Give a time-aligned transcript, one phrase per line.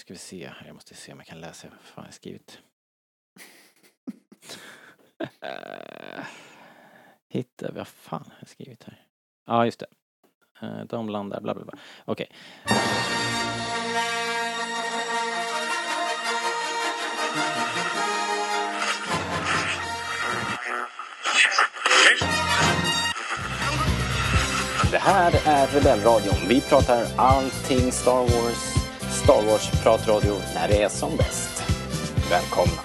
[0.00, 2.58] ska vi se, jag måste se om jag kan läsa vad fan jag skrivit.
[5.40, 6.24] Eh,
[7.28, 9.06] hitta, vad fan har jag skrivit här?
[9.46, 9.86] Ja, just det.
[10.62, 11.78] Eh, de landar, bla bla bla.
[12.04, 12.26] Okej.
[24.90, 26.48] Det här är Rebellradion.
[26.48, 28.79] Vi pratar allting Star Wars.
[29.24, 31.62] Star Wars-pratradio när det är som bäst.
[32.30, 32.82] Välkomna!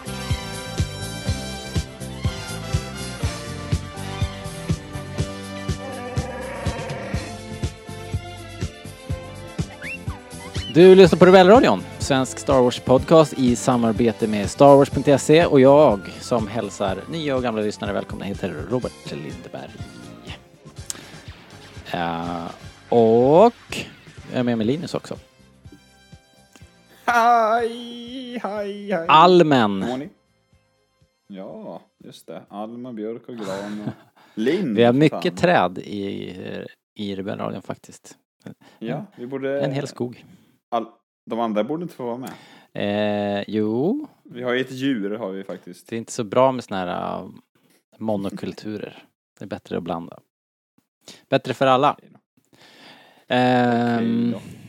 [10.74, 16.98] Du lyssnar på Rebellradion, svensk Star Wars-podcast i samarbete med StarWars.se och jag som hälsar
[17.12, 19.72] nya och gamla lyssnare välkomna heter Robert Lindberg.
[21.94, 22.46] Uh, eh,
[22.90, 23.54] och
[24.32, 25.18] jag är med mig Linus också.
[27.06, 29.06] Hej, hej, hej.
[29.08, 30.10] Almen.
[31.28, 32.42] Ja, just det.
[32.50, 33.94] Alma, björk och gran och
[34.36, 34.78] lind.
[34.78, 35.36] Vi har mycket fan.
[35.36, 36.36] träd i,
[36.96, 38.18] i Rebellradion faktiskt.
[38.80, 39.62] Ja, vi borde...
[39.62, 40.26] En hel skog.
[40.70, 40.86] All...
[41.26, 42.32] De andra borde inte få vara med.
[42.74, 45.88] Eh, jo, Vi har ju ett djur har vi faktiskt.
[45.90, 47.30] det är inte så bra med såna här uh,
[47.98, 49.04] monokulturer.
[49.40, 50.20] Det är bättre att blanda.
[51.30, 51.94] Bättre för alla.
[51.94, 52.20] Okej då.
[53.28, 54.65] Ehm, Okej då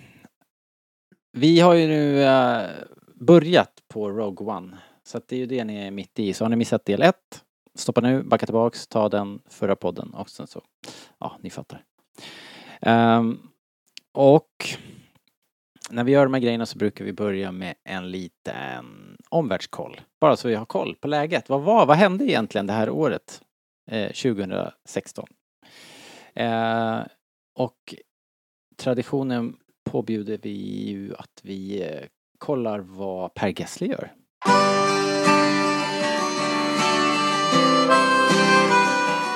[1.37, 2.69] vi har ju nu uh,
[3.15, 4.79] börjat på Rogue One.
[5.03, 6.33] Så att det är ju det ni är mitt i.
[6.33, 7.15] Så har ni missat del 1,
[7.75, 10.63] stoppa nu, backa tillbaks, ta den förra podden och sen så,
[11.19, 11.85] ja, ni fattar.
[12.81, 13.51] Um,
[14.13, 14.51] och
[15.91, 20.01] när vi gör de här grejerna så brukar vi börja med en liten omvärldskoll.
[20.21, 21.49] Bara så vi har koll på läget.
[21.49, 23.43] Vad var, vad hände egentligen det här året?
[23.91, 25.27] Eh, 2016.
[26.35, 27.01] Eh,
[27.55, 27.95] och
[28.77, 29.57] traditionen
[29.87, 32.07] påbjuder vi ju att vi eh,
[32.39, 34.13] kollar vad Per Gessle gör.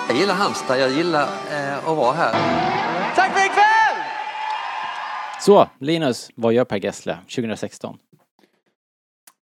[0.09, 2.33] Jag gillar Halmstad, jag gillar eh, att vara här.
[3.15, 4.05] Tack för ikväll!
[5.41, 7.99] Så, Linus, vad gör Per Gessle 2016?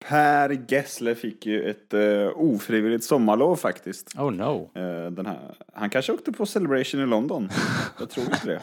[0.08, 4.16] Per Gessle fick ju ett uh, ofrivilligt sommarlov faktiskt.
[4.20, 4.72] Oh no.
[4.76, 5.56] Eh, den här.
[5.74, 7.50] Han kanske åkte på Celebration i London.
[8.00, 8.62] Jag tror inte det.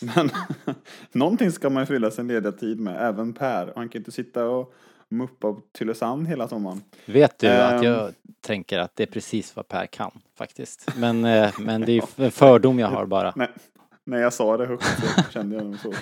[0.16, 0.30] Men
[1.12, 3.72] någonting ska man ju fylla sin lediga tid med, även Per.
[3.76, 4.74] Han kan inte sitta och
[5.08, 6.82] muppa på Tylösand hela sommaren.
[7.06, 7.76] Vet du Ehm.
[7.76, 10.90] att jag tänker att det är precis vad Per kan faktiskt.
[10.96, 13.32] Men, eh, men det är en fördom jag har bara.
[13.36, 13.48] Nej,
[14.04, 15.92] när jag sa det högt så kände jag nog så.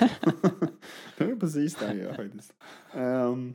[1.17, 2.53] det är precis det jag gör faktiskt.
[2.95, 3.55] Ehm,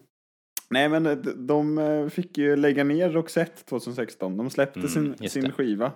[0.69, 4.38] nej men de, de eh, fick ju lägga ner Roxette 2016.
[4.38, 5.51] De släppte Mm, sin, sin det.
[5.51, 5.91] skiva.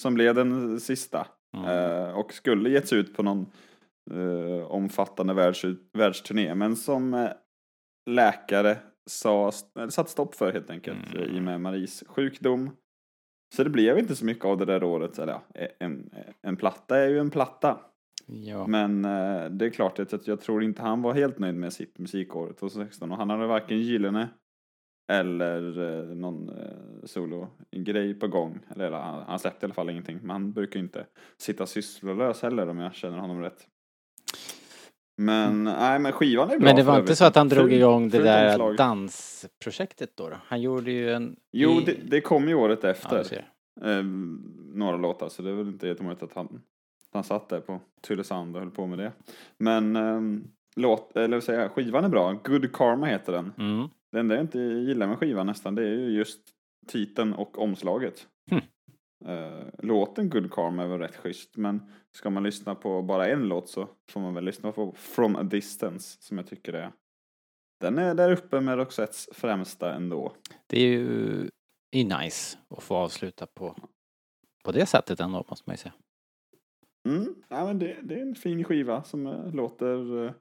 [0.00, 1.26] Som blev den sista.
[1.56, 1.66] Mm.
[1.66, 3.46] Eh, och skulle getts ut på någon
[4.10, 6.54] eh, omfattande världs, världsturné.
[6.54, 7.30] Men som eh,
[8.10, 8.76] läkare
[9.10, 9.52] sa,
[9.90, 11.14] satt stopp för helt enkelt.
[11.14, 11.22] Mm.
[11.22, 12.70] eh, I och med Maries sjukdom.
[13.56, 15.18] Så det blev inte så mycket av det där året.
[15.18, 15.42] Eller ja,
[15.80, 16.10] en,
[16.42, 17.78] en platta är ju en platta.
[18.26, 18.66] Ja.
[18.66, 21.98] Men eh, det är klart att jag tror inte han var helt nöjd med sitt
[21.98, 23.12] musikår 2016.
[23.12, 24.28] Och han hade varken Gyllene
[25.12, 28.58] eller eh, någon eh, solo-grej på gång.
[28.76, 30.18] Eller han, han släppte i alla fall ingenting.
[30.20, 33.66] Men han brukar ju inte sitta sysslolös heller om jag känner honom rätt.
[35.18, 38.08] Men nej, men skivan är bra Men det var inte så att han drog igång
[38.08, 40.36] det där dansprojektet då, då?
[40.44, 41.36] Han gjorde ju en...
[41.52, 43.22] Jo, det, det kom ju året Ja, efter.
[43.22, 43.44] ser.
[43.84, 44.04] eh,
[44.74, 46.62] några låtar, så det är väl inte jätteomöjligt att han,
[47.12, 49.12] han satt där på Tylösand och höll på med det.
[49.58, 50.44] Men ehm,
[50.76, 52.32] låt, eller jag, skivan är bra.
[52.32, 53.52] Good Karma heter den.
[53.58, 53.88] Mm.
[54.12, 56.40] Det enda jag inte gillar med skivan nästan, det är ju just
[56.86, 58.26] titeln och omslaget.
[58.50, 58.62] Hmm.
[59.24, 63.48] Eh, låten Good Karma är väl rätt schysst, men ska man lyssna på bara en
[63.48, 66.90] låt så får man väl lyssna på From a Distance, som jag tycker är
[67.80, 70.32] den är där uppe med Roxettes främsta ändå.
[70.66, 71.48] Det är ju
[71.90, 73.76] är nice att få avsluta på,
[74.64, 75.92] på det sättet ändå, måste man ju säga.
[77.08, 80.32] Mm, ja, men det, det är en fin skiva som eh, låter, eh,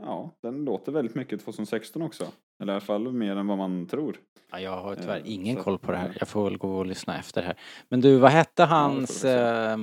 [0.00, 2.24] ja, den låter väldigt mycket 2016 också.
[2.62, 4.16] Eller i alla fall mer än vad man tror.
[4.50, 6.16] Ja, jag har tyvärr Eh, ingen så- koll på det här.
[6.18, 7.56] Jag får väl gå och lyssna efter här.
[7.88, 9.76] Men du, vad hette hans vi eh,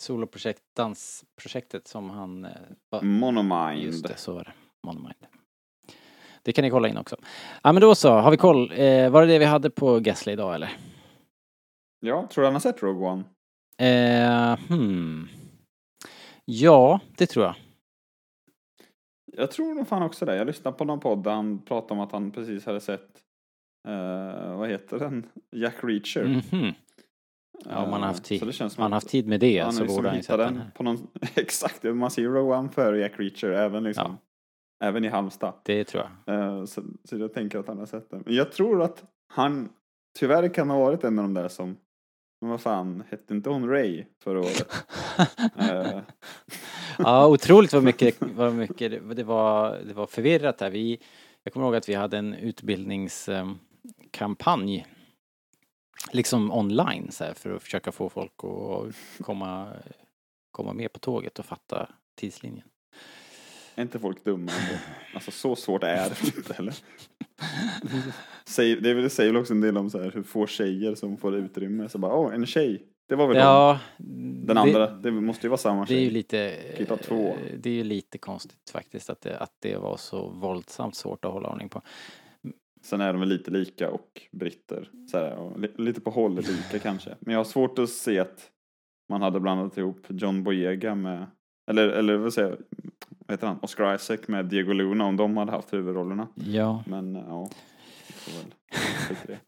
[0.00, 2.44] soloprojekt, dansprojektet som han...
[2.44, 3.82] Eh, Monomind.
[3.82, 4.52] Just det, så var det.
[4.86, 5.26] Monomind.
[6.42, 7.16] Det kan ni kolla in också.
[7.62, 8.72] Ja men då så, har vi koll.
[8.74, 10.76] Eh, var det det vi hade på Gessle idag eller?
[12.00, 13.24] Ja, tror du han har sett Rogue One?
[13.80, 15.28] Eh, hmm.
[16.44, 17.54] Ja, det tror jag.
[19.36, 20.36] Jag tror nog fan också det.
[20.36, 23.08] Jag lyssnade på någon podd där han pratade om att han precis hade sett,
[23.88, 25.26] eh, vad heter den?
[25.56, 26.24] Jack Reacher.
[26.52, 26.72] Mhm.
[27.68, 29.72] Ja, om man har haft Eh, tid, man har att haft tid med det han
[29.72, 30.70] så liksom borde han ju sett den här.
[30.74, 34.16] på någon, exakt, man ser One före Jack Reacher även liksom.
[34.84, 35.54] Även i Halmstad.
[35.64, 36.34] Det tror jag.
[36.34, 38.22] Eh, Så, så jag tänker att han har sett den.
[38.26, 39.68] Men jag tror att han
[40.18, 41.76] tyvärr kan ha varit en av de där som,
[42.40, 44.86] men vad fan, hette inte hon Ray förra året?
[46.98, 50.70] Ja, otroligt vad mycket, vad mycket det, det var, det var förvirrat här.
[50.70, 50.98] Vi,
[51.42, 54.86] jag kommer ihåg att vi hade en utbildningskampanj
[56.12, 58.94] liksom online så här, för att försöka få folk att
[59.24, 59.72] komma,
[60.50, 62.69] komma med på tåget och fatta tidslinjen
[63.74, 64.78] är inte folk dumma ändå?
[65.14, 66.74] Alltså så svårt är det inte eller?
[68.44, 71.16] Säger- Det, det säger väl också en del om så här, hur få tjejer som
[71.16, 71.88] får utrymme.
[71.88, 72.82] Så bara, åh, en tjej.
[73.08, 73.46] Det var väl hon.
[73.46, 73.80] Ja,
[74.46, 76.10] Den andra, det måste ju vara samma Det är ju tjej.
[76.10, 77.36] lite, Hitta två.
[77.58, 81.32] det är ju lite konstigt faktiskt att det, att det var så våldsamt svårt att
[81.32, 81.82] hålla ordning på.
[82.82, 84.90] Sen är de väl lite lika och britter.
[85.10, 87.16] Så här, lite på hållet lika kanske.
[87.20, 88.50] Men jag har svårt att se att
[89.08, 91.26] man hade blandat ihop John Boyega med,
[91.66, 92.58] eller, eller vad säger jag,
[93.26, 96.28] vad heter han, Oscar Isaac med Diego Luna om de hade haft huvudrollerna.
[96.34, 97.50] Ja, Men eh, ja,
[99.26, 99.38] det.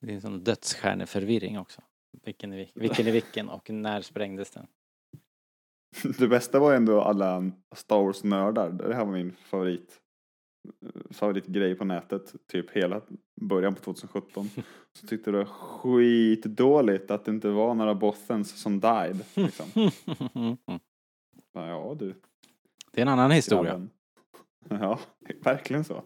[0.00, 1.80] det är en sån dödsstjärneförvirring också.
[2.24, 4.66] Vilken är, vil- vilken är vilken och när sprängdes den?
[6.18, 8.70] Det bästa var ändå alla Star Wars-nördar.
[8.70, 10.00] Det här var min favorit
[11.10, 12.34] favoritgrej på nätet.
[12.46, 13.00] Typ hela
[13.40, 14.50] början på 2017.
[15.00, 19.24] Så tyckte det var skitdåligt att det inte var några bothens som died.
[19.34, 19.66] Liksom.
[21.54, 22.14] Bara, Ja du.
[22.92, 23.70] Det är en annan historia.
[23.70, 23.90] grabben.
[24.68, 24.98] Ja,
[25.42, 26.02] verkligen så.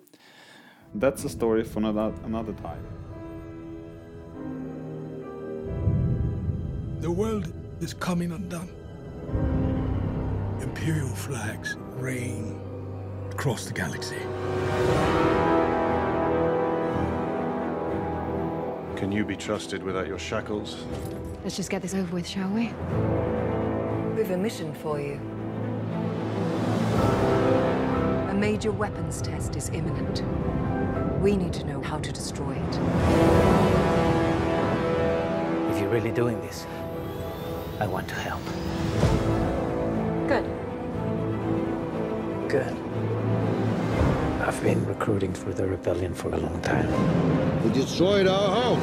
[0.92, 2.82] That's a story for another, another time.
[7.02, 8.68] The world is coming undone.
[10.62, 12.58] Imperial flags reign
[13.32, 14.18] across the galaxy.
[18.96, 20.86] Can you be trusted without your shackles?
[21.42, 22.72] Let's just get this over with, shall we?
[24.16, 25.20] We've a mission for you.
[28.50, 30.22] Major weapons test is imminent.
[31.22, 32.74] We need to know how to destroy it.
[35.70, 36.66] If you're really doing this,
[37.80, 38.44] I want to help.
[40.28, 40.44] Good.
[42.50, 42.76] Good.
[44.46, 46.90] I've been recruiting for the rebellion for a long time.
[47.64, 48.82] We destroyed our home.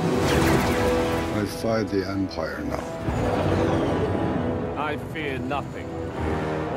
[1.39, 2.83] I fight the Empire now.
[4.75, 5.87] I fear nothing.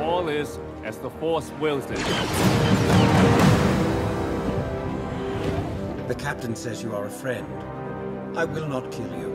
[0.03, 1.97] All is as the Force wills it.
[6.09, 7.47] The captain says you are a friend.
[8.37, 9.35] I will not kill you.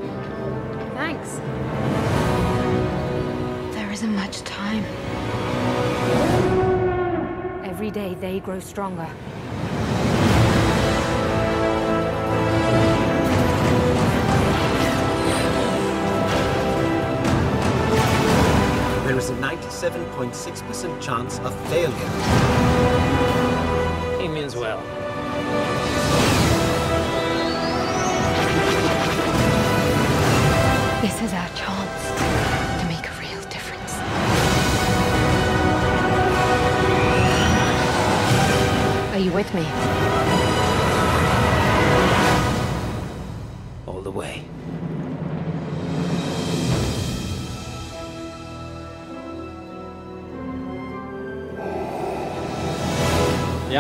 [0.94, 1.38] Thanks.
[3.76, 4.84] There isn't much time.
[7.64, 9.10] Every day they grow stronger.
[19.80, 23.39] 97.6% chance of failure.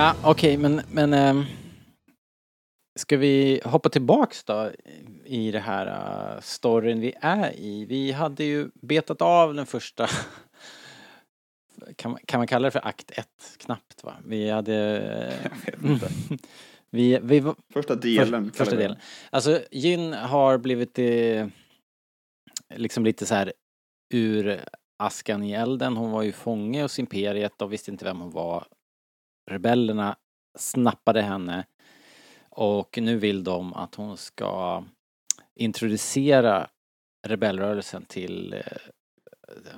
[0.09, 1.43] Ja, okej, men, men ehm,
[2.99, 4.71] ska vi hoppa tillbaks då
[5.25, 5.87] i det här
[6.35, 7.85] uh, storyn vi är i?
[7.85, 10.09] Vi hade ju betat av den första
[11.95, 13.27] kan man, kan man kalla det för akt 1?
[13.57, 14.13] Knappt va?
[14.25, 14.73] Vi hade...
[15.65, 16.09] Jag vet inte.
[16.89, 18.51] vi, vi, var- Första delen.
[18.51, 18.97] För, första delen.
[19.29, 21.47] Alltså Jyn har blivit eh,
[22.75, 23.53] liksom lite så här
[24.13, 24.59] ur
[24.97, 25.97] askan i elden.
[25.97, 28.67] Hon var ju fånge hos imperiet och visste inte vem hon var.
[29.49, 30.15] Rebellerna
[30.57, 31.65] snappade henne
[32.49, 34.83] och nu vill de att hon ska
[35.55, 36.67] introducera
[37.27, 38.59] rebellrörelsen till, eh,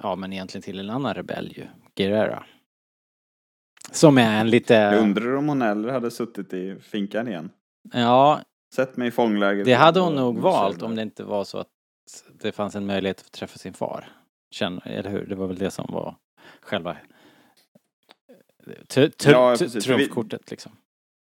[0.02, 2.46] ja men egentligen till en annan rebell ju, Guerrera.
[3.92, 4.74] Som är en lite...
[4.74, 7.50] Jag undrar om hon hellre hade suttit i finkan igen.
[7.94, 8.42] Ja,
[8.76, 9.66] Sett mig i fångläget.
[9.66, 11.68] Det hade hon nog valt om det inte var så att
[12.42, 14.12] det fanns en möjlighet att träffa sin far.
[14.52, 15.26] Känner, eller hur?
[15.26, 16.16] Det var väl det som var
[16.62, 16.98] själva
[18.66, 20.72] tr- tr- Ja, trumfkortet liksom.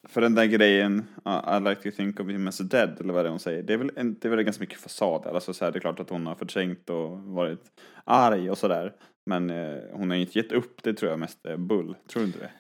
[0.09, 3.25] För den där grejen, uh, I like to think of him as dead, eller vad
[3.25, 3.63] det är hon säger.
[3.63, 5.27] Det är väl, en, det är väl ganska mycket fasad.
[5.27, 7.63] Alltså så här, det är klart att hon har förträngt och varit
[8.05, 8.93] arg och sådär.
[9.27, 11.97] Men eh, hon har ju inte gett upp, det tror jag mest är bull.
[12.09, 12.51] Tror du inte det?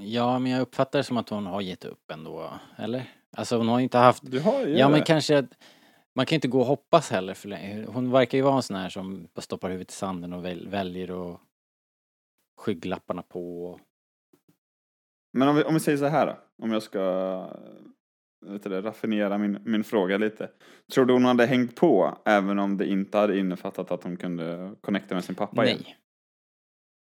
[0.00, 3.04] Ja, men jag uppfattar det som att hon har gett upp ändå, eller?
[3.36, 4.22] Alltså hon har ju inte haft...
[4.30, 5.04] Du har ju Ja, men det.
[5.06, 5.38] kanske...
[5.38, 5.56] att-
[6.14, 7.84] Man kan ju inte gå och hoppas heller för länge.
[7.88, 11.32] Hon verkar ju vara en sån här som stoppar huvudet i sanden och väl, väljer
[11.34, 11.40] att
[12.58, 13.80] skygglapparna på.
[15.32, 17.00] Men om vi, om vi säger så här då, om jag ska
[18.46, 20.50] vet du det, raffinera min, min fråga lite.
[20.92, 24.74] Tror du hon hade hängt på även om det inte hade innefattat att hon kunde
[24.80, 25.80] connecta med sin pappa igen?
[25.84, 25.96] Nej.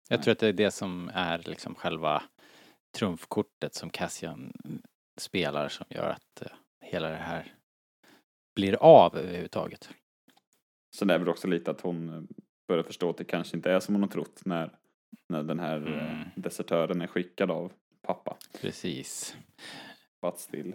[0.08, 2.22] Jag tror att det är det som är liksom själva
[2.98, 4.52] trumfkortet som Cassian
[5.20, 6.52] spelar som gör att eh,
[6.84, 7.54] hela det här
[8.54, 9.90] blir av överhuvudtaget.
[10.96, 12.22] Så det är väl också lite att hon eh,
[12.68, 14.78] börjar förstå att det kanske inte är som hon har trott när,
[15.28, 16.28] när den här eh, Mm.
[16.36, 18.36] desertören är skickad av pappa.
[18.60, 19.36] Precis.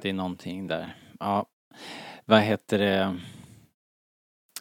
[0.01, 0.95] Det är någonting där.
[1.19, 1.45] Ja,
[2.25, 3.19] vad heter det?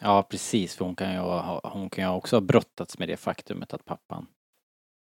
[0.00, 3.16] Ja, precis, för hon kan ju ha, hon kan ju också ha brottats med det
[3.16, 4.26] faktumet att pappan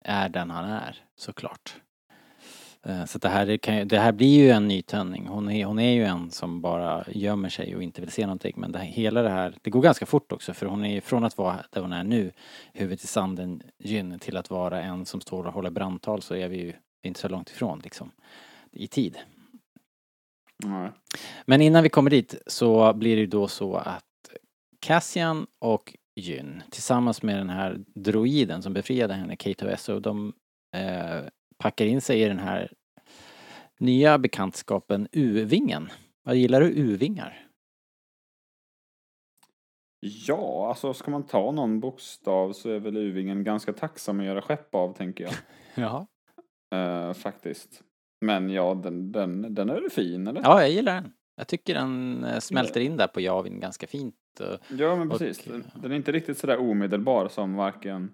[0.06, 1.82] är den han är, såklart.
[2.86, 5.28] Eh, Så det här, är- kan, det här blir ju en nytändning.
[5.28, 8.54] Hon är, hon är ju en som bara gömmer sig och inte vill se någonting.
[8.58, 11.02] Men det här, hela det här, det går ganska fort också för hon är ju
[11.02, 12.32] från att vara där hon är nu,
[12.74, 16.48] huvudet i sanden, gyn, till att vara en som står och håller brandtal så är
[16.50, 18.12] vi ju inte så långt ifrån liksom.
[18.72, 19.18] I tid.
[20.66, 20.92] Nej.
[21.46, 24.04] Men innan vi kommer dit så blir det ju då så att
[24.80, 30.34] Cassian och Jyn tillsammans med den här droiden som befriade henne, K2SO, de
[30.76, 31.22] eh,
[31.60, 32.72] packar in sig i den här
[33.80, 35.90] nya bekantskapen U-vingen.
[36.24, 37.46] Vad gillar du U-vingar?
[40.00, 44.42] Ja, alltså ska man ta någon bokstav så är väl Uvingen ganska tacksam att göra
[44.42, 45.34] skepp av, tänker jag.
[45.76, 46.08] Ja.
[46.78, 47.84] Eh, faktiskt.
[48.26, 50.42] Men ja, den, den, den är väl fin, eller?
[50.42, 51.14] Ja, jag gillar den.
[51.36, 54.16] Jag tycker den eh, smälter in där på Javin ganska fint.
[54.40, 55.44] och- Ja, men Och- precis.
[55.46, 58.12] Den, den är inte riktigt sådär omedelbar som varken,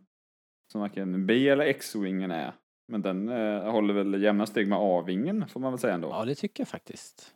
[0.71, 2.53] som varken B eller X-wingen är.
[2.87, 6.09] Men den eh, håller väl jämna steg med A-vingen, får man väl säga ändå.
[6.09, 7.33] Ja, det tycker jag faktiskt.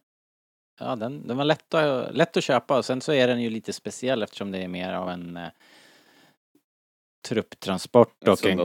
[0.79, 3.49] Ja, den, den var lätt att, lätt att köpa och sen så är den ju
[3.49, 5.47] lite speciell eftersom det är mer av en eh,
[7.27, 8.59] trupptransport och en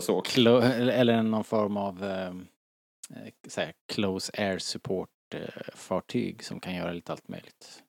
[0.91, 5.41] eller någon form av eh, eh, så här, close air support eh,
[5.75, 7.83] fartyg som kan göra lite allt möjligt.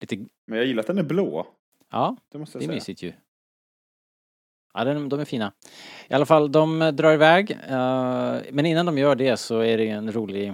[0.00, 1.46] Lite, Men jag gillar att den är blå.
[1.90, 2.74] ja, Det måste jag det är säga.
[2.74, 3.12] mysigt ju.
[4.74, 5.52] Ja, de, är fina.
[6.08, 7.50] I alla fall, de drar iväg.
[7.50, 10.48] Eh, men innan de gör det så är det en rolig...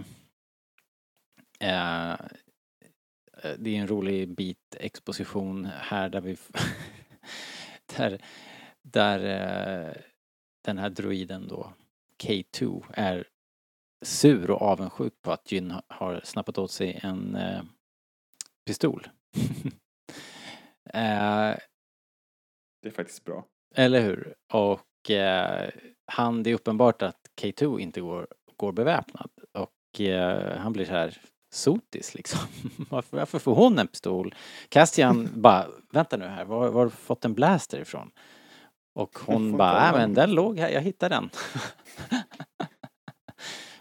[1.60, 2.16] Eh,
[3.58, 6.36] det är en rolig bit exposition här där vi...
[7.96, 8.18] där
[8.82, 9.18] där
[9.88, 9.94] eh,
[10.64, 11.72] den här droiden då,
[12.22, 13.26] K2, är
[14.02, 17.38] sur och avundsjuk på att Jyn har snappat åt sig en
[18.66, 19.08] pistol.
[22.82, 24.34] Det är faktiskt bra eller hur?
[24.52, 25.70] Och eh,
[26.06, 29.30] han, det är uppenbart att K2 inte går, går beväpnad.
[29.52, 31.20] Och eh, han blir så här
[31.50, 32.40] sotis liksom.
[32.90, 34.34] varför, varför får hon en pistol?
[34.68, 38.10] Castian bara, vänta nu här, var, var har du fått en blaster ifrån?
[38.94, 41.30] Och hon bara, nej men den låg här, jag hittade den.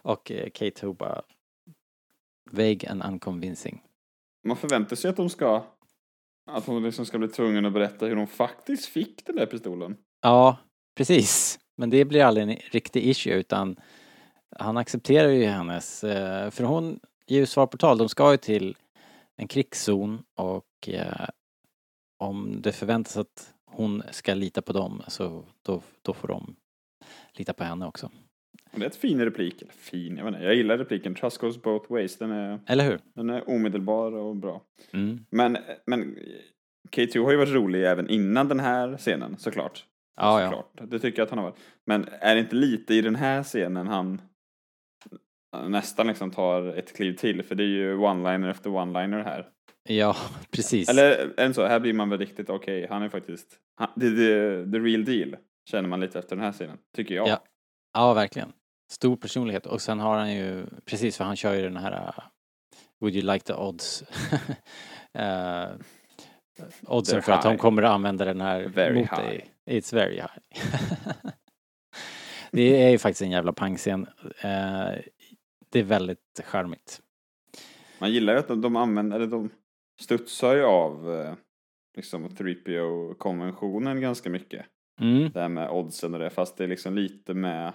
[0.02, 1.22] och eh, K2 bara,
[2.52, 3.82] vague and unconvincing.
[4.44, 5.64] Man förväntar sig att de ska
[6.48, 9.98] att hon liksom ska bli tvungen att berätta hur hon faktiskt fick den där pistolen.
[10.22, 10.58] Ja,
[10.96, 11.60] precis.
[11.76, 13.76] Men det blir aldrig en riktig issue utan
[14.60, 18.38] han accepterar ju hennes, eh, för hon ger ju svar på tal, de ska ju
[18.38, 18.78] till
[19.36, 21.30] en krigszon och eh,
[22.20, 26.56] om det förväntas att hon ska lita på dem så då, då får de
[27.34, 28.12] lita på henne också.
[28.72, 29.62] Det är ett fin replik.
[29.62, 30.46] Eller fin, jag vet inte.
[30.46, 31.16] Jag gillar repliken.
[31.16, 32.18] Trust goes both ways.
[32.18, 33.00] Den är, Eller hur?
[33.14, 34.62] den är omedelbar och bra.
[34.94, 35.20] Mm.
[35.30, 36.18] Men, men
[36.92, 39.86] K2 har ju varit rolig även innan den här scenen, såklart.
[40.16, 40.48] Ja, ja.
[40.50, 40.92] såklart.
[40.92, 41.60] Det tycker jag att han har varit.
[41.86, 44.22] Men är det inte lite i den här scenen han
[45.68, 47.44] nästan liksom tar ett kliv till?
[47.44, 49.50] För det är ju one-liner efter one-liner här.
[49.84, 50.16] Ja,
[50.52, 50.90] precis.
[50.90, 54.72] Eller än så, här blir man väl riktigt okej, han är faktiskt, han, det, det,
[54.72, 55.38] the real deal
[55.70, 57.28] känner man lite efter den här scenen, tycker jag.
[57.28, 57.44] Ja.
[57.98, 58.54] Ja, verkligen.
[58.92, 59.66] Stor personlighet.
[59.66, 62.24] Och sen har han ju, precis för han kör ju den här uh,
[63.00, 64.02] Would you like the odds?
[64.02, 64.08] uh,
[66.88, 67.62] oddsen They're för att hon high.
[67.62, 69.22] kommer att använda den här Very mot high.
[69.22, 69.50] dig.
[69.66, 70.38] It's very high.
[72.52, 74.08] det är ju faktiskt en jävla pangscen.
[74.26, 74.98] Uh,
[75.70, 77.02] det är väldigt charmigt.
[78.00, 79.50] Man gillar ju att de, de använder, eller de
[80.02, 81.34] studsar ju av eh,
[81.96, 84.66] liksom 3PO-konventionen ganska mycket.
[85.02, 85.32] Mm.
[85.32, 87.74] Det här med oddsen och det, fast det är liksom lite med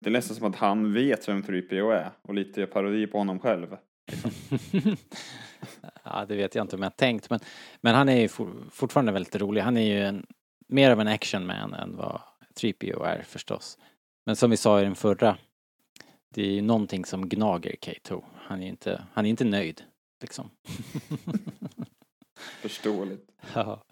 [0.00, 3.40] det är nästan som att han vet vem 3PO är och lite parodi på honom
[3.40, 3.76] själv.
[6.04, 7.30] ja, det vet jag inte om jag tänkt.
[7.30, 7.40] Men,
[7.80, 9.60] men han är ju for, fortfarande väldigt rolig.
[9.60, 10.26] Han är ju en,
[10.68, 12.20] mer av en actionman än vad
[12.60, 13.78] 3PO är förstås.
[14.26, 15.36] Men som vi sa i den förra,
[16.34, 18.24] det är ju någonting som gnager K2.
[18.34, 19.82] Han är inte, han är inte nöjd,
[20.20, 20.50] liksom.
[22.62, 23.30] Förståeligt.
[23.54, 23.82] Ja.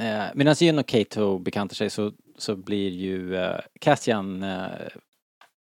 [0.00, 4.68] Eh, Medan Jyn och Kato bekantar sig så, så blir ju eh, Cassian, eh,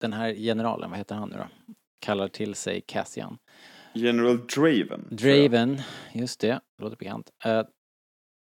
[0.01, 1.75] den här generalen, vad heter han nu då?
[2.01, 3.39] kallar till sig Cassian.
[3.93, 5.09] General Draven.
[5.11, 7.31] Draven, just det, låter bekant.
[7.45, 7.65] Eh,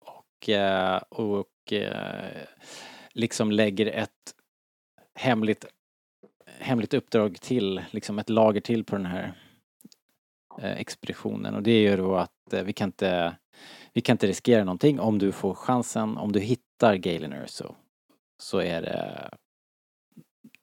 [0.01, 2.43] och eh, och eh,
[3.13, 4.35] liksom lägger ett
[5.15, 5.67] hemligt,
[6.59, 9.33] hemligt uppdrag till, liksom ett lager till på den här
[10.63, 13.37] expeditionen och det är ju då att vi kan inte
[13.93, 17.75] vi kan inte riskera någonting om du får chansen, om du hittar Galen Erso
[18.39, 19.31] så är det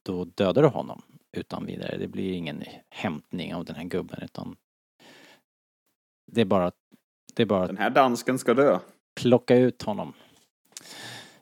[0.04, 1.02] då dödar du honom
[1.38, 1.98] utan vidare.
[1.98, 4.56] Det blir ingen hämtning av den här gubben utan
[6.32, 6.72] det är bara
[7.34, 8.80] det är bara Den här dansken ska dö.
[9.22, 10.14] plocka ut honom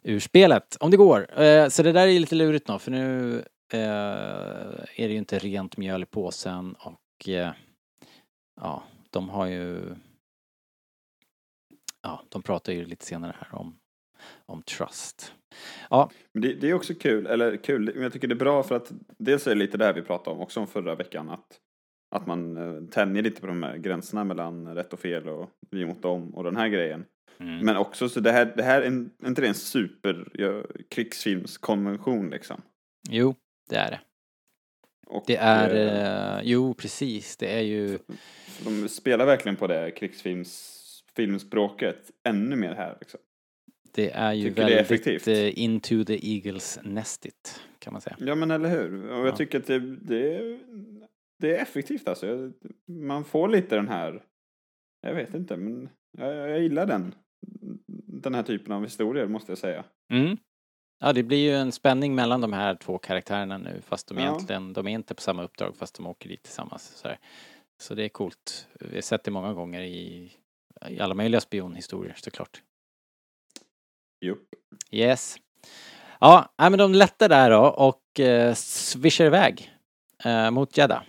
[0.04, 1.42] ur spelet, om det går.
[1.42, 3.38] Eh, Så det där är lite lurigt nu, för nu
[3.74, 3.80] eh,
[4.96, 7.52] är det ju inte rent mjöl i påsen och eh,
[8.62, 9.96] ja, de har ju
[12.02, 13.80] ja, de pratar ju lite senare här om,
[14.46, 15.34] om trust.
[15.90, 18.64] Ja, Men det, det är också kul, eller kul, men jag tycker det är bra
[18.64, 21.30] för att dels är det lite det här vi pratade om också om förra veckan
[21.30, 21.60] att,
[22.16, 25.86] att man eh, tänjer lite på de här gränserna mellan rätt och fel och vi
[25.86, 27.06] mot dem och den här grejen.
[27.40, 27.66] mm.
[27.66, 32.30] Men också så det här, det här är en, inte det en super ja, krigsfilmskonvention
[32.30, 32.62] liksom.
[33.10, 33.36] jo,
[33.70, 34.00] det är det.
[35.08, 38.00] Och, Det är, eh, eh, jo precis, det är ju,
[38.64, 40.78] De spelar verkligen på det krigsfilms
[41.16, 43.20] filmspråket ännu mer här liksom.
[43.94, 45.28] Det är ju Tycker det är väldigt effektivt.
[45.28, 48.16] eh, into the eagles nestigt, kan man säga.
[48.20, 49.10] Ja men eller hur.
[49.12, 49.36] Och jag Ja.
[49.36, 50.60] tycker att det, det, är-
[51.40, 52.52] det är effektivt alltså.
[52.88, 54.24] Man får lite den här,
[55.02, 57.16] jag vet inte men jag, jag gillar den.
[58.24, 59.84] Den här typen av historier måste jag säga.
[60.12, 60.38] Mm.
[61.00, 64.24] Ja, det blir ju en spänning mellan de här två karaktärerna nu fast de Ja.
[64.24, 66.84] egentligen, de är inte på samma uppdrag fast de åker dit tillsammans.
[66.96, 67.18] Så, här.
[67.82, 68.68] så det är coolt.
[68.80, 70.32] Vi har sett det många gånger i,
[70.90, 72.62] i alla möjliga spionhistorier såklart.
[74.22, 74.50] Jupp.
[74.92, 75.38] Yes.
[76.20, 79.72] Ja, men de lättar där då och eh, swishar iväg
[80.24, 81.04] eh, mot Jeddah.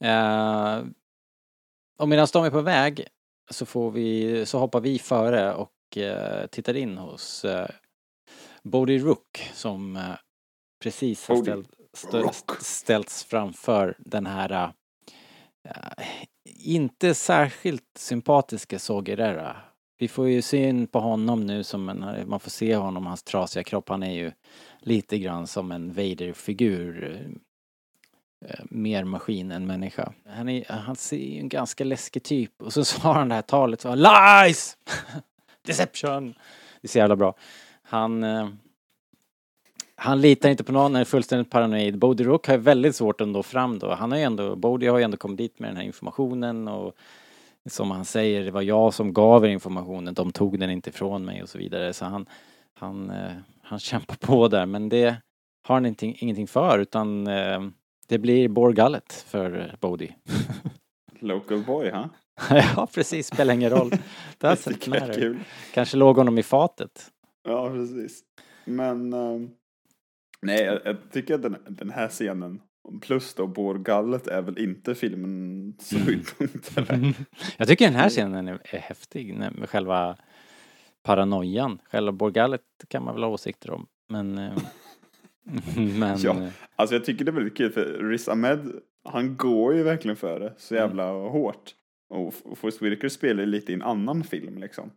[0.00, 0.84] Eh,
[1.98, 3.06] och medan de är på väg
[3.50, 7.68] så får vi, så hoppar vi före och eh, tittar in hos eh,
[8.62, 10.14] Bodhi Rook som eh,
[10.82, 12.28] precis har ställt, stö,
[12.60, 14.72] ställts framför den här
[15.68, 16.06] eh,
[16.44, 19.71] inte särskilt sympatiska Sogerera.
[20.02, 23.62] Vi får ju syn på honom nu som en, man får se honom, hans trasiga
[23.62, 23.88] kropp.
[23.88, 24.32] Han är ju
[24.78, 27.20] lite grann som en Vader-figur.
[28.44, 30.12] Eh, mer maskin än människa.
[30.26, 32.62] Han, är, han ser ju en ganska läskig typ.
[32.62, 34.76] Och så sa han det här talet så Lies!
[35.66, 36.34] Deception!
[36.80, 37.34] Det är så jävla bra.
[37.82, 38.24] Han...
[38.24, 38.48] Eh,
[39.94, 41.98] han litar inte på någon, är fullständigt paranoid.
[41.98, 43.94] Bodie Rook har ju väldigt svårt att nå fram då.
[43.94, 46.96] Han har ju ändå, Bodie har ju ändå kommit dit med den här informationen och
[47.70, 51.24] som han säger, det var jag som gav er informationen, de tog den inte ifrån
[51.24, 51.92] mig och så vidare.
[51.92, 52.26] Så han,
[52.74, 55.16] han, eh, han kämpar på där men det
[55.62, 57.60] har han ingenting, ingenting för utan eh,
[58.08, 60.16] det blir Borgallet för Bodhi.
[61.20, 62.08] Local boy, ha?
[62.76, 63.90] ja precis, spelar ingen roll.
[64.38, 65.14] Det matter.
[65.14, 65.38] kul.
[65.74, 67.10] Kanske låg honom i fatet.
[67.44, 68.20] Ja, precis.
[68.64, 69.12] Men...
[69.12, 69.50] ehm,
[70.42, 72.60] nej, jag, jag tycker att den, den här scenen
[73.02, 76.04] plus då Borgallet är väl inte filmens Mm.
[76.04, 77.14] höjdpunkt eller?
[77.56, 80.16] Jag tycker den här scenen är, är häftig med själva
[81.02, 81.78] paranoian.
[81.90, 83.86] Själva Borgallet kan man väl ha åsikter om.
[84.08, 84.38] Men...
[84.38, 84.52] eh,
[85.98, 86.18] men...
[86.22, 86.36] Ja.
[86.76, 88.72] Alltså jag tycker det är väldigt kul för Riz Ahmed,
[89.04, 90.86] han går ju verkligen för det så Mm.
[90.88, 91.74] jävla hårt.
[92.10, 94.90] Och Forrest Whitaker spelar lite i en annan film liksom.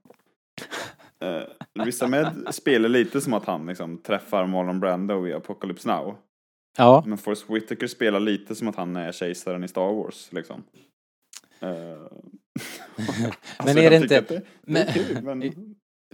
[1.23, 6.17] Uh, Riz Ahmed spelar lite som att han liksom träffar Marlon Brando i Apocalypse Now.
[6.77, 10.63] Ja, Men Forrest Whitaker spelar lite som att han är kejsaren i Star Wars liksom.
[11.59, 11.69] Eh,
[13.57, 15.53] alltså, är det inte- Det, men- kul men det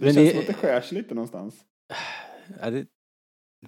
[0.00, 1.64] men känns det- som att det skär sig lite någonstans.
[2.60, 2.86] Ja, det,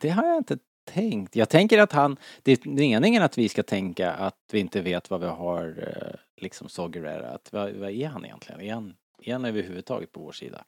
[0.01, 0.59] det har jag inte
[0.91, 1.37] tänkt.
[1.37, 5.11] Jag tänker att han, det är meningen att vi ska tänka att vi inte vet
[5.11, 7.29] vad vi har eh, liksom Sogerera.
[7.31, 8.61] Att vad, vad är han egentligen?
[8.61, 10.65] Är han, är han överhuvudtaget på vår sida?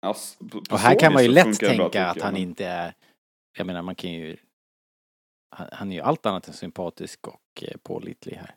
[0.00, 2.42] Alltså, på- på Och här kan man ju lätt bra, tänka tycker att han men-
[2.42, 2.94] inte är,
[3.58, 4.36] jag menar man kan ju,
[5.50, 8.54] han, är ju allt annat än sympatisk och eh, pålitlig här.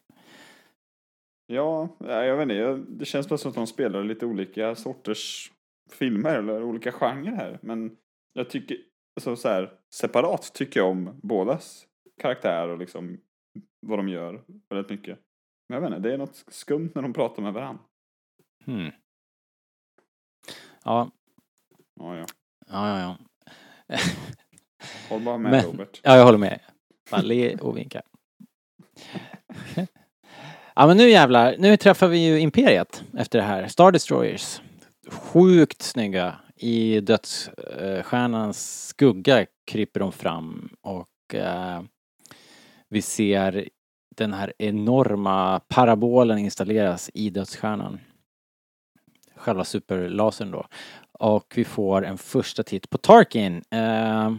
[1.47, 2.91] Ja, ja, jag vet inte.
[2.97, 5.51] Det känns bara som att de spelar lite olika sorters
[5.91, 7.59] filmer eller olika genrer här.
[7.61, 7.97] Men
[8.33, 8.77] jag tycker,
[9.15, 11.87] alltså så här, separat tycker jag om bådas
[12.21, 13.19] karaktär och liksom
[13.87, 15.19] vad de gör väldigt mycket.
[15.69, 17.83] Men jag vet inte, det är något skumt när de pratar med varandra.
[18.65, 18.91] Hmm.
[20.83, 21.11] Ja,
[21.99, 22.25] Ja, ja.
[22.67, 23.17] ja, ja.
[23.87, 23.97] ja.
[25.09, 25.99] Håll bara med Men- Robert.
[26.03, 26.59] Ja, jag håller med.
[27.11, 28.01] Bara le och vinka.
[30.75, 33.67] Ja men nu jävlar, nu träffar vi ju Imperiet efter det här.
[33.67, 34.61] Star Destroyers.
[35.07, 36.35] Sjukt snygga.
[36.55, 41.81] I dödsstjärnans skugga kryper de fram och eh,
[42.89, 43.69] Vi ser
[44.15, 47.99] den här enorma parabolen installeras i dödsstjärnan.
[49.35, 50.65] Själva superlasern då.
[51.11, 53.63] Och vi får en första titt på Tarkin.
[53.71, 54.31] Eh,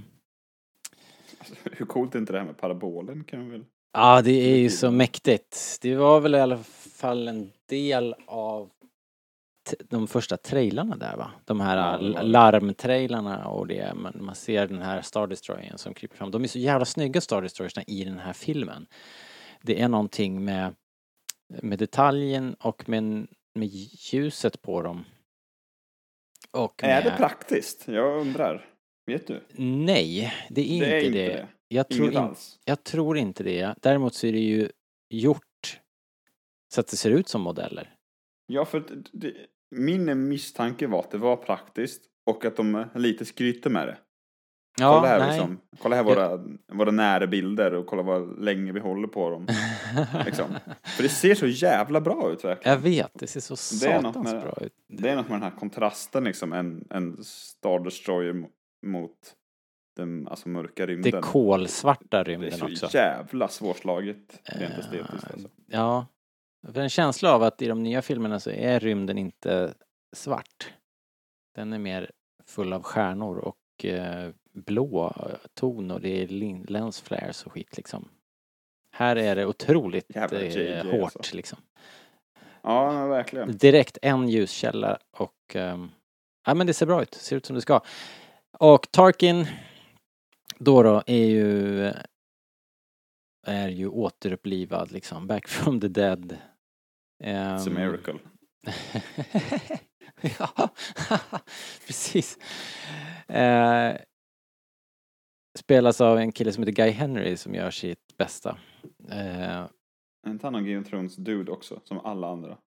[1.73, 3.65] Hur coolt är inte det här med parabolen kan vi väl?
[3.93, 5.79] Ja, det är ju så mäktigt.
[5.83, 6.59] Det var väl i alla
[6.95, 8.71] fall en del av
[9.85, 11.31] de första trailarna där va?
[11.45, 13.95] De här larmtrailarna och det.
[13.95, 16.31] Man, man ser den här Star Destroyern som kryper fram.
[16.31, 18.87] De är så jävla snygga Star Destroyersna i den här filmen.
[19.63, 20.75] Det är någonting med,
[21.63, 23.03] med detaljen och med,
[23.55, 23.69] med
[24.13, 25.05] ljuset på dem.
[26.51, 27.89] Och Är det med- praktiskt?
[27.89, 28.67] Jag undrar.
[29.07, 29.41] Vet du?
[29.57, 31.27] Nej, det är, Det är inte, inte det.
[31.29, 31.49] det.
[31.69, 32.35] Jag tror, in,
[32.65, 33.75] jag tror inte det.
[33.83, 34.69] Däremot så är det ju
[35.11, 35.81] gjort
[36.75, 37.95] så att det ser ut som modeller.
[38.47, 39.33] Ja, för det,
[39.71, 43.99] min misstanke var att det var praktiskt och att de lite skryter med det.
[44.79, 49.31] kolla här, liksom, kolla här våra, våra närbilder och kolla vad länge vi håller på
[49.31, 49.47] dem.
[50.27, 50.47] liksom.
[50.97, 52.75] För det ser så jävla bra ut verkligen.
[52.77, 54.73] Jag vet, det ser så är satans med- bra ut.
[54.89, 58.33] Det är något med den här kontrasten liksom, en, en Star Destroyer
[58.83, 59.35] mot
[59.97, 61.13] den alltså, mörka rymden.
[61.13, 62.89] Det kolsvarta Det är rymden så också.
[62.95, 65.31] jävla svårslaget rent Eh, estetiskt.
[65.31, 65.49] Alltså.
[65.67, 66.07] Ja.
[66.73, 69.75] För en känsla av att i de nya filmerna så är rymden inte
[70.17, 70.75] svart.
[71.55, 72.11] Den är mer
[72.47, 75.13] full av stjärnor och eh, blå
[75.55, 78.09] ton och det är lin- lens flares och skit liksom.
[78.97, 81.37] Här är det otroligt Jävla eh, JJ hårt alltså.
[81.37, 81.59] liksom.
[82.63, 83.57] Ja, verkligen.
[83.57, 85.91] Direkt en ljuskälla och ehm,
[86.47, 87.81] ja men det ser bra ut, ser ut som det ska.
[88.61, 89.47] Och Tarkin
[90.59, 91.81] då då är ju
[93.47, 96.37] är ju återupplivad liksom, back from the dead.
[97.23, 98.19] It's a Ehm, miracle.
[100.39, 100.69] ja,
[101.87, 102.39] precis.
[103.29, 103.97] Eh,
[105.59, 108.59] spelas av en kille som heter Guy Henry som gör sitt bästa.
[109.11, 109.67] Eh,
[110.27, 112.59] Är inte han någon Game of Thrones dude också, som alla andra?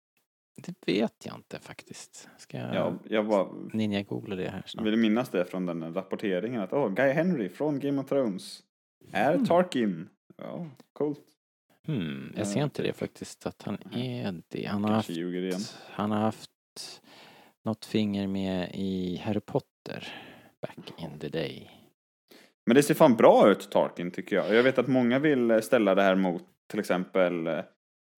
[0.56, 2.28] Det vet jag inte faktiskt.
[2.38, 4.86] Ska jag Ja, jag bara ninja-googla det här snart?
[4.86, 8.62] vill minnas det från den rapporteringen att åh, Guy Henry från Game of Thrones
[9.12, 9.46] är Mm.
[9.46, 10.08] Tarkin.
[10.36, 11.20] Ja, coolt.
[11.86, 14.64] Hmm, jag ser Eh, inte det faktiskt att han är det.
[14.66, 16.50] Han har Kanske haft, han har haft
[17.64, 20.08] något finger med i Harry Potter
[20.60, 21.70] back in the day.
[22.66, 24.54] Men det ser fan bra ut, Tarkin, tycker jag.
[24.54, 27.46] Jag vet att många vill eh, ställa det här mot till exempel,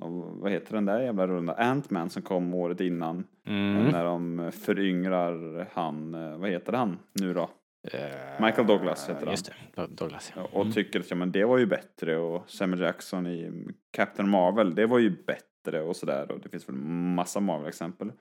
[0.03, 0.09] eh,
[0.41, 3.25] vad heter den där jävla runda, Ant-Man som kom året innan.
[3.47, 3.89] Mm.
[3.89, 7.51] När de föryngrar han, eh, vad heter han nu då?
[7.93, 9.31] Eh, Michael Douglas heter han.
[9.31, 10.49] Just det, Do- Douglas ja.
[10.53, 14.75] Och tycker att ja, men det var ju bättre och Samuel Jackson i Captain Marvel,
[14.75, 18.13] det var ju bättre och sådär och det finns väl massa Marvel-exempel.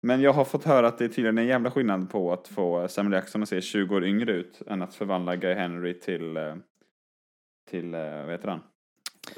[0.00, 2.88] Men jag har fått höra att det är tydligen en jävla skillnad på att få
[2.88, 6.54] Samuel Jackson att se 20 år yngre ut än att förvandla Guy Henry till, eh,
[7.70, 8.60] till eh, vad heter han?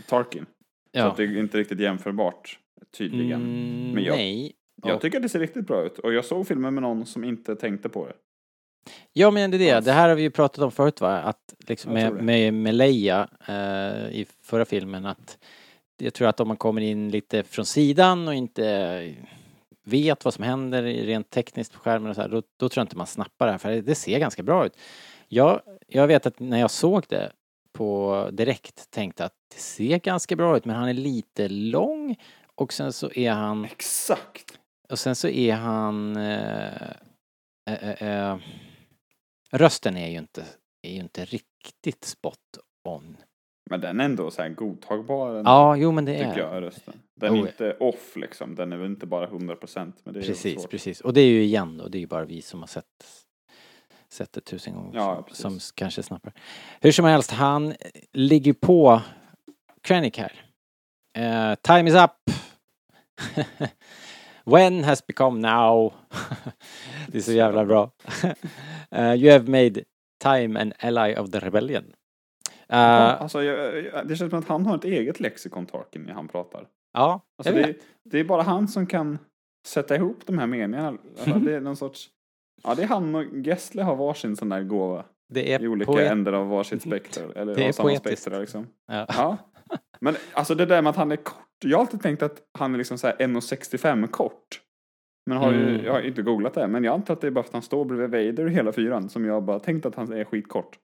[0.08, 0.46] Tarkin.
[0.94, 1.04] Så ja.
[1.10, 2.58] att det är inte riktigt jämförbart,
[2.96, 3.40] tydligen.
[3.42, 4.52] Mm, Men jag- Nej.
[4.84, 7.24] Jag tycker att det ser riktigt bra ut och jag såg filmen med någon som
[7.24, 8.12] inte tänkte på det.
[9.12, 9.84] Ja men det är det, Alls.
[9.84, 11.18] det här har vi ju pratat om förut va?
[11.18, 15.38] Att liksom med, med, med Leia eh, i förra filmen att
[15.98, 19.14] jag tror att om man kommer in lite från sidan och inte
[19.84, 22.84] vet vad som händer rent tekniskt på skärmen och så här, då, då tror jag
[22.84, 24.76] inte man snappar det här för det ser ganska bra ut.
[25.28, 27.32] Jag, jag vet att när jag såg det
[27.72, 32.16] på direkt tänkte att det ser ganska bra ut men han är lite lång
[32.54, 34.58] och sen så är han Exakt!
[34.90, 36.16] och sen så är han...
[36.16, 36.90] Eh,
[37.70, 38.38] eh, eh, eh,
[39.52, 40.44] rösten är ju inte,
[40.82, 42.38] är ju inte riktigt spot
[42.88, 43.16] on.
[43.70, 45.34] Men den är ändå så här godtagbar.
[45.34, 46.94] den- Ja, jo men det tycker är jag, rösten.
[47.20, 47.48] Den är Oh, ja.
[47.48, 48.54] inte off liksom.
[48.54, 50.00] Den är väl inte bara 100 procent.
[50.04, 51.00] Men det är Precis, precis.
[51.00, 53.21] Och det är ju igen då, det är ju bara vi som har sett
[54.12, 56.32] sett det tusen gånger Ja, som, som kanske snappar.
[56.80, 57.74] Hur som helst, han
[58.12, 59.00] ligger på
[59.82, 60.32] Krennic här.
[61.18, 62.10] Eh, time is up.
[64.44, 65.92] When has become now.
[67.08, 67.90] det är så jävla bra.
[68.94, 69.84] Eh, you have made
[70.22, 71.84] time an ally of the rebellion.
[72.66, 76.12] Ja, alltså, jag, jag, det känns som att han har ett eget lexikon, Tarkin, när
[76.12, 76.66] han pratar.
[76.92, 79.18] ja, Alltså, det, det är bara han som kan
[79.66, 80.88] sätta ihop de här meningarna.
[80.88, 82.10] Alltså, det är någon sorts...
[82.62, 85.04] Ja, det är han och Gessle har varsin sån där gåva.
[85.28, 87.24] Det är I olika poet- ändar av varsitt spektra.
[87.36, 88.66] Eller Det är av samma spektra liksom.
[88.86, 89.06] Ja.
[89.08, 89.36] Ja.
[90.00, 91.36] Men alltså det där med att han är kort.
[91.64, 94.60] Jag har alltid tänkt att han är liksom så här 1,65 kort.
[95.26, 95.84] Men har ju, Mm.
[95.84, 96.68] jag har inte googlat det.
[96.68, 99.08] Men jag antar att det är bara för att han står bredvid Vader hela fyran.
[99.08, 100.78] Som jag bara tänkt att han är skitkort.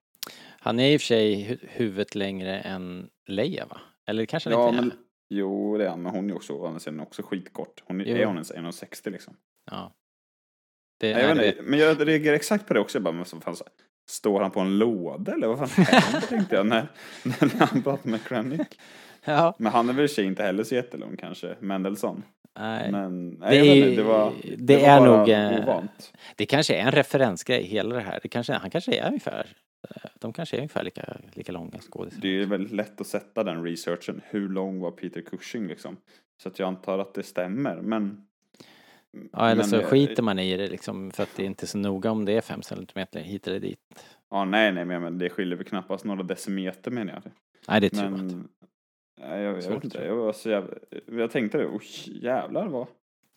[0.60, 3.80] Han är i och för sig hu- huvudet längre än Leia va?
[4.06, 4.82] Eller kanske Ja, inte är?
[4.82, 4.92] men,
[5.30, 6.02] jo, det är han.
[6.02, 7.82] Men hon är ju också, andra sidan också skitkort.
[7.86, 8.16] Hon är, Jo.
[8.16, 9.36] är hon ens 1,60 liksom?
[9.70, 9.92] Ja.
[10.98, 12.98] Det, jag vet det, inte, men jag reagerar exakt på det också.
[12.98, 13.64] Jag bara, men så fan, så,
[14.08, 16.86] står han på en låda eller vad fan händer tänkte jag när,
[17.22, 18.68] när han pratar med Krennic.
[19.24, 19.54] Ja.
[19.58, 22.22] Men han är väl i sig inte heller så jättelång kanske, Mendelssohn.
[22.58, 22.92] Nej.
[22.92, 26.12] Men nej, Det inte, det var, det var är nog, eh, ovant.
[26.36, 28.18] Det kanske är en referensgrej, hela det här.
[28.22, 29.46] Det kanske, han kanske är ungefär,
[29.88, 32.20] eh, de kanske är ungefär lika, lika långa skådisar.
[32.20, 34.20] Det är väldigt lätt att sätta den researchen.
[34.24, 35.96] Hur lång var Peter Cushing liksom?
[36.42, 38.24] Så att jag antar att det stämmer, men...
[39.32, 41.66] Ja, eller men, så eh, skiter man i det liksom för att det är inte
[41.66, 43.80] så noga om det är fem centimeter hit eller dit.
[44.30, 47.32] Ja, nej, nej, men men det skiljer väl knappast några decimeter menar jag.
[47.68, 48.34] Nej, det tror jag inte.
[48.34, 48.48] Men...
[49.20, 50.04] Nej, jag, vet inte.
[50.04, 50.74] Jag var så jävla...
[51.06, 52.86] Jag tänkte det, oh, jävlar vad...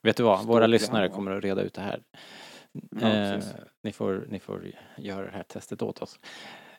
[0.03, 2.01] Vet du vad, våra lyssnare kommer att reda ut det här.
[3.01, 3.39] Ja, eh,
[3.83, 4.65] ni, får, ni får
[4.97, 6.19] göra det här testet åt oss.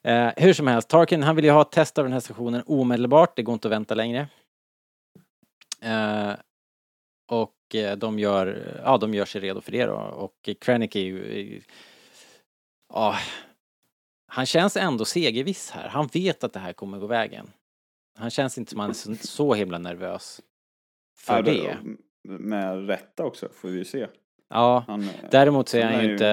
[0.02, 2.62] Eh, hur som helst, Tarkin han vill ju ha ett test av den här stationen
[2.66, 4.28] omedelbart, det går inte att vänta längre.
[5.80, 6.32] Eh,
[7.30, 11.00] och eh, de gör, ja de gör sig redo för det då och Krennic är
[11.00, 11.62] ju, eh,
[12.94, 13.16] ja,
[14.26, 15.88] han känns ändå segerviss här.
[15.88, 17.50] Han vet att det här kommer gå vägen.
[18.18, 20.40] Han känns inte som han är så, så himla nervös
[21.18, 21.76] för Ja, det.
[22.28, 24.06] Med rätta också, får vi ju se.
[24.48, 26.26] Ja, Han, däremot så är han han är ju inte,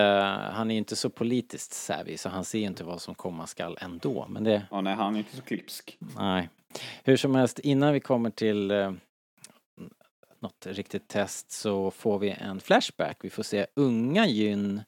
[0.53, 3.77] han är inte så politiskt savvy så han ser ju inte vad som komma skall
[3.81, 4.25] ändå.
[4.29, 5.97] Men det, Ja, nej, han är inte så klipsk.
[6.17, 6.49] nej.
[7.03, 8.71] Hur som helst, innan vi kommer till
[10.41, 13.17] något riktigt test så får vi en flashback.
[13.21, 14.81] Vi får se unga Gyn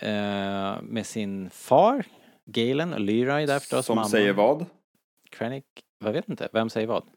[0.00, 2.06] eh, med sin far,
[2.44, 3.86] Galen och Lyra är där förstås.
[3.86, 4.08] Som mamma.
[4.08, 4.66] säger vad?
[5.30, 5.64] Krennic,
[6.04, 7.08] jag vet inte, vem säger vad?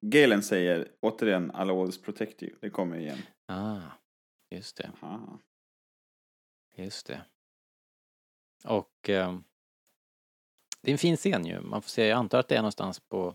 [0.00, 2.54] Galen säger återigen I'll always protect you.
[2.60, 3.18] Det kommer igen.
[3.48, 3.80] Ah,
[4.50, 4.90] just det.
[5.02, 5.38] Aha.
[6.76, 7.20] Just det.
[8.64, 9.38] Och eh,
[10.82, 11.60] det är en fin scen ju.
[11.60, 13.34] Man får se, jag antar att det är någonstans på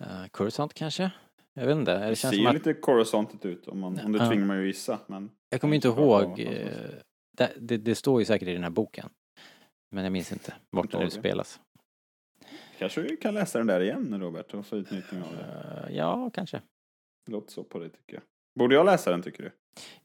[0.00, 1.10] eh, Coruscant kanske?
[1.54, 1.98] Jag vet inte.
[1.98, 4.66] Det Det ser ju att, lite Coruscantigt ut om, man, om det tvingar mig att
[4.66, 4.98] gissa.
[5.06, 6.40] Men jag kommer inte ihåg.
[6.40, 6.66] Eh,
[7.36, 9.10] det, det, det står ju säkert i den här boken.
[9.90, 11.60] Men jag minns inte vart det spelas.
[12.78, 15.86] kanske vi kan läsa den där igen Robert och få utnyttjning av det.
[15.88, 16.62] Eh, ja, kanske.
[17.30, 18.22] Låter så på det tycker jag.
[18.58, 19.52] Borde jag läsa den tycker du?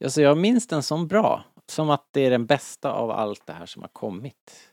[0.06, 1.44] Alltså jag minns den som bra.
[1.68, 4.72] Som att det är den bästa av allt det här som har kommit.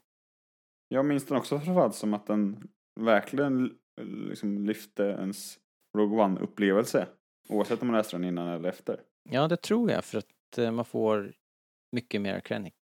[0.89, 2.69] Jag minns den också framförallt som att den
[3.01, 5.59] verkligen liksom lyfte ens
[5.99, 7.07] Rogue One-upplevelse.
[7.49, 9.01] Oavsett om man läste den innan eller efter.
[9.31, 11.33] Ja, det tror jag för att eh, man får
[11.93, 12.75] mycket mer Krennic.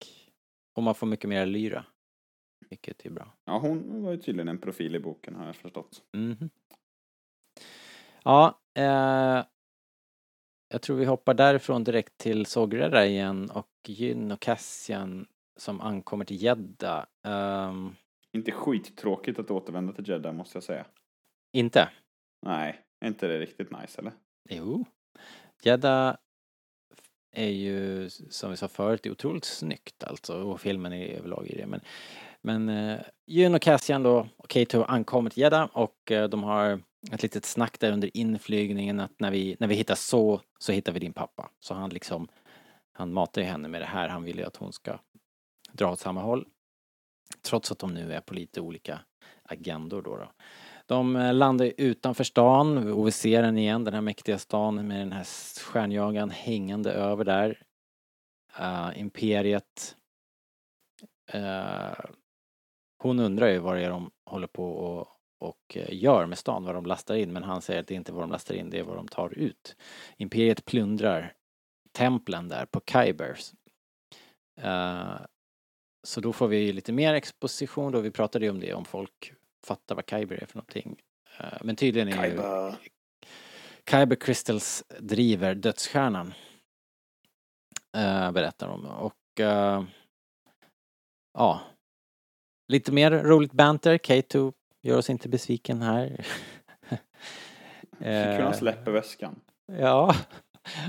[0.77, 1.85] Och man får mycket mer Lyra.
[2.68, 3.33] Vilket är bra.
[3.44, 6.03] Ja, hon var ju tydligen en profil i boken har jag förstått.
[6.12, 6.51] Mhm.
[8.25, 9.44] Ja, eh,
[10.68, 16.25] jag tror vi hoppar därifrån direkt till Sogrera igen och Gyn och Cassian som ankommer
[16.25, 17.05] till Jeddah.
[17.25, 17.94] Ehm,
[18.33, 20.87] Inte skittråkigt att återvända till Jeddah måste jag säga.
[21.53, 21.89] Inte?
[22.47, 24.13] Nej, är inte det riktigt nice eller?
[24.49, 24.85] Jo.
[25.63, 26.17] Jeddah
[27.33, 31.57] är ju, som vi sa förut, är otroligt snyggt alltså och filmen är överlag i
[31.57, 31.67] det.
[31.67, 31.81] Men,
[32.43, 36.81] men eh, Jyn och Cassian då, och Kato ankommer till Jeddah och eh, de har
[37.13, 40.93] ett litet snack där under inflygningen att när vi, när vi hittar så, så hittar
[40.93, 41.51] vi din pappa.
[41.61, 42.29] Så han liksom,
[42.93, 44.99] han matar ju henne med det här, han vill ju att hon ska
[45.73, 46.47] dra åt samma håll.
[47.43, 49.01] Trots att de nu är på lite olika
[49.43, 50.17] agendor då.
[50.17, 50.33] då.
[50.90, 55.00] De eh, landar utanför stan och vi ser den igen, den här mäktiga stan med
[55.00, 55.24] den här
[55.61, 57.62] stjärnjagaren hängande över där.
[58.61, 59.96] Uh, imperiet.
[61.35, 62.11] Uh,
[63.03, 66.74] hon undrar ju vad det är de håller på och, och gör med stan, vad
[66.74, 68.79] de lastar in, men han säger att det inte är vad de lastar in, det
[68.79, 69.76] är vad de tar ut.
[70.16, 71.35] Imperiet plundrar
[71.92, 73.53] templen där på Kybers.
[74.64, 75.20] Uh,
[76.03, 79.35] så då får vi lite mer exposition då, vi pratade ju om det, om folk
[79.66, 81.01] fattar vad Kyber är för någonting.
[81.38, 82.75] Eh, Men tydligen är ju Kyber.
[83.90, 86.35] Kyber Crystals driver dödsstjärnan.
[87.96, 88.87] Eh, berättar de.
[88.87, 89.85] Och eh,
[91.38, 91.61] ja,
[92.68, 93.99] lite mer roligt banter.
[93.99, 96.25] K2 gör oss inte besviken här.
[98.01, 99.40] Eh, han släpper väskan.
[99.79, 100.14] Ja.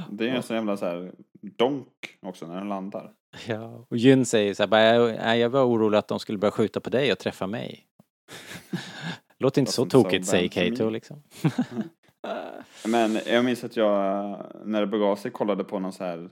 [0.09, 3.13] Det är en sån jävla så här donk också när den landar.
[3.47, 6.37] Ja, och Jyn säger så här, bara, jag, nej, jag var orolig att de skulle
[6.37, 7.87] börja skjuta på dig och träffa mig.
[9.37, 11.23] Låter inte så tokigt, säger Kato liksom.
[12.87, 16.29] Men jag minns att jag, när det begav sig, kollade på någon så här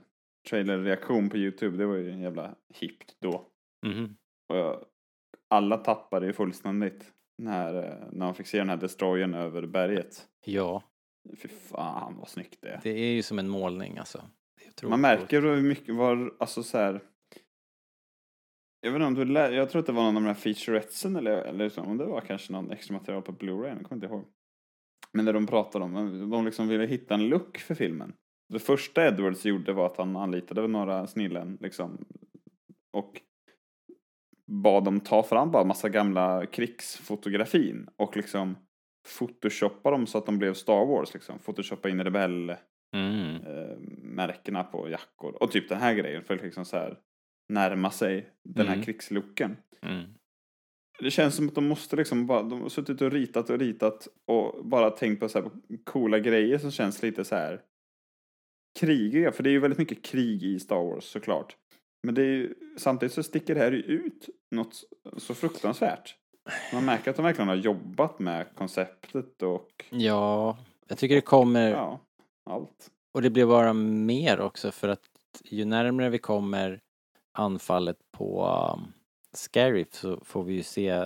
[0.50, 1.76] trailerreaktion på Youtube.
[1.76, 3.46] Det var ju jävla hippt då.
[3.86, 4.16] Mhm.
[4.48, 4.84] Och jag,
[5.48, 7.72] alla tappade ju fullständigt när,
[8.12, 10.26] när man fick se den här destroyern över berget.
[10.44, 10.82] Ja,
[11.42, 12.80] Fy fan vad snyggt det är.
[12.82, 14.22] det är ju som en målning alltså.
[14.82, 17.00] Man märker hur mycket var, alltså så här.
[18.80, 20.34] Jag vet inte om du lä- jag tror att det var någon av de här
[20.34, 23.94] featuretsen eller, eller så, om det var kanske någon extra material på Blu-ray, jag kommer
[24.04, 24.24] inte ihåg.
[25.12, 28.12] Men när de pratade om, de liksom ville hitta en look för filmen.
[28.48, 32.04] Det första Edwards gjorde var att han anlitade några snillen liksom.
[32.92, 33.20] Och
[34.46, 38.56] bad dem ta fram bara massa gamla krigsfotografin och liksom
[39.18, 41.38] photoshoppa dem så att de blev Star Wars liksom.
[41.38, 42.54] Photoshoppa in rebell
[42.96, 43.34] Mm.
[43.36, 46.98] eh, märkena på jackor och typ den här grejen för liksom så här
[47.50, 48.84] närma sig den här Mm.
[48.84, 49.56] krigslooken.
[49.82, 50.04] Mm.
[50.98, 54.08] Det känns som att de måste liksom bara, de har suttit och ritat och ritat
[54.26, 55.50] och bara tänkt på så här
[55.84, 57.60] coola grejer som känns lite så här
[58.80, 61.56] krigiga, för det är ju väldigt mycket krig i Star Wars såklart.
[62.02, 64.84] Men det är ju, samtidigt så sticker det här ut något
[65.16, 66.16] så fruktansvärt.
[66.72, 70.58] Man märker att de verkligen har jobbat med konceptet och Ja,
[70.88, 72.00] jag tycker det kommer, ja,
[72.50, 72.90] allt.
[73.14, 75.08] och det blir bara mer också för att
[75.44, 76.80] ju närmare vi kommer
[77.32, 78.92] anfallet på um,
[79.32, 81.04] Scarif så får vi ju se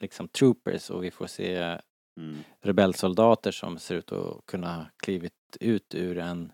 [0.00, 1.78] liksom troopers och vi får se
[2.16, 2.38] Mm.
[2.60, 6.52] rebellsoldater som ser ut att kunna klivit ut ur en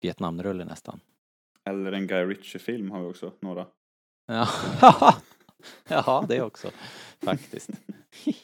[0.00, 1.00] Vietnamrulle nästan.
[1.64, 3.66] Eller en Guy Ritchie-film har vi också, några.
[4.26, 4.48] Ja,
[5.88, 6.70] ja det också
[7.22, 7.70] faktiskt.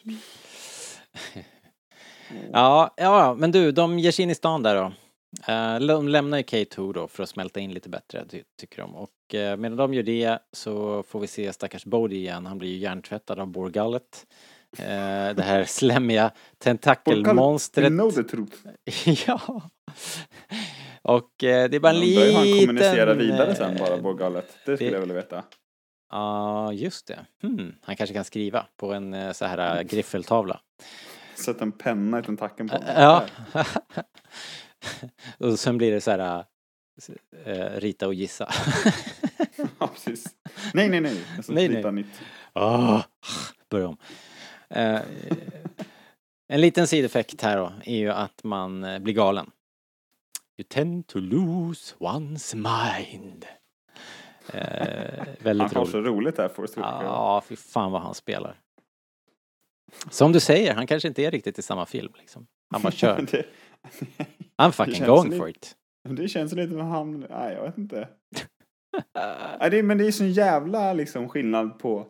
[2.52, 4.92] ja, ja, men du, de ger sig in i stan där då.
[5.52, 8.94] Eh, De lämnar ju K2 då för att smälta in lite bättre, ty- tycker de.
[8.94, 12.46] Och eh, medan de gör det så får vi se stackars Bodhi igen.
[12.46, 14.26] Han blir ju hjärntvättad av Borgallet.
[14.78, 14.84] Eh,
[15.34, 17.90] Det här slemmiga tentakelmonstret.
[17.90, 18.56] You know the truth.
[19.26, 19.70] ja.
[21.02, 22.34] Och eh, det är bara en Undrar liten...
[22.34, 24.58] han kommunicerar vidare sen eh, bara, Borgallet.
[24.66, 25.44] Det skulle det- jag vilja veta.
[26.10, 27.26] Ja, just det.
[27.42, 27.74] Hmm.
[27.82, 30.60] Han kanske kan skriva på en eh, så här eh, griffeltavla.
[31.34, 32.92] Sätta en penna i tentakeln på honom.
[32.96, 33.24] Ja.
[35.46, 36.44] och sen blir det så här
[37.44, 38.48] eh, rita och gissa.
[39.84, 40.26] Ja, precis.
[40.74, 41.16] Nej, nej, nej.
[41.42, 41.92] Ska Nej, nej.
[41.92, 42.20] nytt.
[42.52, 43.02] Ah,
[43.70, 43.96] börja om.
[44.70, 45.00] Eh,
[46.48, 49.50] en liten sideffekt här då är ju att man eh, blir galen.
[50.58, 53.44] You tend to lose one's mind.
[54.52, 55.90] Eh, Han väldigt har roligt.
[55.92, 57.04] så roligt där, Forrest Whitaker.
[57.04, 58.56] Ja, fy fan vad han spelar.
[60.10, 62.46] Som du säger, han kanske inte är riktigt i samma film liksom.
[62.70, 63.26] Han bara kör.
[63.30, 63.44] det,
[64.56, 65.76] I'm fucking going lite- for it.
[66.02, 67.26] det känns lite som han...
[67.30, 68.08] Nej, jag vet inte.
[69.60, 72.06] Nej, det, men det är sån jävla liksom skillnad på...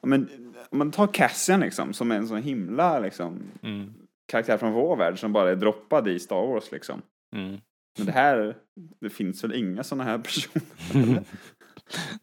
[0.00, 0.28] Ja, Men,
[0.70, 3.94] om man tar Cassian liksom, som är en sån himla liksom, Mm.
[4.26, 7.02] karaktär från vår värld som bara är droppad i Star Wars liksom.
[7.36, 7.60] Mm.
[7.98, 8.56] Men det här,
[9.00, 11.22] det finns väl inga såna här personer?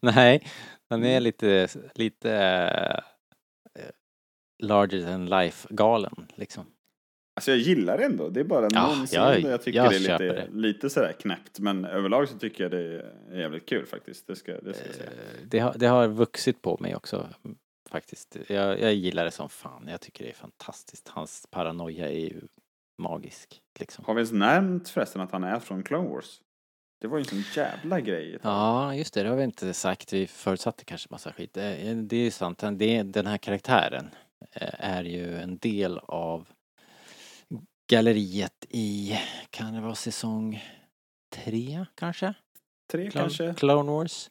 [0.00, 0.46] Nej,
[0.90, 2.32] han är lite, lite
[3.78, 3.90] eh,
[4.62, 6.64] larger than life galen liksom.
[7.34, 8.28] Alltså jag gillar det ändå.
[8.28, 10.48] Det är bara Ja, någon jag- jag tycker jag det är lite, det.
[10.52, 11.58] lite sådär knäppt.
[11.58, 12.78] Men överlag så tycker jag det
[13.30, 14.26] är jävligt kul faktiskt.
[14.26, 15.10] Det ska, det ska jag säga.
[15.10, 17.28] Eh, Det har, det har vuxit på mig också
[17.90, 18.36] faktiskt.
[18.48, 19.88] Jag, jag gillar det som fan.
[19.90, 21.08] Jag tycker det är fantastiskt.
[21.08, 22.40] Hans paranoia är ju
[23.02, 24.04] magisk liksom.
[24.04, 26.40] Har vi ens nämnt förresten att han är från Clone Wars?
[27.00, 28.38] Det var ju en sån jävla grej.
[28.42, 29.22] Ja, just det.
[29.22, 30.12] Det har vi inte sagt.
[30.12, 31.52] Vi förutsatte kanske massa skit.
[31.54, 32.58] Det, det är ju sant.
[32.58, 34.10] Den här karaktären
[34.52, 36.48] eh, är ju en del av
[37.92, 39.18] galleriet i,
[39.50, 40.64] kan det vara säsong
[41.30, 42.34] tre kanske?
[42.92, 43.54] Tre Clone, kanske?
[43.54, 44.30] Clone Wars.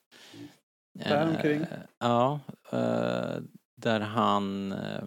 [0.93, 1.61] Däromkring.
[1.61, 1.67] Eh,
[1.99, 2.39] ja,
[2.71, 3.37] eh,
[3.75, 5.03] där han, eh,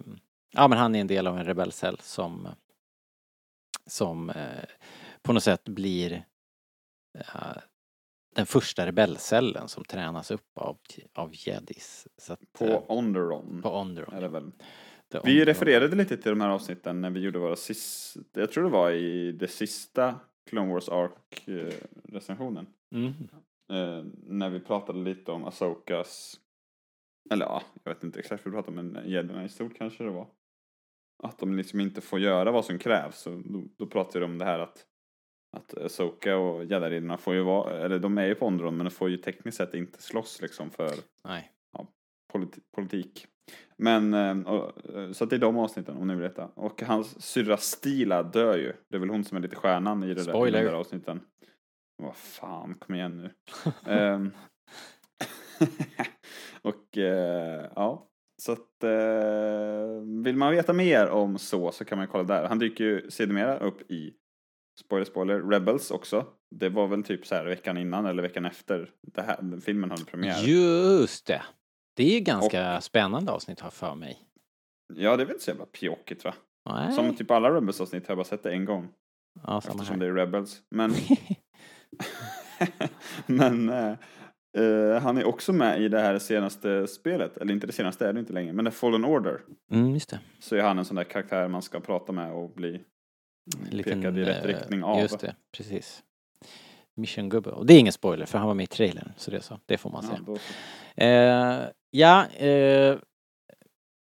[0.53, 2.47] ja men han är en del av en rebellcell som,
[3.87, 4.65] som eh,
[5.21, 6.25] på något sätt blir
[7.17, 7.57] eh,
[8.35, 10.77] den första rebellcellen som tränas upp av,
[11.13, 12.07] av jedis.
[12.17, 13.61] Så att, På eh, Onderon.
[13.61, 14.13] på Onderon.
[14.15, 14.51] Är det väl.
[15.23, 18.69] Vi refererade lite till de här avsnitten när vi gjorde våra sista, jag tror det
[18.69, 22.67] var i det sista Clone Wars Ark eh, recensionen.
[22.95, 23.13] Mm.
[23.71, 26.39] Eh, när vi pratade lite om Asokas,
[27.31, 30.03] eller ja, jag vet inte exakt vad vi pratade om, men gäddorna i stort kanske
[30.03, 30.27] det var.
[31.23, 33.21] Att de liksom inte får göra vad som krävs.
[33.21, 34.85] Så då, då pratade vi om det här att
[35.55, 38.91] att Asoka och Jedi-riddarna får ju vara, eller de är ju på Onderon men de
[38.91, 40.91] får ju tekniskt sett inte slåss liksom för
[41.23, 41.51] Nej.
[42.33, 43.27] politi- politik.
[43.77, 46.49] Men, eh, och, eh, så att det är de avsnitten om ni vill veta.
[46.55, 48.73] Och hans syrra Stila dör ju.
[48.89, 50.63] Det är väl hon som är lite stjärnan i det där, Spoiler.
[50.63, 51.21] de där avsnitten.
[52.03, 53.31] Vad fan, kom igen nu.
[53.93, 54.31] Ehm,
[56.61, 58.07] och eh, ja,
[58.41, 62.47] så att eh, vill man veta mer om så så kan man kolla där.
[62.47, 64.13] Han dyker ju sedermera upp i
[64.79, 66.25] Spoiler, spoiler, Rebels också.
[66.55, 70.05] Det var väl typ så här veckan innan eller veckan efter det här, filmen hade
[70.05, 70.41] premiär.
[70.43, 71.41] Just det.
[71.95, 74.17] Det är ganska spännande avsnitt har för mig.
[74.95, 76.33] Ja, det är väl inte så jävla pjåkigt va?
[76.69, 76.91] Nej.
[76.93, 78.87] Som typ alla Rebels-avsnitt har jag bara sett det en gång.
[79.47, 80.07] ja, samma Eftersom här.
[80.07, 80.61] det är Rebels.
[80.69, 80.93] Men,
[83.25, 83.93] men eh,
[84.57, 87.37] eh, han är också med i det här senaste spelet.
[87.37, 88.53] Eller inte det senaste är det inte längre.
[88.53, 89.41] Men det är Fallen Order.
[89.71, 90.19] Mm, just det.
[90.39, 92.81] Så är han en sån där karaktär man ska prata med och bli
[93.71, 94.99] En liten, pekad i rätt eh, riktning av.
[95.01, 96.03] Just det, precis.
[96.97, 97.49] Mission Gubbe.
[97.51, 99.11] Och det är ingen spoiler för han var med i trailern.
[99.17, 99.59] Så det är så.
[99.65, 100.37] Det får man Ja,
[100.97, 101.71] säga.
[101.95, 102.97] Eh, Ja, eh,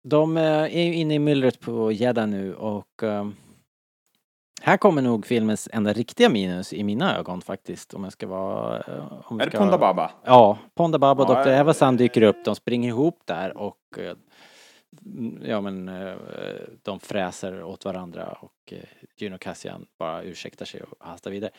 [0.08, 3.28] de eh, är ju inne i myllret på Jeddah nu och eh,
[4.62, 8.80] här kommer nog filmens enda riktiga minus i mina ögon faktiskt om jag ska vara...
[8.80, 10.10] eh, Om Är det ska- Ponda Baba?
[10.24, 11.50] Ja, Ponda Baba och Ja, Dr.
[11.50, 14.16] ja, Evazan dyker upp, de springer ihop där och eh,
[15.42, 16.14] ja men eh,
[16.82, 18.78] de fräser åt varandra och eh,
[19.16, 21.50] Juno Cassian bara ursäktar sig och hastar vidare.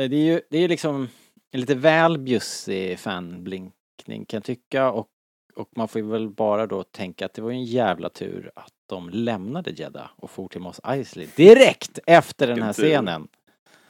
[0.00, 1.08] Eh, Det är ju det är liksom
[1.52, 5.08] en lite väl bjussig fanblinkning kan jag tycka och,
[5.54, 8.50] och man får ju väl bara då tänka att det var ju en jävla tur
[8.54, 13.28] att de lämnade Jeddah och for till Mos Eisley direkt efter den här scenen.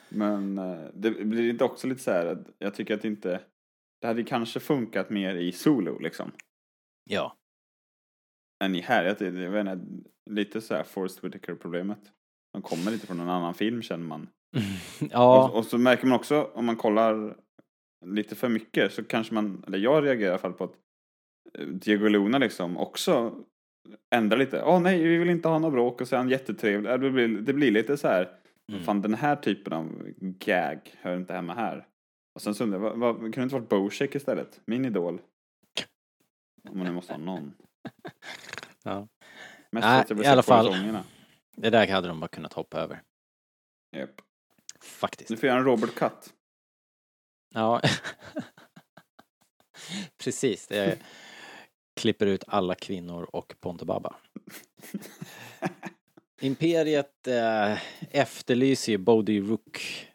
[0.08, 3.40] Men eh, det blir inte också lite så här att jag tycker att det inte...
[4.00, 6.32] Det hade kanske funkat mer i solo liksom.
[7.10, 7.36] Ja.
[8.64, 9.04] Än i här.
[9.04, 9.86] Jag, jag vet inte,
[10.30, 11.98] lite så här Forrest Whitaker-problemet.
[12.52, 14.28] De kommer lite från en annan film känner man.
[15.10, 15.48] Ja.
[15.48, 17.36] Och, och så märker man också om man kollar
[18.04, 20.74] lite för mycket så kanske man, eller jag reagerar i alla fall på att
[21.58, 23.44] Diego Luna liksom också
[24.14, 24.62] ändrar lite.
[24.62, 26.90] Åh nej, vi vill inte ha något bråk och så är han jättetrevlig.
[26.90, 28.38] Ja, Det blir, det blir lite så här,
[28.72, 28.84] Mm.
[28.84, 31.86] fan den här typen av gag hör inte hemma här.
[32.34, 34.60] Och sen så undrar jag, vad, kunde det inte varit Boshek istället?
[34.66, 35.20] Min idol.
[36.70, 37.54] Om man nu måste ha någon.
[38.84, 39.08] Ja.
[39.70, 40.98] Mest Nej, jag i alla fall.
[41.56, 43.02] Det där hade de bara kunnat hoppa över.
[43.96, 44.10] Japp.
[44.80, 45.28] Faktiskt.
[45.28, 46.34] Du får göra en Robert Cut.
[47.54, 47.80] Ja.
[50.24, 50.66] Precis.
[50.66, 50.98] Det
[51.94, 54.16] klipper ut alla kvinnor och Ponte Baba.
[56.40, 57.78] Imperiet eh,
[58.10, 60.08] efterlyser ju Bodhi Rook.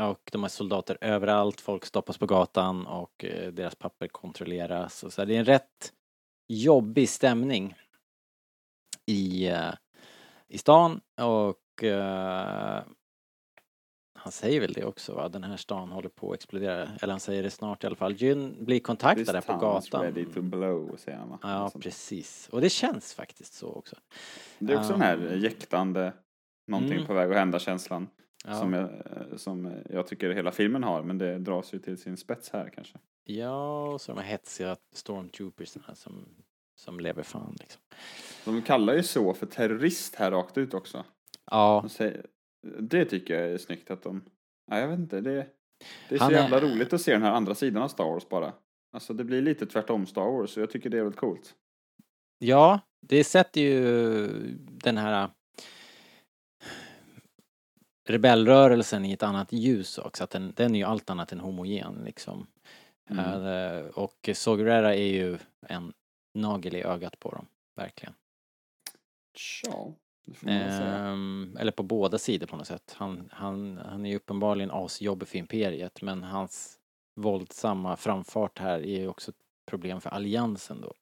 [0.00, 5.02] Och de har soldater överallt, folk stoppas på gatan och eh, deras papper kontrolleras.
[5.02, 5.92] Och så här, det är en rätt
[6.48, 7.74] jobbig stämning
[9.06, 9.72] i, eh,
[10.48, 12.82] i stan och eh,
[14.22, 16.88] han säger väl det också va, den här stan håller på att explodera.
[17.02, 18.12] Eller han säger det snart i alla fall.
[18.12, 20.02] Jyn blir kontaktad på gatan.
[20.02, 21.38] ready to blow, säger han va?
[21.42, 22.48] Ja, precis.
[22.52, 23.96] Och det känns faktiskt så också.
[24.58, 26.12] Det är också den här Um, jäktande,
[26.66, 27.06] någonting mm.
[27.06, 28.08] på väg att hända känslan.
[28.44, 28.54] Ja.
[28.54, 28.90] Som, jag,
[29.36, 32.98] som jag tycker hela filmen har, men det dras ju till sin spets här kanske.
[33.24, 36.28] Ja, och så de här hetsiga stormtroopersarna som,
[36.76, 37.82] som lever fan liksom.
[38.44, 41.04] De kallar ju så för terrorist här rakt ut också.
[41.50, 42.26] Ja, De säger,
[42.62, 44.24] det tycker jag är snyggt att de...
[44.70, 45.46] Ja, jag vet inte, det,
[46.08, 48.04] det är så Han är- jävla roligt att se den här andra sidan av Star
[48.04, 48.52] Wars bara.
[48.92, 51.54] Alltså det blir lite tvärtom Star Wars, så jag tycker det är väldigt coolt.
[52.38, 55.30] ja, det sätter ju den här
[58.08, 60.24] rebellrörelsen i ett annat ljus också.
[60.24, 62.46] Att den, den är ju allt annat än homogen liksom.
[63.10, 63.44] Mm.
[63.46, 65.92] Eh, och Sogrera är ju en
[66.34, 67.46] nagel i ögat på dem,
[67.76, 68.14] verkligen.
[69.64, 69.94] Ja,
[70.46, 72.94] Ehm, eller på båda sidor på något sätt.
[72.98, 76.76] Han, han, han är ju uppenbarligen asjobbig för imperiet men hans
[77.16, 80.94] våldsamma framfart här är ju också ett problem för alliansen då.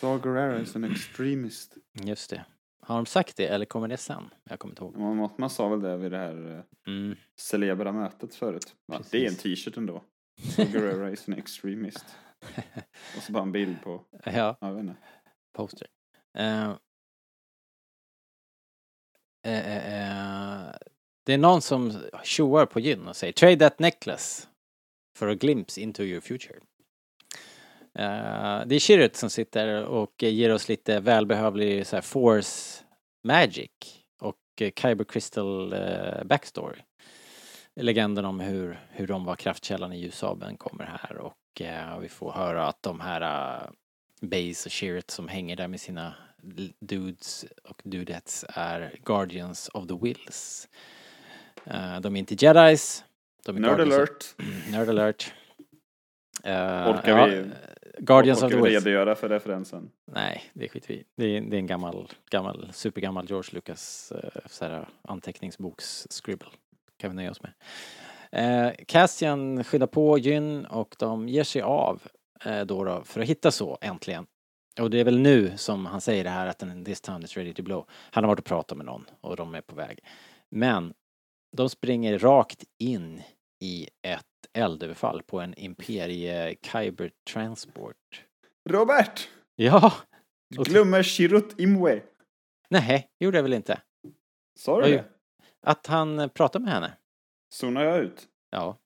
[0.00, 1.76] Saw Gerrera is an extremist.
[1.92, 2.44] Just det.
[2.80, 4.30] Har de sagt det eller kommer det sen?
[4.44, 4.96] Jag kommer inte ihåg.
[4.96, 6.62] Man, man sa väl det vid det här eh,
[6.94, 7.16] Mm.
[7.36, 8.74] celebra mötet förut.
[8.86, 8.96] Va?
[8.96, 9.10] Precis.
[9.12, 10.02] Det är en t-shirt ändå.
[10.56, 12.04] Saw Gerrera is an extremist.
[13.16, 14.96] Och så bara en bild på, Ja, ja, jag vet inte.
[15.56, 15.88] poster.
[16.38, 16.72] Eh,
[19.46, 20.74] Eh, eh, eh,
[21.24, 24.46] det är någon som tjoar på gyn och säger Trade that necklace
[25.18, 26.56] for a glimpse into your future.
[27.98, 32.84] Eh, det är Chirrut som sitter och ger oss lite välbehövlig så här, force
[33.24, 33.70] magic
[34.20, 36.78] och eh, Kyber Crystal eh, backstory.
[37.80, 42.32] Legenden om hur, hur de var kraftkällan i ljussabeln kommer här och eh, vi får
[42.32, 43.70] höra att de här eh, uh,
[44.20, 46.14] Base och Shirit som hänger där med sina
[46.80, 50.68] dudes och dudettes är Guardians of the Wills.
[51.64, 53.04] Eh, de är inte Jedis.
[53.44, 54.34] De är Nerd Guardians of- alert.
[54.70, 55.32] Nerd alert.
[56.44, 57.50] Eh, Orkar vi-
[57.98, 58.84] Guardians of Orkar the vi Wills.
[58.84, 59.90] redogöra för referensen?
[60.12, 64.30] Nej, det skiter vi det är, det är en gammal, gammal, supergammal George Lucas uh,
[64.60, 66.48] här, anteckningsboks scribble.
[66.98, 67.52] Kan vi nöja oss med.
[68.32, 72.02] Eh, Cassian skyndar på Jyn och de ger sig av
[72.44, 74.26] eh, då, då för att hitta så äntligen.
[74.80, 77.54] Och det är väl nu som han säger det här att this town is ready
[77.54, 77.86] to blow.
[77.90, 79.98] Han har varit och pratat med någon och de är på väg.
[80.50, 80.94] Men
[81.56, 83.22] de springer rakt in
[83.64, 88.24] i ett eldöverfall på en Imperie Kyber Transport.
[88.68, 89.28] Robert!
[89.56, 89.92] Ja!
[90.50, 92.02] Du glömmer Chirrut Imwe.
[92.70, 93.80] Nej, gjorde jag väl inte.
[94.58, 95.04] Sa du det?
[95.66, 96.92] Att han pratade med henne.
[97.54, 98.28] Zonar jag ut?
[98.50, 98.78] Ja.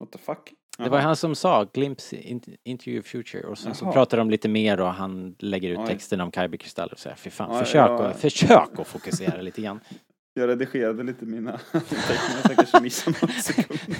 [0.00, 0.52] What the fuck?
[0.78, 4.30] Det var han som sa glimpse in- into your future och sen så pratar de
[4.30, 5.86] lite mer och han lägger ut Oj.
[5.86, 8.06] texten om Kyberkristaller och säger fy fan, Ja, försök, ja.
[8.06, 9.80] att, försök att fokusera lite grann.
[10.34, 13.96] Jag redigerade lite mina anteckningar så jag kanske missade några sekunder.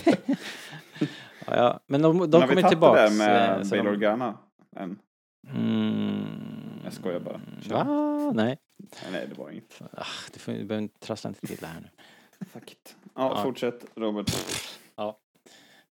[1.46, 1.80] Ja, ja.
[1.86, 3.12] Men de, de Men har vi kommer tagit det där eh,
[3.58, 4.38] med så Bail de- Organa
[4.76, 4.98] än?
[5.54, 6.24] Mm.
[6.84, 7.40] Jag skojar bara.
[7.62, 7.74] Kör.
[7.74, 8.32] Va?
[8.34, 8.58] Nej.
[9.12, 9.82] Nej, det var inget.
[9.92, 11.88] Ah, du, får, du behöver inte trassla inte till det här nu.
[12.46, 12.96] Fuck it.
[13.02, 13.42] Ja, Ja.
[13.42, 14.30] fortsätt Robert.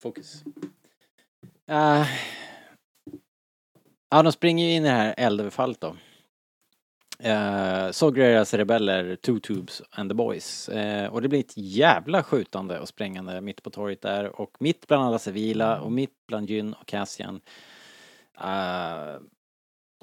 [0.03, 0.45] Fokus.
[1.71, 2.07] Uh,
[4.11, 5.97] ja, de springer ju in i det här eldöverfallet då.
[7.19, 10.69] Eh, uh, Sogreras rebeller, Two Tubes and the Boys.
[10.69, 14.87] Uh, och det blir ett jävla skjutande och sprängande mitt på torget där och mitt
[14.87, 17.41] bland alla civila och mitt bland Gyn och Cassian.
[18.41, 19.21] Uh,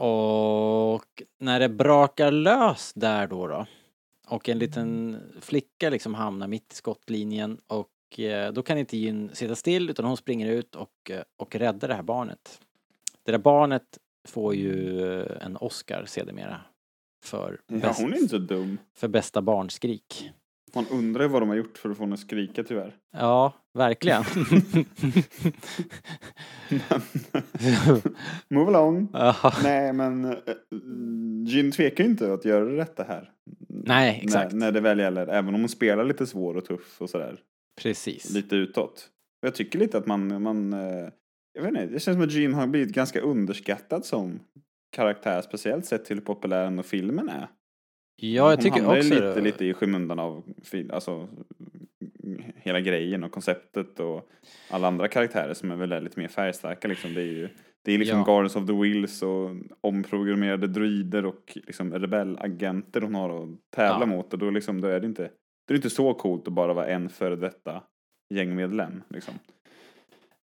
[0.06, 3.66] och när det brakar lös där då då
[4.28, 7.90] och en liten flicka liksom hamnar mitt i skottlinjen och
[8.54, 11.94] då kan inte Jyn sitta still utan hon springer ut och, eh, och räddar det
[11.94, 12.60] här barnet.
[13.24, 16.62] Det där barnet får ju eh, en Oscar sedermera
[17.24, 18.78] för, Ja, bäst, hon är inte dum.
[18.96, 20.32] för bästa barnskrik.
[20.76, 22.96] Man undrar vad de har gjort för att få henne att skrika tyvärr.
[23.14, 24.24] Ja, verkligen.
[28.50, 29.08] Move along.
[29.64, 30.38] Nej, men
[31.46, 33.32] Jin tvekar ju inte att göra det rätta här.
[33.70, 34.52] Nej, exakt.
[34.54, 37.40] När, när det väl gäller, även om hon spelar lite svår och tuff och sådär.
[37.82, 38.34] Precis.
[38.34, 39.10] Lite utåt.
[39.42, 41.10] Och Jag tycker lite att man, man eh,
[41.54, 44.40] jag vet inte, det känns som att Jin har blivit ganska underskattad som
[44.92, 47.48] karaktär, speciellt sett till hur populär och filmen är.
[48.22, 49.42] Ja, jag hon tycker också lite, det.
[49.42, 50.44] lite i skymundan av
[50.90, 51.28] alltså,
[52.56, 54.30] hela grejen och konceptet och
[54.70, 57.14] alla andra karaktärer som är väl lite mer färgstarka liksom.
[57.14, 57.50] Det är ju
[57.86, 58.26] det är liksom Ja.
[58.26, 59.50] Guardians of the Wills och
[59.82, 64.06] omprogrammerade druider och liksom rebellagenter hon har att tävla Ja.
[64.06, 65.30] mot och då, liksom, då är det inte
[65.66, 67.84] då är det inte så coolt att bara vara en före detta
[68.34, 69.34] gängmedlem liksom.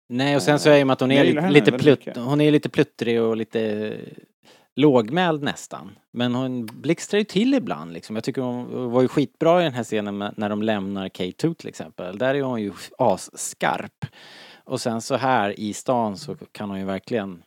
[0.09, 2.15] Nej, och sen så är det ju med att hon Jag är lite, lite, plutt,
[2.15, 3.95] hon är lite pluttrig och lite
[4.75, 5.91] lågmäld nästan.
[6.11, 8.15] Men hon blixtrar ju till ibland liksom.
[8.15, 11.69] Jag tycker hon var ju skitbra i den här scenen när de lämnar K2 till
[11.69, 12.17] exempel.
[12.17, 14.05] Där är hon ju asskarp.
[14.63, 17.43] Och sen så här i stan så kan hon ju verkligen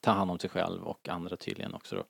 [0.00, 2.04] ta hand om sig själv och andra tydligen också då.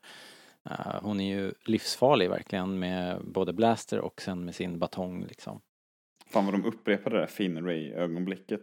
[0.71, 5.61] Eh, hon är ju livsfarlig verkligen med både blaster och sen med sin batong liksom.
[6.31, 8.63] Fan vad de upprepade det där Finn-Ray-ögonblicket.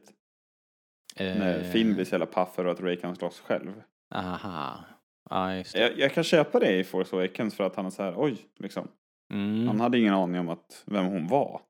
[1.19, 3.81] När Eh, Finn blir så jävla paff för att Ray kan slåss själv.
[4.15, 4.85] Aha.
[5.29, 5.79] Ja, just det.
[5.79, 8.37] Jag, jag kan köpa det i Force Awakens för att han är så här, oj,
[8.59, 8.87] liksom.
[9.33, 9.67] Mm.
[9.67, 11.61] Han hade ingen aning om att, vem hon var.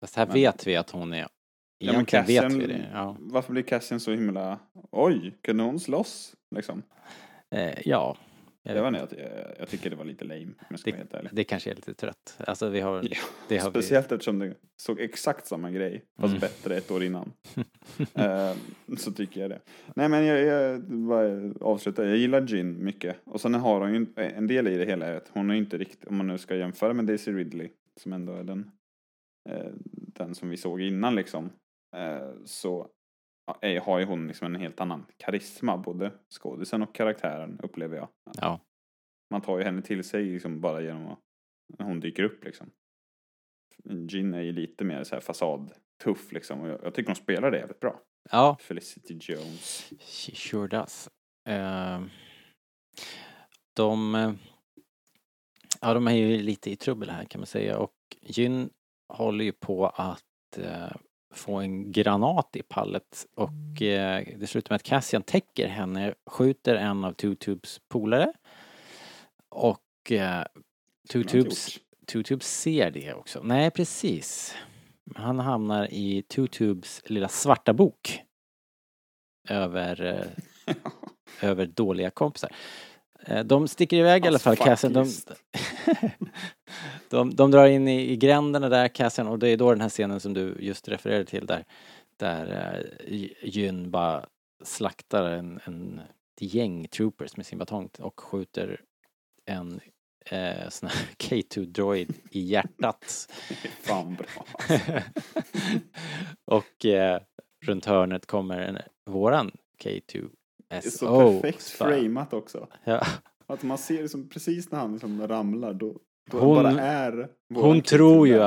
[0.00, 1.18] Fast här Men- vet vi att hon är...
[1.18, 1.28] Ja,
[1.78, 2.90] men Egentligen vet Cassian, vi det.
[2.92, 3.16] Ja.
[3.20, 4.58] Varför blir Cassian så himla,
[4.90, 6.34] oj, kunde hon slåss?
[6.56, 6.82] Liksom.
[7.50, 8.16] Eh, ja.
[8.76, 11.14] Jag vet inte, jag, jag tycker det var lite lame, om jag ska vara helt
[11.14, 11.30] ärlig.
[11.32, 12.36] Det kanske är lite trött.
[12.38, 13.02] Alltså vi har...
[13.10, 13.16] Ja,
[13.48, 16.40] det har vi- Speciellt eftersom det såg exakt samma grej, fast Mm.
[16.40, 17.32] bättre ett år innan.
[18.14, 18.54] Eh,
[18.98, 19.60] så tycker jag det.
[19.96, 23.16] Nej men jag, jag bara avslutar, jag gillar Jin mycket.
[23.24, 25.78] Och sen har hon ju en- del i det hela är att hon är inte
[25.78, 27.68] riktigt, om man nu ska jämföra med Daisy Ridley,
[28.00, 28.70] som ändå är den,
[29.50, 31.50] eh, den som vi såg innan liksom.
[31.96, 32.88] Eh, så
[33.82, 38.08] har ju hon liksom en helt annan karisma, både skådisen och karaktären upplever jag.
[38.40, 38.60] Ja.
[39.30, 41.18] Man tar ju henne till sig liksom bara genom att
[41.78, 42.70] när hon dyker upp liksom.
[44.08, 47.50] Jin är ju lite mer så här fasadtuff liksom och jag, jag tycker hon spelar
[47.50, 48.00] det jävligt bra.
[48.30, 49.92] Ja, Felicity Jones.
[50.00, 51.08] she sure does.
[51.48, 52.02] Eh,
[53.76, 54.14] de...
[54.14, 54.32] eh,
[55.80, 58.70] Ja, de är ju lite i trubbel här kan man säga och Jyn
[59.08, 60.92] håller ju på att eh,
[61.30, 66.74] få en granat i pallet och eh, det slutar med att Cassian täcker henne, skjuter
[66.74, 68.32] en av Two Tubes polare
[69.48, 70.44] och eh,
[71.08, 71.78] Tubes.
[72.06, 73.40] Two Tubes ser det också.
[73.42, 74.54] Nej, precis.
[75.14, 78.22] Han hamnar i Two Tubes lilla svarta bok.
[79.48, 80.04] Över,
[80.66, 80.74] eh,
[81.48, 82.50] över dåliga kompisar.
[83.26, 84.92] Eh, De sticker iväg i alla fall, Hans Cassian.
[84.92, 85.06] De,
[87.08, 89.88] de, de drar in i, i gränderna där, Cassian, och det är då den här
[89.88, 91.64] scenen som du just refererade till där,
[92.16, 94.26] där eh, Jyn bara
[94.64, 96.00] slaktar en, en
[96.40, 98.80] gäng troopers med sin batong och skjuter
[99.46, 99.80] en
[100.26, 103.32] eh, sån här K2-droid i hjärtat.
[103.80, 104.46] Fan bra.
[106.44, 107.20] och eh,
[107.66, 108.78] runt hörnet kommer en,
[109.10, 109.50] våran
[109.84, 110.30] K2
[110.70, 112.68] Det är så perfekt Så- framat också.
[112.84, 113.06] Ja.
[113.46, 115.96] Att man ser liksom precis när han liksom ramlar då,
[116.30, 118.38] då Hon- bara är Hon tror ju,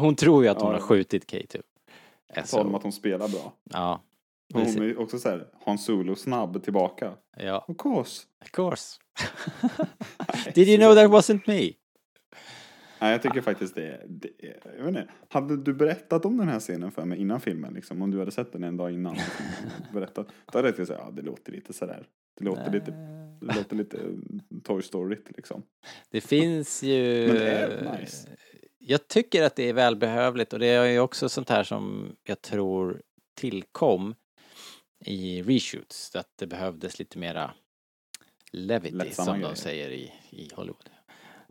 [0.00, 1.62] hon tror ju att hon Ja, har skjutit K2.
[2.50, 3.52] Tal om att hon spelar bra.
[3.70, 4.00] Ja.
[4.54, 7.12] Och hon är också så här, Han Solo snabb tillbaka.
[7.36, 8.22] Ja, Of course.
[8.44, 8.98] of course.
[10.54, 11.70] Did you know that wasn't me?
[13.00, 14.30] Nej, jag tycker faktiskt det, det
[14.62, 18.02] jag vet inte, Hade du berättat om den här scenen för mig innan filmen, liksom,
[18.02, 19.44] om du hade sett den en dag innan, liksom,
[19.92, 22.06] berättat, då hade jag sagt ja det låter lite sådär.
[22.38, 22.90] Det låter lite,
[23.40, 23.98] det låter lite
[24.64, 25.62] Toy Story liksom.
[26.10, 27.26] Det finns ju...
[27.26, 28.28] Men det är nice.
[28.78, 32.42] Jag tycker att det är välbehövligt och det är ju också sånt här som jag
[32.42, 33.02] tror
[33.34, 34.14] tillkom
[35.06, 36.16] i reshoots.
[36.16, 37.50] Att det behövdes lite mera
[38.52, 39.54] Levity Lätt samma som de grejer.
[39.54, 40.90] säger i, i Hollywood.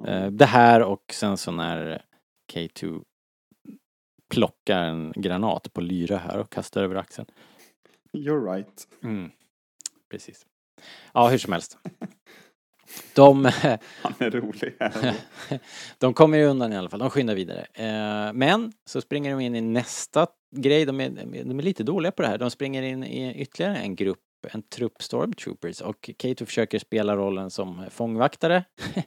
[0.08, 2.02] Eh, det här och sen så när
[2.54, 3.04] K2
[4.34, 7.28] plockar en granat på Lyra här och kastar över axeln.
[8.14, 8.88] You're right.
[9.04, 9.32] Mm.
[10.12, 10.46] Precis.
[11.14, 11.78] Ja, hur som helst.
[13.16, 13.46] De,
[14.02, 15.16] Han är rolig här.
[15.98, 17.66] de kommer ju undan i alla fall, de skyndar vidare.
[17.74, 21.10] Eh, Men så springer de in i nästa grej, de är,
[21.44, 22.38] de är lite dåliga på det här.
[22.38, 24.20] De springer in i ytterligare en grupp,
[24.52, 28.64] en trupp stormtroopers och Kato försöker spela rollen som fångvaktare.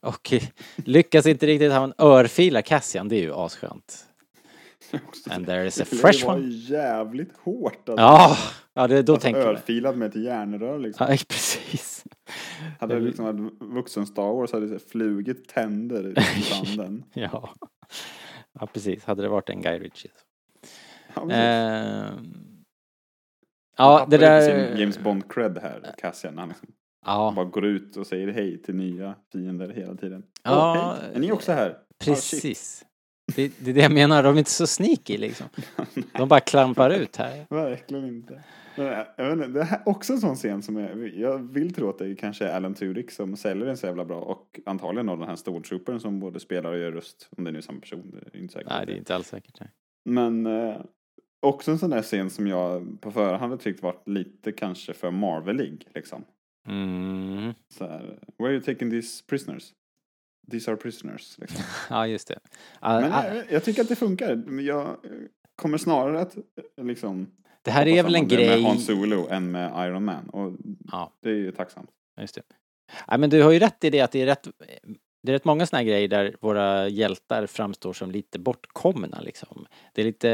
[0.00, 0.32] och
[0.76, 4.06] lyckas inte riktigt, han örfilar Cassian, det är ju asskönt.
[5.30, 6.48] And there is a Det fresh var one.
[6.48, 7.88] jävligt hårt.
[7.88, 8.02] Alltså.
[8.02, 8.36] Ja,
[8.74, 9.48] ja det, då alltså, tänker man.
[9.48, 11.06] Örfilad med ett järnrör liksom.
[11.10, 12.04] Ja, precis.
[12.80, 17.04] Hade det liksom varit vuxen Star Wars hade det flugit tänder i sanden.
[17.14, 17.54] Ja.
[18.60, 19.04] ja, precis.
[19.04, 20.10] Hade det varit en Guy Ritchie.
[21.14, 21.36] Ja, precis.
[21.36, 22.04] Eh,
[23.76, 24.76] Han ja, det där...
[24.76, 26.38] James Bond-cred här, Cassian.
[26.38, 26.68] Han liksom
[27.06, 30.22] Ja, bara går ut och säger hej till nya fiender hela tiden.
[30.42, 31.70] Ja, Åh, hej, är ni också här?
[31.70, 32.84] Ah, precis.
[33.36, 35.46] Det, det är det jag menar, de är inte så sneaky liksom.
[36.12, 37.46] De bara klampar ut här.
[37.50, 38.42] Verkligen inte.
[38.76, 41.88] Men, jag inte, det här är också en sån scen som jag, jag vill tro
[41.88, 45.16] att det kanske är Alan Tudyk som säljer den så jävla bra och antagligen då
[45.16, 47.28] den här stortroopern som både spelar och gör röst.
[47.36, 48.68] Om det nu är samma person, det är inte säkert.
[48.70, 49.60] Nej, det är inte alls säkert.
[49.60, 49.70] Nej.
[50.04, 50.76] Men eh,
[51.40, 55.86] också en sån där scen som jag på förhand tyckt varit lite kanske för Marvelig
[55.94, 56.24] liksom.
[56.70, 57.54] Mm.
[57.68, 59.72] Så här, where are you taking these prisoners?
[60.50, 61.38] These are prisoners.
[61.38, 61.64] Liksom.
[61.90, 62.38] Ja, just det.
[62.80, 64.60] Ah, Men jag, jag tycker att det funkar.
[64.60, 64.96] Jag
[65.56, 66.36] kommer snarare att
[66.82, 67.26] liksom
[67.62, 68.48] det här är väl en grej...
[68.48, 70.28] med Han Solo än med Iron Man.
[70.28, 70.52] Och
[70.92, 71.12] Ja.
[71.22, 71.90] det är ju tacksamt.
[72.20, 72.42] Just det.
[73.08, 74.48] Nej, men du har ju rätt i det att det är rätt,
[75.22, 79.66] det är rätt många såna här grejer där våra hjältar framstår som lite bortkomna liksom.
[79.92, 80.28] Det är lite,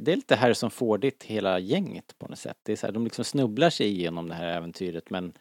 [0.00, 2.58] det är lite här som får ditt hela gänget på något sätt.
[2.62, 5.32] Det är så här, de liksom snubblar sig igenom det här äventyret men,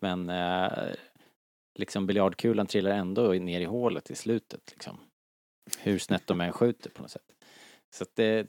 [0.00, 0.68] men eh,
[1.78, 5.00] liksom biljardkulan trillar ändå ner i hålet i slutet liksom.
[5.78, 7.32] Hur snett de än skjuter på något sätt.
[7.94, 8.46] Så att det,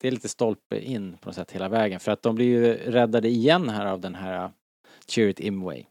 [0.00, 2.72] det är lite stolpe in på något sätt hela vägen för att de blir ju
[2.74, 4.50] räddade igen här av den här
[5.08, 5.84] Cheer It Imway.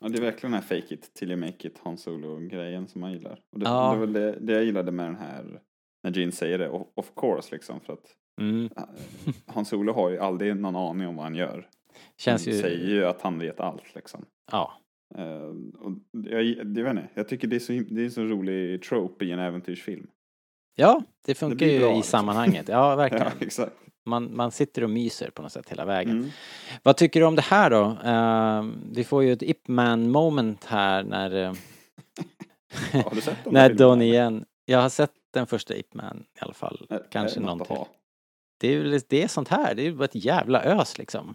[0.00, 3.00] Ja, det är verkligen den här fake it till you make it Han Solo-grejen som
[3.00, 3.40] man gillar.
[3.52, 3.92] Och det, Ja.
[3.92, 5.60] det väl det, det jag gillade med den här,
[6.02, 7.80] när Gene säger det, of, of course liksom.
[7.80, 8.70] För att Mm.
[8.76, 8.82] eh,
[9.46, 11.68] Han Solo har ju aldrig någon aning om vad han gör.
[12.16, 12.52] Känns ju...
[12.52, 14.24] säger ju att han vet allt liksom.
[14.52, 14.72] Ja.
[15.14, 18.24] Eh, och jag, jag vet inte, jag tycker det är så, det är en så
[18.24, 20.06] rolig trope i en äventyrsfilm.
[20.74, 22.10] Ja, det funkar blir ju bra, i liksom.
[22.10, 22.68] sammanhanget.
[22.68, 23.50] Ja, verkligen.
[23.58, 23.68] Ja.
[24.06, 26.18] Man, man sitter och myser på något sätt hela vägen.
[26.18, 26.30] Mm.
[26.82, 27.84] Vad tycker du om det här då?
[27.84, 31.54] Uh, vi får ju ett Ip Man moment här när, eh,
[33.04, 34.04] Har du sett när filmerna?
[34.04, 34.44] igen...
[34.64, 36.86] Jag har sett den första Ip Man i alla fall.
[37.10, 37.76] Kanske är det någon till.
[38.60, 41.34] Det är det är sånt här, det är ju bara ett jävla ös liksom.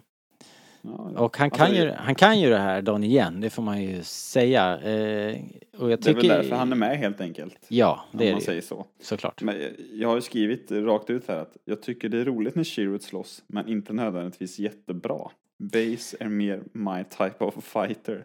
[0.86, 1.20] Ja.
[1.20, 3.62] Och han Alltså, kan, ju, det- han kan ju det här Donnie igen, det får
[3.62, 4.78] man ju säga.
[4.80, 5.36] Eh,
[5.78, 6.14] och jag Det är tycker...
[6.14, 7.58] väl därför han är med helt enkelt.
[7.68, 8.46] Ja, om det är man det ju.
[8.46, 8.86] säger så.
[9.02, 9.42] Såklart.
[9.42, 9.54] Men
[9.92, 13.02] jag- har ju skrivit rakt ut här att jag tycker det är roligt när Chirrut
[13.02, 15.30] slåss, men inte nödvändigtvis jättebra.
[15.58, 18.24] Base är mer my type of fighter.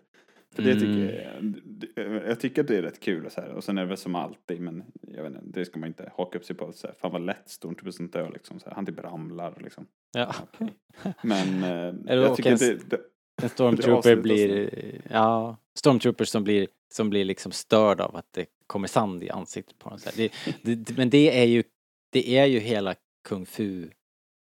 [0.56, 0.80] För det Mm.
[0.80, 3.50] tycker jag, jag tycker att det är rätt kul och så här.
[3.50, 6.12] Och sen är det väl som alltid, men jag vet inte, det ska man inte
[6.18, 6.72] haka upp sig på.
[6.72, 8.60] Så här, fan vad lätt Stormtroopers inte dör liksom.
[8.60, 9.88] Så här, han typ ramlar liksom.
[10.14, 10.34] Ja.
[11.24, 13.00] Men eh, Eller jag tycker en att det, det,
[13.44, 14.70] En stormtrooper blir,
[15.10, 19.80] ja, stormtroopers som blir, som blir liksom störd av att det kommer sand i ansiktet
[19.80, 20.00] på dem.
[20.00, 20.10] Så.
[20.16, 20.32] Det,
[20.76, 21.64] det, men det är ju,
[22.12, 22.96] det är ju hela
[23.28, 23.90] kung fu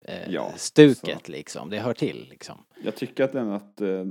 [0.06, 1.70] eh, Ja, stuket liksom.
[1.70, 2.66] Det hör till liksom.
[2.84, 4.06] Jag tycker att den att eh,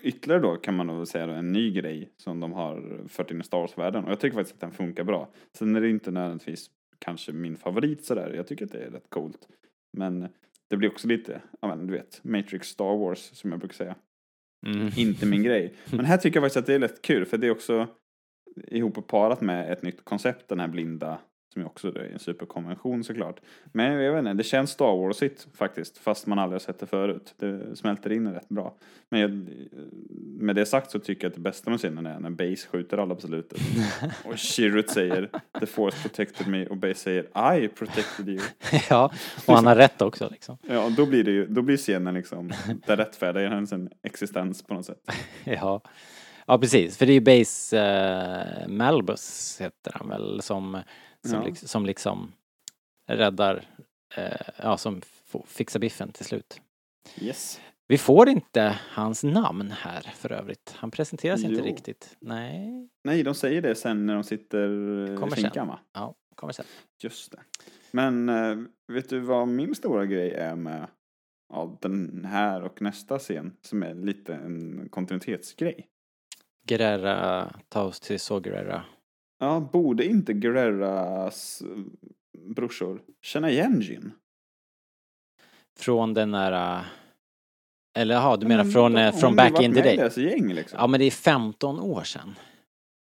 [0.00, 3.40] ytterligare då kan man nog säga då, en ny grej som de har fört in
[3.40, 5.28] i Star Wars-världen och jag tycker faktiskt att den funkar bra.
[5.52, 9.10] Sen är det inte nödvändigtvis kanske min favorit sådär, jag tycker att det är rätt
[9.10, 9.48] coolt.
[9.92, 10.28] Men
[10.70, 13.94] det blir också lite, ja men du vet, Matrix Star Wars som jag brukar säga.
[14.66, 14.90] Mm.
[14.96, 15.74] Inte min grej.
[15.92, 17.88] Men här tycker jag faktiskt att det är rätt kul för det är också
[18.56, 21.18] ihop och parat med ett nytt koncept, den här blinda
[21.52, 23.40] som ju också är en superkonvention såklart.
[23.72, 26.86] Men jag vet inte, det känns Star Warsigt faktiskt, fast man aldrig har sett det
[26.86, 27.34] förut.
[27.36, 28.74] Det smälter in rätt bra.
[29.08, 29.46] Men jag,
[30.42, 32.98] med det sagt så tycker jag att det bästa med scenen är när Base skjuter
[32.98, 33.58] alla på slutet.
[34.24, 35.30] och Chirrut säger
[35.60, 38.40] The Force protected me och Base säger I protected you.
[38.90, 39.12] ja,
[39.46, 40.58] och han har rätt också liksom.
[40.68, 42.50] Ja, då blir det ju, då blir scenen liksom,
[42.86, 44.98] där rättfärdigar hans existens på något sätt.
[45.44, 45.80] Ja.
[46.46, 46.98] ja, precis.
[46.98, 50.78] För det är ju Base eh, Malbus heter han väl som,
[51.28, 51.46] som, Ja.
[51.46, 52.32] liksom, som liksom
[53.08, 53.64] räddar,
[54.16, 55.02] eh, ja som
[55.46, 56.60] fixar biffen till slut.
[57.20, 57.60] Yes.
[57.88, 60.74] Vi får inte hans namn här för övrigt.
[60.76, 61.64] Han presenteras inte Jo.
[61.64, 62.16] riktigt.
[62.20, 64.66] Nej, Nej, de säger det sen när de sitter
[65.16, 65.78] Kommer i finkan va?
[65.92, 66.64] ja, kommer sen.
[67.02, 67.38] Just det.
[67.90, 68.56] Men eh,
[68.92, 70.86] vet du vad min stora grej är med
[71.52, 75.88] av den här och nästa scen som är lite en kontinuitetsgrej.
[76.66, 78.84] Guerrera, ta oss till så Guerrera.
[79.42, 81.68] Ja, borde inte Guerreras eh,
[82.54, 84.12] brorsor känna igen Jin?
[85.78, 86.76] Från den där...
[86.78, 86.84] äh,
[87.98, 90.10] Eller jaha, du menar Men från, de- eh, från back in the day?
[90.16, 90.78] gäng liksom.
[90.80, 92.34] Ja men det är 15 år sedan.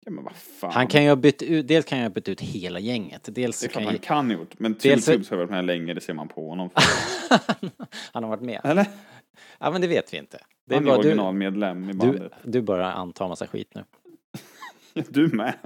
[0.05, 0.73] Ja, men vad fan.
[0.73, 3.29] Han kan ju ha bytt ut, dels kan jag ha bytt ut hela gänget.
[3.35, 4.59] Dels Det är klart kan han kan ha gjort.
[4.59, 6.71] Men Dels Tube har varit med länge, det ser man på honom.
[8.13, 8.61] han har varit med.
[8.65, 8.87] Eller?
[9.59, 10.39] Ja men det vet vi inte.
[10.67, 12.33] Det är Han är du, originalmedlem i du, bandet.
[12.45, 13.85] du bara antar massa skit nu.
[15.09, 15.55] Du, med.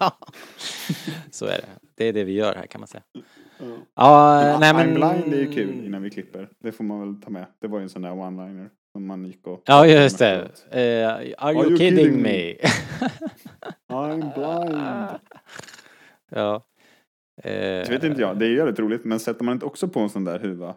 [0.00, 0.18] ja,
[1.30, 1.68] så är det.
[1.96, 3.02] Det är det vi gör här kan man säga.
[3.58, 3.66] Ja.
[3.94, 4.94] Ja, nej I'm men...
[4.94, 6.48] blind är ju kul innan vi klipper.
[6.58, 7.46] Det får man väl ta med.
[7.60, 9.62] Det var ju en sån där one-liner som man gick och...
[9.66, 10.34] Ja, just det.
[10.70, 12.54] Eh, are, you you kidding, kidding me?
[13.88, 14.82] I'm blind.
[16.30, 16.66] ja.
[17.42, 19.04] Eh, Det vet inte jag, det är ju väldigt roligt.
[19.04, 20.74] Men sätter man inte också på en sån där huva.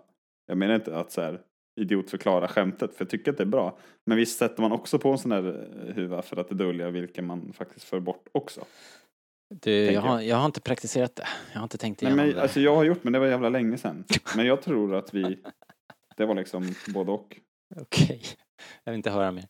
[0.47, 1.41] Jag menar inte att så här
[1.77, 3.77] idiotförklara skämtet, för jag tycker att det är bra.
[4.05, 7.25] Men visst sätter man också på en sån där eh, huva för att dölja vilken
[7.25, 8.65] man faktiskt för bort också.
[9.49, 11.27] Du, jag, har, jag har inte praktiserat det.
[11.51, 12.41] Jag har inte tänkt Nej, igenom men, det.
[12.41, 14.03] alltså jag har gjort, men det var jävla länge sedan.
[14.35, 15.39] Men jag tror att vi,
[16.17, 17.37] det var liksom både och.
[17.75, 18.21] Okej.
[18.83, 19.47] Jag vill inte höra mer.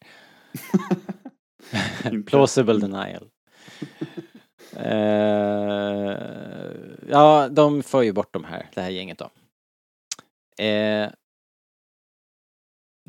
[2.25, 3.29] Plausible denial.
[4.75, 6.17] Eh,
[7.09, 9.29] ja, de får ju bort de här, det här gänget då.
[10.63, 11.09] Eh,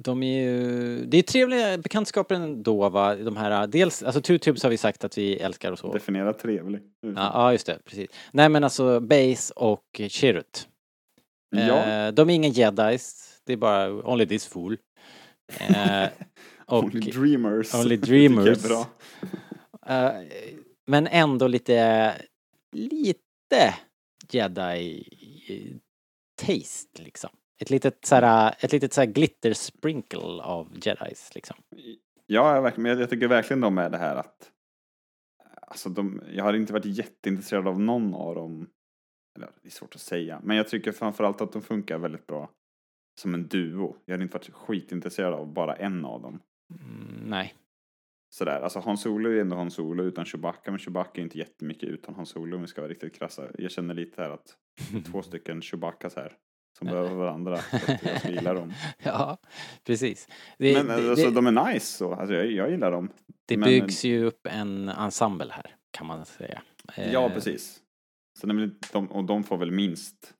[0.01, 4.63] de är ju, det är trevliga bekantskaper ändå va, de här, dels, alltså Two Tubes
[4.63, 5.93] har vi sagt att vi älskar och så.
[5.93, 6.81] Definiera trevlig.
[7.01, 8.11] Ja, ja, just det, precis.
[8.33, 10.69] Nej men alltså Base och Chirrut.
[11.51, 11.85] Ja.
[11.85, 14.77] Eh, de är inga jedis, det är bara Only this fool.
[15.61, 16.09] Eh,
[16.67, 17.75] och, Only dreamers.
[17.75, 18.63] Only dreamers.
[18.63, 18.87] bra.
[19.87, 20.13] eh,
[20.87, 22.15] men ändå lite,
[22.77, 23.75] lite
[24.31, 25.09] jedi
[26.47, 27.31] taste liksom.
[27.61, 31.57] Ett litet såhär, ett litet såhär glitter sprinkle av jedis liksom.
[32.27, 34.53] Ja, jag, verkligen, men jag- tycker verkligen de är det här att
[35.71, 38.67] Alltså de, jag har inte varit jätteintresserad av någon av dem.
[39.37, 40.41] Eller det är svårt att säga.
[40.45, 42.51] Men jag tycker framförallt att de funkar väldigt bra
[43.21, 43.97] som en duo.
[44.05, 46.41] Jag har inte varit skitintresserad av bara en av dem.
[46.81, 47.55] Mm, nej.
[48.35, 50.71] Sådär, alltså Han Solo är ändå Han Solo utan Chewbacca.
[50.71, 53.49] Men Chewbacca är inte jättemycket utan Han Solo om vi ska vara riktigt krassa.
[53.59, 54.57] Jag känner lite här att
[55.11, 56.37] två stycken Chewbaccas här.
[56.79, 57.57] Som behöver varandra.
[57.59, 58.73] Så att jag ska gilla dem.
[59.03, 59.39] Ja,
[59.85, 60.29] precis.
[60.59, 62.15] Det, Men det, alltså det, de är nice så.
[62.15, 63.09] Alltså jag, jag gillar dem.
[63.47, 66.63] det men- byggs ju upp en ensemble här, kan man säga.
[67.13, 67.81] Ja, Eh, precis.
[68.41, 68.47] Så
[68.93, 70.35] de, och de får väl minst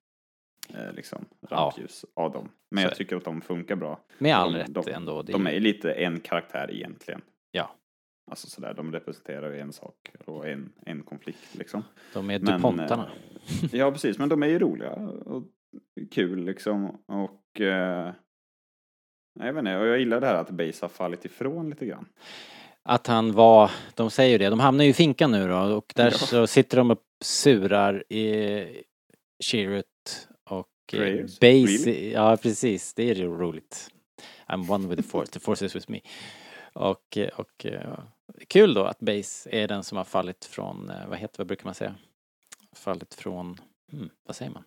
[0.75, 1.57] eh, liksom, Ja.
[1.57, 2.49] rampljus av dem.
[2.71, 4.01] Men Så jag tycker att de funkar bra.
[4.19, 5.23] Med all de, rätt de, ändå.
[5.23, 7.21] De är- är lite en karaktär egentligen.
[7.51, 7.75] Ja.
[8.31, 9.95] Alltså sådär, de representerar ju en sak
[10.27, 11.85] och en, en konflikt liksom.
[12.15, 13.11] De är Men, DuPontarna.
[13.63, 14.19] eh, Ja, precis.
[14.19, 15.43] Men de är ju roliga och
[16.11, 17.03] kul liksom.
[17.07, 18.15] Och eh,
[19.41, 22.09] jag vet inte, och jag gillar det här att Base har fallit ifrån lite grann.
[22.83, 25.93] Att han var, de säger ju det, de hamnar ju i finkan nu då och
[25.97, 26.11] där Ja.
[26.11, 28.83] så sitter de och surar i
[29.45, 31.39] Chirrut och eh, Prayers?
[31.41, 32.13] Base, Really?
[32.13, 33.91] ja precis, det är ju roligt.
[34.47, 36.01] I'm one with the force, the force is with me.
[36.73, 37.99] Och, eh, och eh,
[38.49, 41.65] kul då att Base är den som har fallit från, eh, vad heter, vad brukar
[41.65, 41.95] man säga?
[42.77, 43.61] Fallit från,
[43.93, 44.65] hmm, vad säger man?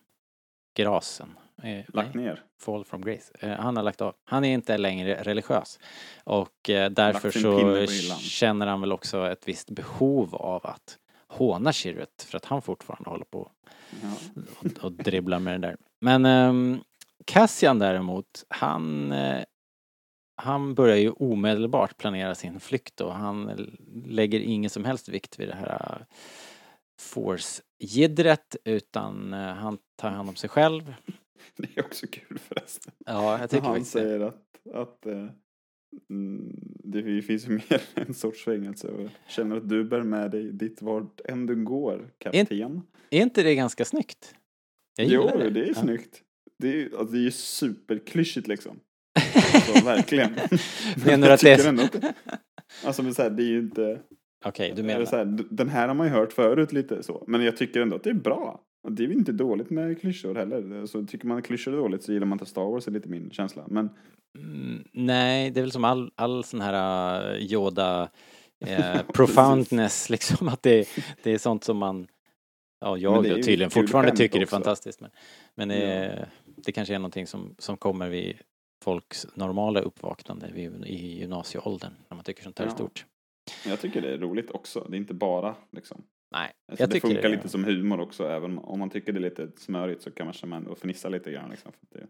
[0.74, 1.38] Grasen.
[1.62, 2.24] Eh, Lagt nej.
[2.24, 2.42] ner.
[2.60, 3.32] Fall from Grace.
[3.38, 4.14] Eh, han har lagt av.
[4.24, 5.78] Han är inte längre religiös.
[6.24, 7.86] Och eh, därför så
[8.20, 10.98] känner han väl också ett visst behov av att
[11.28, 13.50] håna Chirrut för att han fortfarande håller på
[14.02, 14.08] Ja.
[14.60, 15.76] och, och dribblar med det där.
[16.00, 16.80] Men ehm,
[17.24, 19.44] Cassian däremot, han han,
[20.36, 23.66] han börjar ju omedelbart planera sin flykt och han
[24.06, 26.06] lägger ingen som helst vikt vid det här
[27.02, 30.94] force-jiddret utan äh, han tar hand om sig själv.
[31.56, 32.92] Det är också kul förresten.
[33.06, 34.00] Ja, jag tycker han faktiskt det.
[34.00, 34.44] säger att,
[34.74, 35.26] att eh,
[36.10, 36.52] mm,
[36.84, 40.82] det finns ju mer en sorts fängelse och känner att du bär med dig ditt
[40.82, 42.82] vart än du går, kapten.
[43.10, 44.34] Är inte det ganska snyggt?
[44.96, 45.74] Jag Jo, gillar det är Ja.
[45.74, 46.22] snyggt.
[46.58, 48.80] Det är ju alltså, det är superklyschigt liksom.
[49.54, 50.34] Alltså, verkligen.
[51.06, 52.14] Menar du att det är det,
[52.84, 54.00] Alltså men så här, det är ju inte...
[54.44, 55.00] Okej, du är menar.
[55.00, 57.24] det Så här, den här har man ju hört förut lite så.
[57.26, 58.60] Men jag tycker ändå att det är bra.
[58.88, 60.86] Det är väl inte dåligt med klyschor heller.
[60.86, 63.08] Så tycker man att klyschor är dåligt så gillar man inte Star Wars, är lite
[63.08, 63.64] min känsla.
[63.68, 63.88] Men
[64.38, 68.08] Mm, nej, det är väl som all, all sån här uh, Yoda
[68.66, 70.88] eh, profoundness liksom att det,
[71.22, 72.06] det är sånt som man
[72.80, 74.56] Ja, jag det är då tydligen fortfarande tycker det är också.
[74.56, 75.00] fantastiskt.
[75.00, 75.10] Men,
[75.54, 75.76] men Ja.
[75.76, 78.36] eh, det kanske är någonting som, som kommer vid
[78.84, 80.48] folks normala uppvaknande
[80.86, 82.74] i gymnasieåldern när man tycker sånt här är Ja.
[82.74, 83.06] stort.
[83.66, 84.86] Jag tycker det är roligt också.
[84.90, 86.04] Det är inte bara liksom.
[86.34, 87.28] Nej, Alltså, jag det tycker funkar det.
[87.36, 88.28] lite som humor också.
[88.28, 91.32] Även om man tycker det är lite smörigt så kan man känna och fnissa lite
[91.32, 91.50] grann.
[91.50, 92.06] Liksom, för det,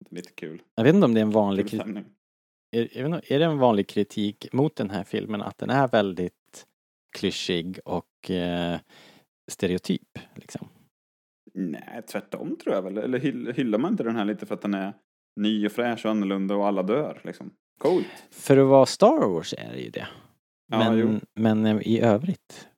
[0.00, 0.62] Det är lite kul.
[0.74, 1.96] Jag vet inte om det är en vanlig kritik.
[2.76, 6.66] Är, inte, är det en vanlig kritik mot den här filmen att den är väldigt
[7.16, 8.78] klyschig och eh,
[9.50, 10.68] stereotyp liksom?
[11.54, 12.98] Nej, tvärtom tror jag väl.
[12.98, 14.92] Eller hyll- hyllar man inte den här lite för att den är
[15.40, 17.50] ny och fräsch och annorlunda och alla dör liksom?
[17.78, 18.06] Coolt.
[18.30, 20.08] För att vara Star Wars är det ju det.
[20.70, 21.20] Ja, Men, jo.
[21.34, 22.68] men eh, i övrigt.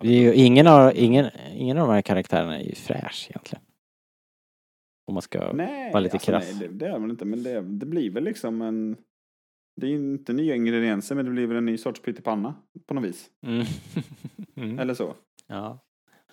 [0.00, 3.64] Det är ju, ingen, av, ingen, ingen av de här karaktärerna är ju fräsch egentligen.
[5.06, 6.50] Om man ska Nej, vara lite alltså, krass.
[6.60, 7.24] nej det, det är väl inte.
[7.24, 8.96] Men det, det blir väl liksom en...
[9.76, 12.54] Det är inte nya ingredienser men det blir väl en ny sorts pyttipanna
[12.86, 13.30] på något vis.
[13.46, 13.66] Mm.
[14.56, 14.78] mm.
[14.78, 15.14] Eller så.
[15.46, 15.78] Ja.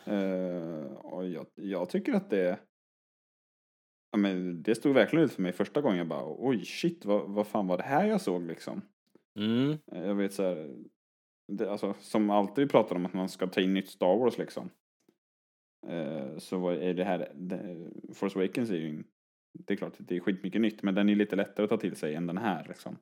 [0.05, 2.59] Eh, och jag, jag tycker att det...
[4.11, 5.97] Ja, men det stod verkligen ut för mig första gången.
[5.97, 8.81] Jag bara oj shit vad, vad fan var det här jag såg liksom.
[9.39, 9.77] Mm.
[9.91, 10.75] Eh, Jag vet så här,
[11.47, 14.37] det, alltså, som alltid vi pratar om att man ska ta in nytt Star Wars
[14.37, 14.69] liksom.
[15.87, 19.03] Eh, så är det här, det, Force Awakens är ju,
[19.53, 21.77] det är klart att det är skitmycket nytt men den är lite lättare att ta
[21.77, 22.97] till sig än den här liksom.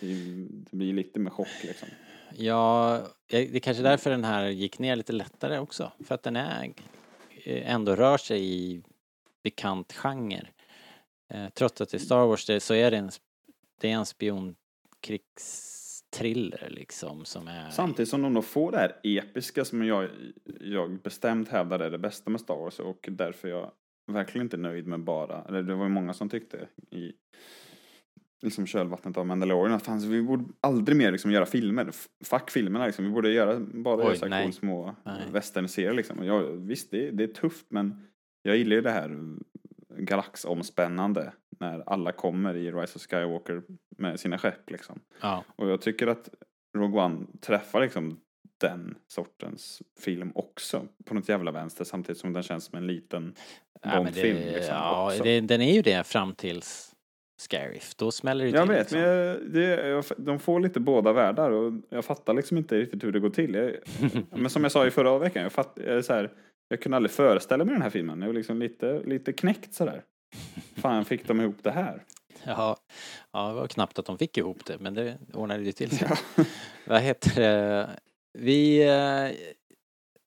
[0.00, 1.88] Det, är det blir lite med chock liksom.
[2.32, 5.92] Ja, eh, det är kanske därför den här gick ner lite lättare också.
[6.04, 6.72] För att den är
[7.44, 8.82] eh, ändå rör sig i
[9.42, 10.48] bekant genre.
[11.30, 13.10] Eh, Trots att det är Star Wars det, så är det en,
[13.80, 14.06] det är en
[16.14, 17.70] spionkrigstriller liksom som är...
[17.70, 20.08] Samtidigt som de då får det här episka som jag,
[20.60, 23.72] jag bestämt hävdar är det bästa med Star Wars och därför jag
[24.06, 27.12] verkligen inte nöjd med bara, eller det var ju många som tyckte i
[28.42, 31.90] liksom kölvattnet av Mandalorian att fan, vi borde aldrig mer liksom göra filmer,
[32.24, 34.44] fuck filmerna liksom, vi borde göra, bara göra Oj, nej.
[34.44, 35.22] cool små Nej.
[35.32, 36.18] westernserier liksom.
[36.18, 38.02] Och Jag, visst, det, det är tufft men
[38.42, 39.36] jag gillar ju det här
[39.98, 43.62] galaxomspännande när alla kommer i Rise of Skywalker
[43.96, 45.00] med sina skepp liksom.
[45.20, 45.44] Ja.
[45.56, 46.28] Och jag tycker att
[46.76, 48.20] Rogue One träffar liksom
[48.60, 53.34] den sortens film också på något jävla vänster samtidigt som den känns som en liten
[53.82, 54.36] Ja, men Bondfilm.
[54.36, 56.94] det, liksom, ja det, den är ju det fram tills
[57.40, 57.94] Scarif.
[57.96, 58.70] Då smäller det Jag till.
[58.74, 59.00] vet, liksom.
[59.00, 63.04] men jag, det, jag, de får lite båda världar och jag fattar liksom inte riktigt
[63.04, 63.54] hur det går till.
[63.54, 63.72] Jag,
[64.40, 66.32] men som jag sa i förra veckan, jag, fatt, jag, så här,
[66.68, 68.20] jag kunde aldrig föreställa mig den här filmen.
[68.20, 70.02] Jag var liksom lite, lite knäckt sådär.
[70.76, 72.04] Fan, fick de ihop det här?
[72.44, 72.76] Ja,
[73.32, 76.08] ja, det var knappt att de fick ihop det, men det ordnade ju till sig.
[76.86, 77.90] Vad heter det?
[78.32, 79.36] Vi, eh,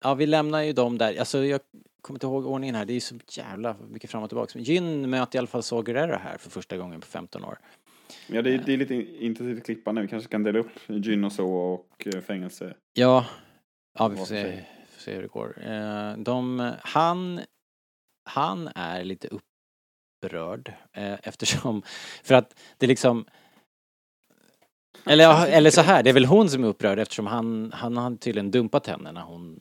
[0.03, 1.19] ja, vi lämnar ju dem där.
[1.19, 1.61] Alltså, jag
[2.01, 2.85] kommer inte ihåg ordningen här.
[2.85, 4.59] Det är ju så jävla mycket fram och tillbaka.
[4.59, 7.57] Gyn möter i alla fall Saw Gerrera här för första gången på 15 år.
[8.27, 8.95] Ja, det, är- det är lite
[9.25, 10.01] intensivt klippande.
[10.01, 12.73] Vi kanske kan dela upp gyn och så och eh, fängelse.
[12.93, 13.25] Ja,
[13.97, 15.63] ja vi får se, får se hur det går.
[15.71, 17.39] Eh, De, han,
[18.25, 19.27] han är lite
[20.25, 21.81] upprörd eh, eftersom,
[22.23, 23.25] för att det liksom
[25.05, 27.97] eller, ja, eller så här, det är väl hon som är upprörd eftersom han, han
[27.97, 29.59] har tydligen dumpat henne när hon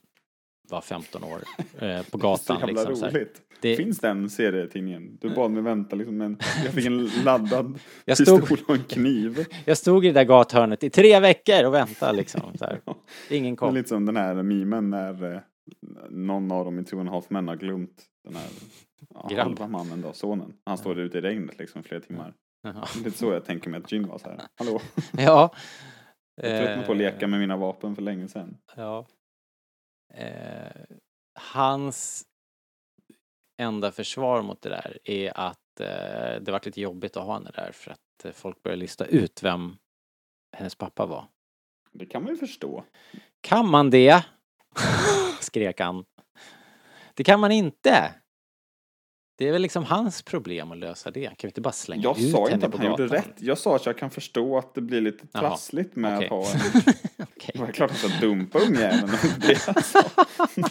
[0.70, 1.42] var 15 år
[1.78, 2.58] eh, på Så gatan.
[2.60, 3.12] jävla Liksom, så här.
[3.12, 3.40] roligt.
[3.60, 5.18] Det- Finns den serietidningen?
[5.20, 8.84] Du bad mig vänta liksom, men jag fick en laddad Jag stod- pistol och en
[8.84, 9.46] kniv.
[9.64, 12.40] Jag stod i det där gathörnet i tre veckor och väntade liksom.
[12.58, 12.80] Så här.
[13.30, 13.74] Ingen Det är kom.
[13.74, 15.40] lite som den här memen när eh,
[16.10, 18.48] någon av dem i Two and a half men har glömt den här
[19.08, 20.56] ja, halva mannen då, sonen.
[20.64, 22.34] Han står där ute i regnet liksom flera timmar.
[22.62, 22.86] Jaha.
[23.04, 24.40] Lite så jag tänker mig att Jim var så här.
[24.54, 24.80] Hallå,
[25.12, 25.54] Ja.
[26.34, 28.56] jag tröttnade på att Eh, leka med mina vapen för länge sedan.
[28.76, 29.06] Ja.
[30.14, 30.82] Eh,
[31.34, 32.24] hans
[33.58, 37.50] enda försvar mot det där är att eh, det varit lite jobbigt att ha henne
[37.54, 39.76] där för att eh, folk börjar lista ut vem
[40.56, 41.24] hennes pappa var.
[41.92, 42.84] Det kan man ju förstå.
[43.40, 44.24] Kan man det?
[45.40, 46.04] skrek han.
[47.14, 48.14] Det kan man inte.
[49.40, 51.26] Det är väl liksom hans problem att lösa det.
[51.26, 53.32] Kan vi inte bara slänga Jag ut sa henne inte på att han gjorde rätt.
[53.38, 56.26] Jag sa att jag kan förstå att det blir lite Jaha, trassligt med okej.
[56.26, 56.60] att ha en...
[57.36, 57.50] Okej.
[57.54, 59.12] Det var klart att jag dumpa ungjäveln.
[59.40, 59.58] det.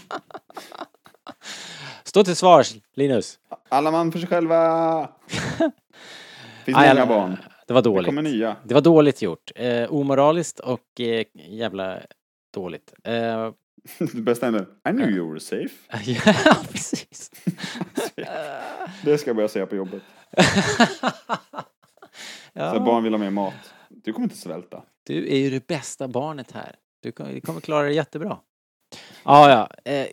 [2.03, 3.39] Stå till svars, Linus.
[3.69, 5.09] Alla man för sig själva!
[6.65, 7.37] finns Aj, många barn.
[7.67, 8.05] Det var Det dåligt.
[8.05, 8.55] kommer nya.
[8.63, 9.51] Det var dåligt gjort.
[9.55, 11.99] Eh, omoraliskt och eh, jävla
[12.53, 12.93] dåligt.
[13.03, 13.51] Eh,
[14.13, 14.59] Det bästa ändå.
[14.59, 15.69] I knew you were safe.
[16.45, 17.31] ja, precis.
[19.03, 20.03] Det ska jag börja säga på jobbet.
[22.53, 22.73] ja.
[22.73, 23.73] Så barn vill ha mer mat.
[23.89, 24.83] Du kommer inte svälta.
[25.03, 26.75] Du är ju det bästa barnet här.
[27.03, 28.39] Du kommer, du kommer klara det jättebra.
[29.23, 29.91] Ja, ja.
[29.91, 30.07] Eh,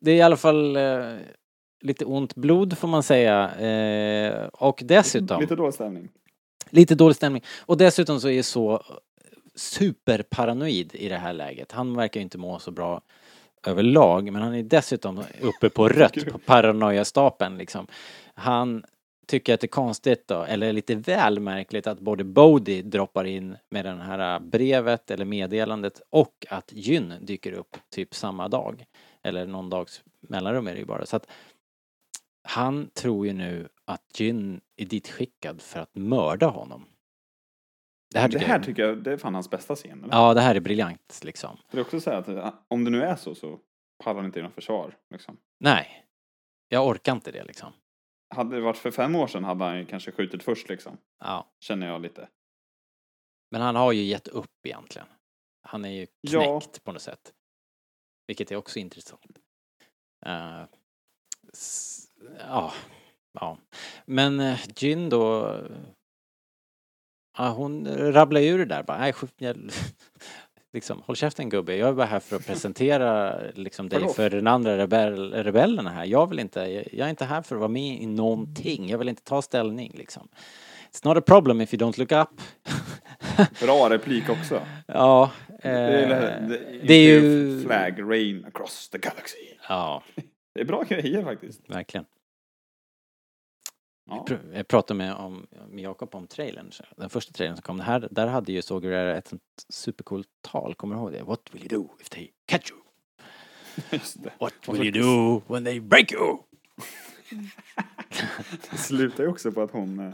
[0.00, 1.16] det är i alla fall eh,
[1.80, 3.54] lite ont blod får man säga.
[3.54, 5.40] Eh, och dessutom...
[5.40, 6.08] Lite dålig stämning.
[6.70, 7.42] Lite dålig stämning.
[7.60, 8.82] Och dessutom så är så
[9.58, 11.72] superparanoid i det här läget.
[11.72, 13.02] Han verkar ju inte må så bra
[13.66, 17.86] överlag, men han är dessutom uppe på rött på paranoiastapeln liksom.
[18.34, 18.84] Han
[19.26, 23.56] tycker att det är konstigt då, eller lite väl märkligt att både Bodhi droppar in
[23.70, 28.84] med den här brevet eller meddelandet och att Gyn dyker upp typ samma dag.
[29.22, 31.06] Eller någon dags mellanrum är det ju bara.
[31.06, 31.26] Så att
[32.42, 36.84] Han tror ju nu att Jin är ditskickad för att mörda honom.
[38.10, 40.04] Det här Det tycker, här jag, tycker jag, det är fan hans bästa scen.
[40.04, 40.14] Eller?
[40.16, 41.58] Ja, det här är briljant liksom.
[41.70, 43.60] Det är också så här att eh, om det nu är så så
[44.04, 44.96] pallar han inte genom försvar.
[45.10, 45.36] Liksom.
[45.60, 46.04] Nej.
[46.68, 47.72] Jag orkar inte det liksom.
[48.34, 50.98] Hade det varit för fem år sedan hade han ju kanske skjutit först liksom.
[51.24, 51.50] Ja.
[51.60, 52.28] Känner jag lite.
[53.50, 55.08] Men han har ju gett upp egentligen.
[55.62, 56.60] Han är ju Ja.
[56.60, 57.32] knäckt på något sätt.
[58.26, 59.38] Vilket är också intressant.
[60.26, 60.62] Eh,
[61.52, 62.06] s-
[62.38, 62.72] ja,
[63.40, 63.58] ja.
[64.06, 65.54] Men uh, Jin då...
[67.38, 68.98] Ja, hon rabblar ju ur det där bara.
[68.98, 69.56] Nej, jag,
[70.72, 71.76] liksom, håll käften gubbe.
[71.76, 76.04] Jag är bara här för att presentera liksom, dig för den andra rebell, rebellerna här.
[76.04, 76.60] Jag vill inte,
[76.92, 78.88] jag, är inte här för att vara med i någonting.
[78.88, 80.28] Jag vill inte ta ställning liksom.
[80.92, 82.40] It's not a problem if you don't look up.
[83.60, 84.62] Bra replik också.
[84.86, 85.30] Ja.
[85.62, 87.62] Det är, eh, det, det är ju...
[87.62, 89.38] Flag rain across the galaxy.
[89.68, 90.02] Ja,
[90.54, 91.70] Det är bra grejer faktiskt.
[91.70, 92.04] verkligen.
[94.08, 94.26] Ja.
[94.52, 96.70] Jag pratade med, om, med Jakob om trailern.
[96.96, 97.76] Den första trailern som kom.
[97.76, 100.74] Det här, där hade ju Sågerera ett sånt supercoolt tal.
[100.74, 101.22] Kommer du ihåg det?
[101.22, 102.80] What will you do if they catch you?
[104.38, 106.38] What will you do when they break you?
[108.70, 110.12] Det slutar ju också på att hon eh,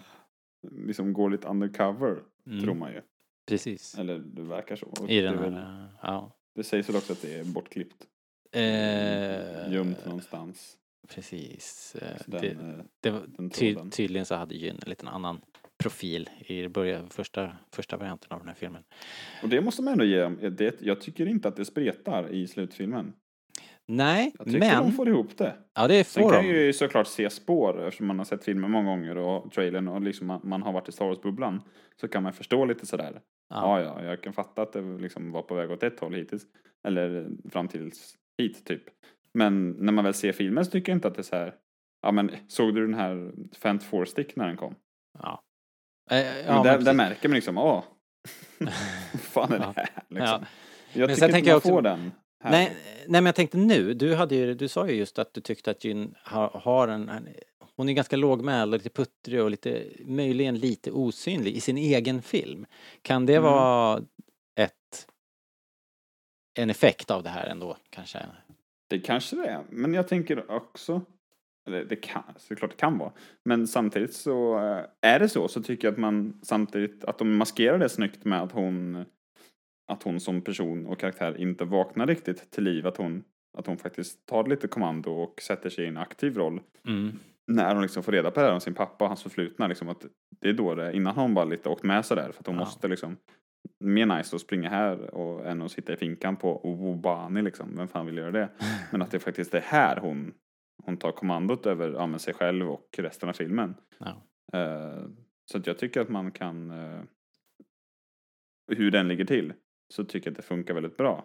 [0.87, 2.23] liksom går lite undercover.
[2.47, 2.63] Mm.
[2.63, 3.01] Tror man ju.
[3.47, 3.99] Precis.
[3.99, 5.07] Eller det verkar så.
[5.09, 6.37] I den är här, väl, ja.
[6.55, 8.07] det sägs väl också att det är bortklippt.
[8.53, 10.77] Eh, Gömt någonstans.
[11.09, 11.97] Precis.
[12.01, 15.41] Eh, den, det, eh, det var, ty, tydligen så hade ju en liten annan
[15.83, 18.83] profil i början, första, första varianten av den här filmen.
[19.43, 20.29] Och det måste man ändå ge.
[20.51, 23.13] Det, jag tycker inte att det spretar i slutfilmen.
[23.87, 24.83] Nej, Jag tycker men...
[24.83, 25.57] de får ihop det.
[25.75, 26.49] Ja, det Sen får kan de.
[26.51, 30.27] ju såklart se spår eftersom man har sett filmen många gånger och trailern och liksom
[30.27, 31.63] man, man har varit i Star Wars-bubblan.
[32.01, 33.21] Så kan man förstå lite sådär.
[33.49, 36.43] Ja, ja, jag kan fatta att det liksom var på väg åt ett håll hittills.
[36.89, 38.83] Eller fram tills hit typ.
[39.35, 41.55] Men när man väl ser filmen så tycker jag inte att det är så här.
[42.03, 44.75] Ja men såg du den här Fant Four Stick när den kom?
[45.19, 45.41] Ja.
[46.11, 47.85] Eh, ja, men men där, där märker man liksom, åh.
[48.59, 48.71] Vad
[49.21, 49.73] fan är det Ja.
[49.77, 49.89] här?
[50.09, 50.19] Liksom.
[50.19, 50.45] Ja.
[50.93, 52.13] Jag Men tycker inte man också- får den.
[52.45, 52.51] Här.
[52.51, 55.41] Nej, nej, men jag tänkte nu, du, hade ju, du sa ju just att du
[55.41, 57.29] tyckte att Jyn har, har en, en,
[57.77, 62.23] hon är ganska lågmäld och lite puttrig och lite, möjligen lite osynlig i sin egen
[62.23, 62.67] film.
[63.03, 63.43] Kan det Mm.
[63.53, 64.03] vara
[64.61, 65.07] ett,
[66.59, 68.27] en effekt av det här ändå, kanske?
[68.89, 71.01] Det kanske det är, men jag tänker också,
[71.67, 73.13] eller det kan, såklart det kan vara,
[73.45, 77.37] men samtidigt så eh, är det så, så tycker jag att man samtidigt, att de
[77.37, 79.05] maskerar det snyggt med att hon,
[79.93, 83.25] att hon som person och karaktär inte vaknar riktigt till liv, att hon,
[83.59, 87.19] att hon faktiskt tar lite kommando och sätter sig i en aktiv roll Mm.
[87.47, 89.89] när hon liksom får reda på det här om sin pappa och hans förflutna, liksom
[89.89, 90.07] att
[90.41, 92.57] det är då det, innan hon bara lite åkt med sig där, för att hon
[92.57, 92.61] Ja.
[92.61, 93.17] måste liksom
[93.85, 97.77] mer nice att springa här och, än att sitta i finkan på Wobani liksom.
[97.77, 98.49] Vem fan vill göra det?
[98.93, 100.35] Men att det faktiskt är här hon,
[100.85, 103.75] hon tar kommandot över ja, sig själv och resten av filmen.
[103.99, 104.23] Ja.
[104.59, 105.07] Eh,
[105.51, 107.01] så att jag tycker att man kan, eh,
[108.73, 109.53] hur den ligger till,
[109.95, 111.25] så tycker jag att det funkar väldigt bra.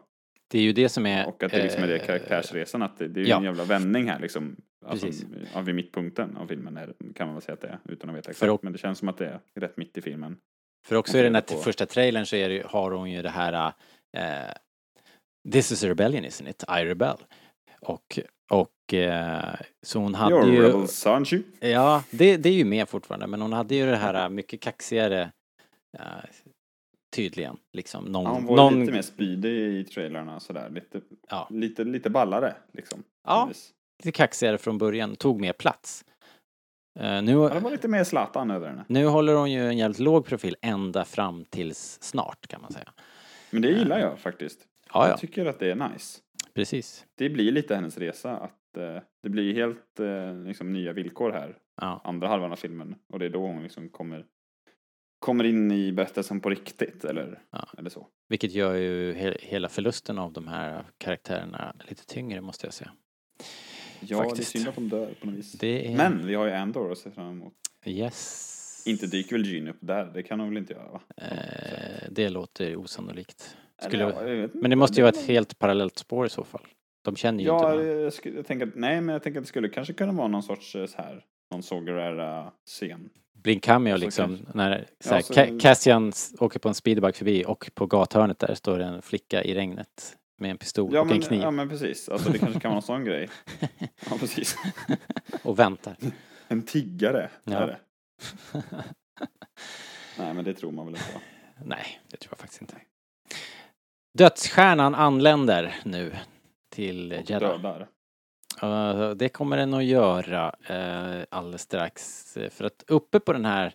[0.51, 1.27] Det är ju det som är...
[1.27, 3.37] Och att det liksom är det eh, karaktärsresan, att det, det är ju ja.
[3.37, 4.55] en jävla vändning här liksom.
[4.85, 5.07] Alltså,
[5.53, 8.15] ja, vid mittpunkten av filmen är, kan man väl säga att det är, utan att
[8.15, 8.51] veta För exakt.
[8.51, 10.37] och- Men det känns som att det är rätt mitt i filmen.
[10.89, 13.73] För också i den här första trailern så det, har hon ju det här
[14.17, 14.23] eh,
[15.51, 16.63] This is a rebellion isn't it?
[16.63, 17.17] I rebel.
[17.81, 18.19] Och,
[18.51, 20.61] och eh, så hon hade You're ju...
[20.61, 21.71] rebel, you?
[21.71, 24.61] Ja, det, det är ju med fortfarande, men hon hade ju det här äh, mycket
[24.61, 25.31] kaxigare
[25.99, 26.05] äh,
[27.15, 28.05] tydligen, liksom.
[28.05, 30.69] Någon, Ja, hon var någon, lite mer speedy i trailerna sådär.
[30.69, 31.47] Lite, Ja.
[31.49, 33.03] lite, lite ballare liksom.
[33.27, 33.49] Ja.
[34.03, 36.05] lite kaxigare från början, tog mer plats.
[36.99, 38.85] Eh, nu, Ja, det var lite mer Zlatan över henne.
[38.87, 42.93] nu håller hon ju en jävligt låg profil ända fram tills snart, kan man säga.
[43.51, 44.59] Men det gillar jag faktiskt.
[44.93, 46.19] Ja, ja, Jag tycker att det är nice.
[46.53, 47.05] precis.
[47.17, 51.57] Det blir lite hennes resa att eh, det blir helt eh, liksom, nya villkor här.
[51.81, 52.95] Ja, Andra halvan av filmen.
[53.13, 54.25] Och det är då hon liksom kommer,
[55.19, 57.05] kommer in i berättelsen på riktigt.
[57.05, 57.67] Eller, Ja.
[57.77, 58.07] eller så.
[58.29, 62.91] vilket gör ju he hela förlusten av de här karaktärerna lite tyngre, måste jag säga.
[64.01, 64.53] Ja, Faktiskt.
[64.53, 65.63] det är synd att de dör på något vis.
[65.63, 65.95] Är...
[65.97, 67.53] Men vi har ju Andor att se fram emot.
[67.85, 68.83] Yes.
[68.85, 70.05] Inte dyker väl Gene upp där?
[70.13, 71.01] Det kan hon väl inte göra va?
[71.17, 73.57] Eh, det låter osannolikt.
[73.81, 76.29] Eller, Skulle, ja, jag vet men det måste ju vara ett helt parallellt spår i
[76.29, 76.61] så fall.
[77.05, 79.43] De känner ju Ja, inte jag, skulle, jag tänker att, nej men jag tänker att
[79.45, 83.09] det skulle kanske kunna vara någon sorts eh, så här, någon sågrära scen.
[83.43, 86.67] blir en cameo Alltså, liksom kanske- när så här, Ja, så- Ca- Cassian åker på
[86.69, 90.93] en speederbike förbi och på gathörnet där står en flicka i regnet med en pistol
[90.93, 93.05] Ja och men, en kniv ja men precis, alltså det kanske kan vara en sån
[93.05, 93.29] grej.
[94.09, 94.55] Ja precis.
[95.43, 95.95] och väntar.
[96.47, 97.57] En tiggare Ja.
[97.57, 97.79] är det.
[100.17, 101.19] Nej men det tror man väl inte va?
[101.65, 102.75] Nej, det tror jag faktiskt inte.
[104.17, 106.15] Dödsstjärnan anländer nu
[106.69, 107.61] till Och Jeddah.
[107.61, 107.87] dödar.
[108.61, 112.23] Eh, det kommer den att göra eh, alldeles strax.
[112.49, 113.73] För att uppe på den här,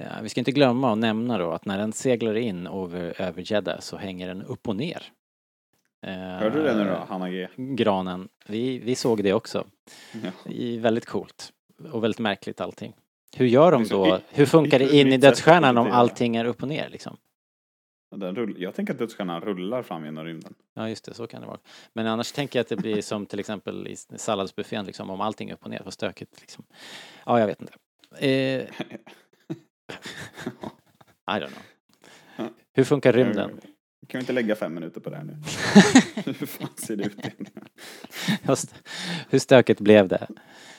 [0.00, 3.52] eh, vi ska inte glömma att nämna då att när den seglar in över, över
[3.52, 5.02] Jeddah så hänger den upp och ner.
[6.06, 7.48] Eh, Hörde du det nu då, Hanna G?
[7.56, 8.28] Granen.
[8.46, 9.66] Vi, vi såg det också.
[10.12, 10.30] Ja.
[10.50, 11.52] I, väldigt coolt.
[11.92, 12.94] Och väldigt märkligt allting.
[13.36, 14.20] Hur gör de då?
[14.28, 17.16] Hur funkar det in i dödsstjärnan om allting är upp och ner liksom?
[18.56, 20.54] Jag tänker att dödsstjärnan rullar fram genom rymden.
[20.74, 21.58] Ja just det, så kan det vara.
[21.92, 25.50] Men annars tänker jag att det blir som till exempel i salladsbuffén liksom, om allting
[25.50, 26.64] är upp och ner, vad stökigt liksom.
[27.26, 27.72] Ja, jag vet inte.
[28.26, 28.28] Eh,
[31.26, 32.48] I don't know.
[32.72, 33.60] Hur funkar rymden?
[34.08, 35.32] Kan vi inte lägga fem minuter på det här nu?
[36.38, 37.64] Hur fan ser det ut egentligen?
[38.48, 38.74] Just,
[39.30, 40.26] hur stökigt blev det?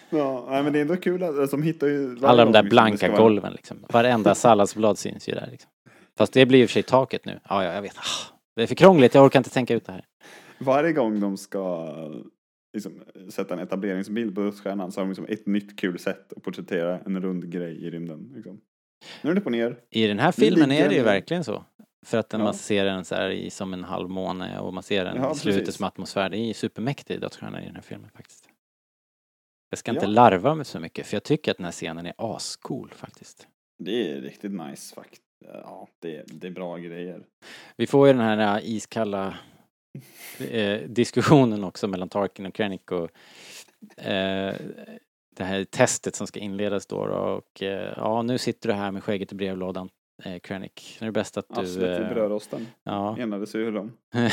[0.09, 2.17] Ja, nej, men det är ändå kul att alltså, de hittar ju...
[2.21, 3.77] Alla de där blanka vara- golven liksom.
[3.89, 5.71] Varenda salladsblad syns ju där liksom.
[6.17, 7.39] Fast det blir och för sig taket nu.
[7.49, 7.97] Ja, ja, jag vet.
[7.97, 10.03] Ah, Det är för krångligt, jag orkar inte tänka ut det här.
[10.59, 11.93] Varje gång de ska
[12.73, 16.43] liksom, sätta en etableringsbild på dödsstjärnan så har de liksom ett nytt kul sätt att
[16.43, 18.31] porträttera en rund grej i rymden.
[18.35, 18.59] Liksom.
[19.21, 19.77] Nu är det på ner.
[19.91, 21.63] I den här filmen är det ju verkligen så.
[22.05, 22.39] För att Ja.
[22.39, 25.35] man ser den så här i, som en halvmåne och man ser den Ja, i
[25.35, 25.75] slutet precis.
[25.75, 26.29] som atmosfär.
[26.29, 28.49] Det är supermäktig dödsstjärna i den här filmen faktiskt.
[29.69, 30.09] Jag ska inte Ja.
[30.11, 33.47] larva mig så mycket för jag tycker att den här scenen är ascool faktiskt.
[33.83, 35.21] Det är riktigt nice faktiskt.
[35.45, 37.25] Ja, det, det är bra grejer.
[37.77, 39.37] Vi får ju den här äh, iskalla
[40.49, 43.09] eh, diskussionen också mellan Tarkin och Krennic och
[44.05, 44.55] eh,
[45.35, 49.03] det här testet som ska inledas då och eh, ja nu sitter du här med
[49.03, 49.89] skägget i brevlådan
[50.23, 50.97] eh, Krennic.
[51.01, 51.61] Nu är det bäst att du...
[51.61, 52.67] Arslet i eh, brödrosten.
[52.83, 53.17] ja.
[53.19, 53.97] Enades ur dem.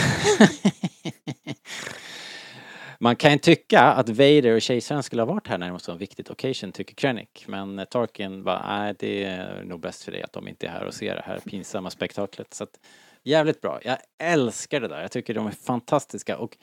[2.98, 5.78] Man kan ju tycka att Vader och kejsaren skulle ha varit här när det var
[5.78, 7.28] så viktigt occasion, tycker Krennic.
[7.46, 10.84] Men Tarkin bara, nej det är nog bäst för dig att de inte är här
[10.84, 12.54] och ser det här pinsamma spektaklet.
[12.54, 12.80] Så att,
[13.24, 13.80] jävligt bra.
[13.84, 15.02] Jag älskar det där.
[15.02, 16.56] Jag tycker de är fantastiska och eh,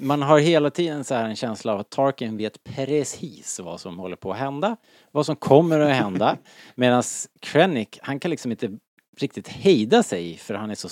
[0.00, 3.98] man har hela tiden så här en känsla av att Tarkin vet precis vad som
[3.98, 4.76] håller på att hända,
[5.10, 6.38] vad som kommer att hända.
[6.74, 7.02] Medan
[7.40, 8.78] Krennic, han kan liksom inte
[9.16, 10.88] riktigt hejda sig för han är så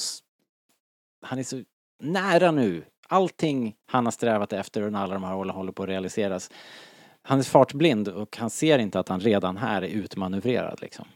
[1.22, 1.62] han är så
[2.03, 2.84] nära nu.
[3.09, 6.51] Allting han har strävat efter under alla de här åren håller på att realiseras.
[7.22, 11.07] Han är fartblind och han ser inte att han redan här är utmanövrerad liksom.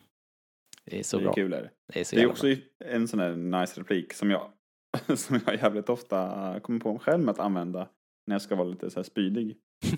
[0.84, 1.34] Det är så det är bra.
[1.34, 1.70] kul är det.
[1.92, 2.46] Det är Det är också
[2.84, 4.50] en sån här nice replik som jag,
[5.16, 7.88] som jag jävligt ofta kommer på mig själv med att använda
[8.26, 9.56] när jag ska vara lite så här spydig.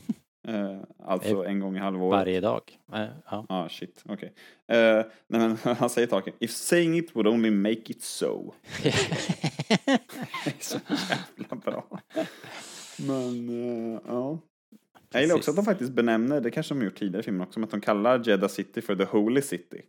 [0.49, 2.19] Eh, alltså en gång i halvåret.
[2.19, 2.79] Varje dag.
[2.93, 3.47] Eh, Ja.
[3.49, 4.33] Ah shit, okej.
[4.69, 8.55] Eh, nej men han säger Tarkin, if saying it would only make it so.
[8.83, 12.01] Det är så jävla bra.
[12.99, 14.39] Men, eh, ja.
[15.13, 17.47] Jag gillar också att de faktiskt benämner, det kanske de har gjort tidigare i filmen
[17.47, 19.83] också, men att de kallar Jeddah City för The Holy City.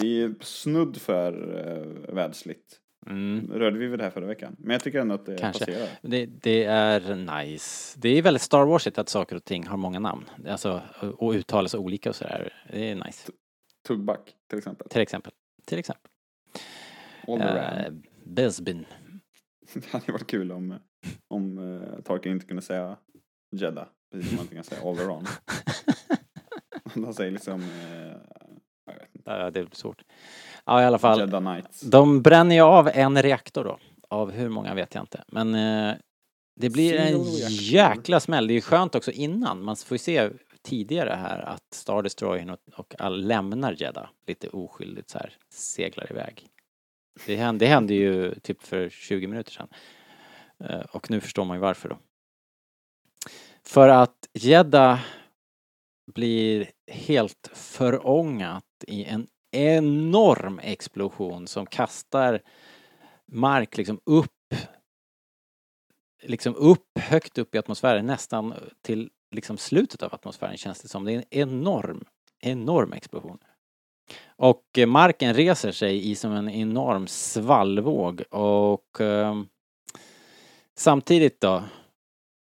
[0.00, 1.32] Det är snudd för
[1.66, 2.79] uh, världsligt.
[3.06, 3.52] Mm.
[3.52, 4.56] Rörde vi vid det här förra veckan?
[4.58, 5.64] Men jag tycker ändå att det Kanske.
[5.64, 5.88] passerar.
[6.02, 7.98] Det, det är nice.
[8.00, 10.24] Det är väldigt Star Warsigt att saker och ting har många namn.
[10.48, 10.82] Alltså,
[11.16, 12.52] och uttalas olika och sådär.
[12.72, 13.32] Det är nice.
[13.88, 14.88] Tugback till exempel.
[14.88, 15.32] Till exempel.
[15.66, 16.10] Till exempel.
[17.28, 17.92] Uh,
[18.24, 18.86] Besbin.
[19.74, 20.78] Det hade varit kul om,
[21.28, 22.96] om uh, Tarkin inte kunde säga
[23.56, 23.86] Jeddah.
[24.12, 25.26] Precis som man inte kan säga Alderaan.
[27.04, 27.62] Han säger liksom...
[27.62, 28.16] eh,
[28.92, 29.30] jag vet inte.
[29.30, 30.02] Ja, det är svårt.
[30.64, 31.20] Ja, i alla fall.
[31.20, 31.80] Jeddah Knights.
[31.80, 33.78] De bränner ju av en reaktor då.
[34.08, 35.24] Av hur många vet jag inte.
[35.28, 35.94] Men eh,
[36.56, 38.46] det blir en jäkla smäll.
[38.46, 39.64] Det är ju skönt också innan.
[39.64, 40.30] Man får ju se
[40.62, 45.32] tidigare här att Star Destroyern och, och all lämnar Jeddah lite oskyldigt så här.
[45.52, 46.46] Seglar iväg.
[47.26, 49.68] Det hände, det hände ju typ för 20 minuter sedan.
[50.64, 51.98] Eh, och nu förstår man ju varför då.
[53.62, 55.00] För att Jeddah
[56.14, 62.40] blir helt förångat i en enorm explosion som kastar
[63.32, 64.30] mark liksom upp
[66.22, 71.04] liksom upp, högt upp i atmosfären, nästan till liksom slutet av atmosfären känns det som.
[71.04, 72.04] Det är en enorm,
[72.40, 73.38] enorm explosion.
[74.36, 79.42] Och eh, marken reser sig i som en enorm svallvåg och eh,
[80.76, 81.64] samtidigt då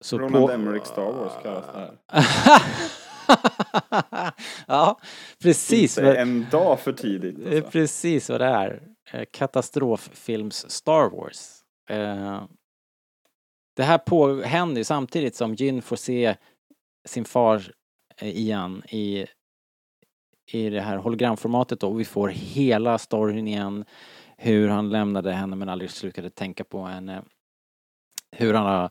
[0.00, 1.98] så Roland Emmerich Star Wars kallas det här.
[4.66, 5.00] ja,
[5.42, 5.98] precis.
[5.98, 7.36] Inte en dag för tidigt.
[7.36, 7.70] Det är Alltså.
[7.70, 8.82] precis vad det är.
[9.12, 11.62] Eh, Katastroffilms Star Wars.
[11.90, 12.42] Eh,
[13.76, 16.36] Det här på, händer ju samtidigt som Jyn får se
[17.08, 17.62] sin far
[18.16, 19.26] eh, igen i,
[20.52, 21.88] i det här hologramformatet då.
[21.88, 23.84] Och vi får hela storyn igen.
[24.36, 27.22] Hur han lämnade henne men aldrig slutade tänka på henne.
[28.36, 28.90] Hur han har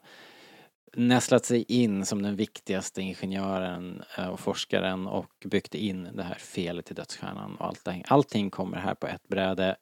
[0.97, 6.35] nästlat sig in som den viktigaste ingenjören eh, och forskaren och byggt in det här
[6.35, 8.03] felet i dödsstjärnan och allting.
[8.07, 9.75] Allting kommer här på ett bräde.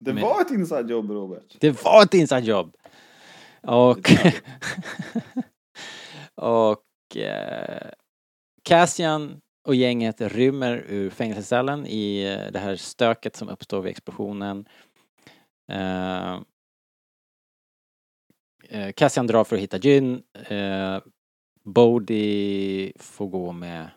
[0.00, 1.56] Det Men- var ett inside jobb Robert.
[1.60, 2.76] Det var ett inside jobb!
[3.62, 4.10] Och
[6.34, 7.90] Och eh,
[8.62, 14.68] Cassian och gänget rymmer ur fängelsecellen i eh, det här stöket som uppstår vid explosionen.
[15.72, 16.40] Eh,
[18.68, 20.22] eh, Cassian drar för att hitta Jyn.
[20.48, 20.98] Eh,
[21.64, 23.88] Bodhi får gå med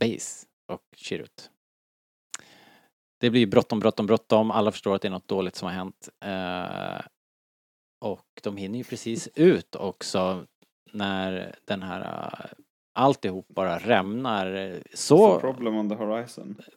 [0.00, 1.50] Base och Chirrut.
[3.20, 4.50] Det blir bråttom, bråttom, bråttom.
[4.50, 6.08] Alla förstår att det är något dåligt som har hänt.
[6.24, 7.06] Eh,
[8.00, 10.46] och de hinner ju precis ut också
[10.92, 12.52] när den här uh,
[12.94, 14.78] alltihop bara rämnar.
[14.94, 15.34] Så...
[15.34, 16.56] So problem on the horizon.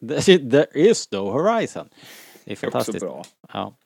[0.50, 1.88] There is no horizon.
[1.92, 3.02] Det är Det är fantastiskt.
[3.02, 3.24] också bra.
[3.52, 3.76] Ja.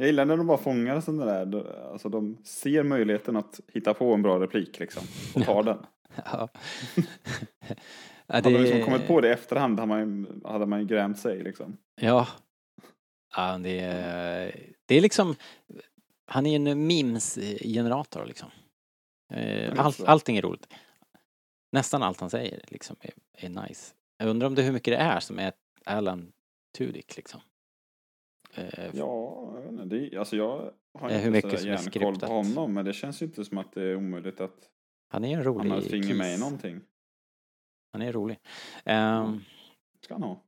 [0.00, 4.14] Jag gillar när de bara fångar sådana där, alltså de ser möjligheten att hitta på
[4.14, 5.02] en bra replik liksom,
[5.34, 5.78] och tar den.
[6.24, 6.48] Ja.
[8.26, 10.86] ja, Hade de liksom kommit på det i efterhand hade man ju, hade man ju
[10.86, 11.76] grämt sig liksom.
[12.00, 12.28] Ja.
[13.36, 15.34] ja det, är, det är liksom,
[16.26, 18.48] han är en memes-generator liksom.
[19.32, 20.06] Eh, så.
[20.06, 20.66] allting är roligt.
[21.72, 23.94] Nästan allt han säger liksom är, är nice.
[24.18, 25.52] Jag undrar om det hur mycket det är som är
[25.84, 26.32] Alan
[26.78, 27.40] Tudyk liksom.
[28.54, 29.52] Eh, Ja,
[29.84, 33.22] det, alltså jag har Eh, hur inte mycket så järnkoll på honom men det känns
[33.22, 34.56] ju inte som att det är omöjligt att
[35.08, 36.80] Han är en han rolig har ett finger med i någonting.
[37.92, 38.38] Han är rolig.
[38.84, 39.40] Ehm,
[40.04, 40.42] Ska han ha.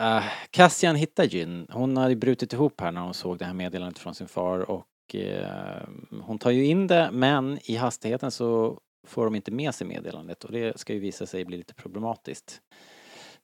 [0.00, 1.66] Uh, Cassian hittar Jyn.
[1.70, 5.14] Hon hade brutit ihop här när hon såg det här meddelandet från sin far och
[5.14, 5.88] eh,
[6.22, 10.44] hon tar ju in det men i hastigheten så får de inte med sig meddelandet
[10.44, 12.60] och det ska ju visa sig bli lite problematiskt.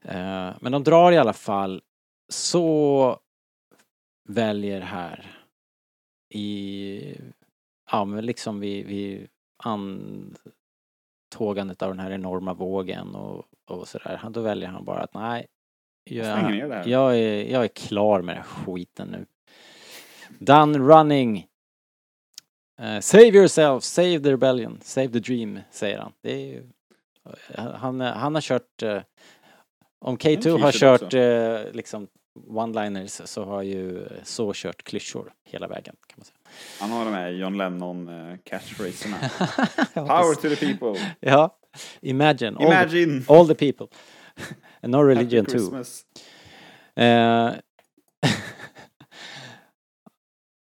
[0.04, 1.82] Eh, men de drar i alla fall
[2.30, 3.18] så
[4.28, 5.36] väljer här
[6.28, 7.20] i,
[7.90, 9.28] ja men liksom vid, vid
[11.34, 14.20] antågandet av den här enorma vågen och, och sådär.
[14.30, 15.46] Då väljer han bara att nej,
[16.10, 16.88] här.
[16.88, 19.26] jag är, jag är klar med den här skiten nu.
[20.38, 21.46] Done running.
[22.80, 26.12] Eh, save yourself, save the rebellion, save the dream, säger han.
[26.22, 26.62] Det är
[27.54, 29.02] han, han har kört, eh,
[29.98, 32.08] om En K2 har kört eh, liksom
[32.48, 36.36] one-liners så har ju så kört klyschor hela vägen kan man säga.
[36.80, 38.36] Han har de här John Lennon eh,
[39.94, 41.00] Power to the people.
[41.20, 41.58] Ja,
[42.00, 43.22] imagine, all, Imagine.
[43.22, 43.86] The, all the people.
[44.82, 45.84] And no religion Happy too.
[47.02, 47.52] Eh,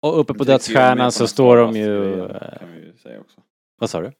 [0.00, 2.28] och uppe på dödsstjärnan så står de ju...
[2.58, 3.40] Kan vi ju säga också.
[3.78, 4.12] Vad sa du?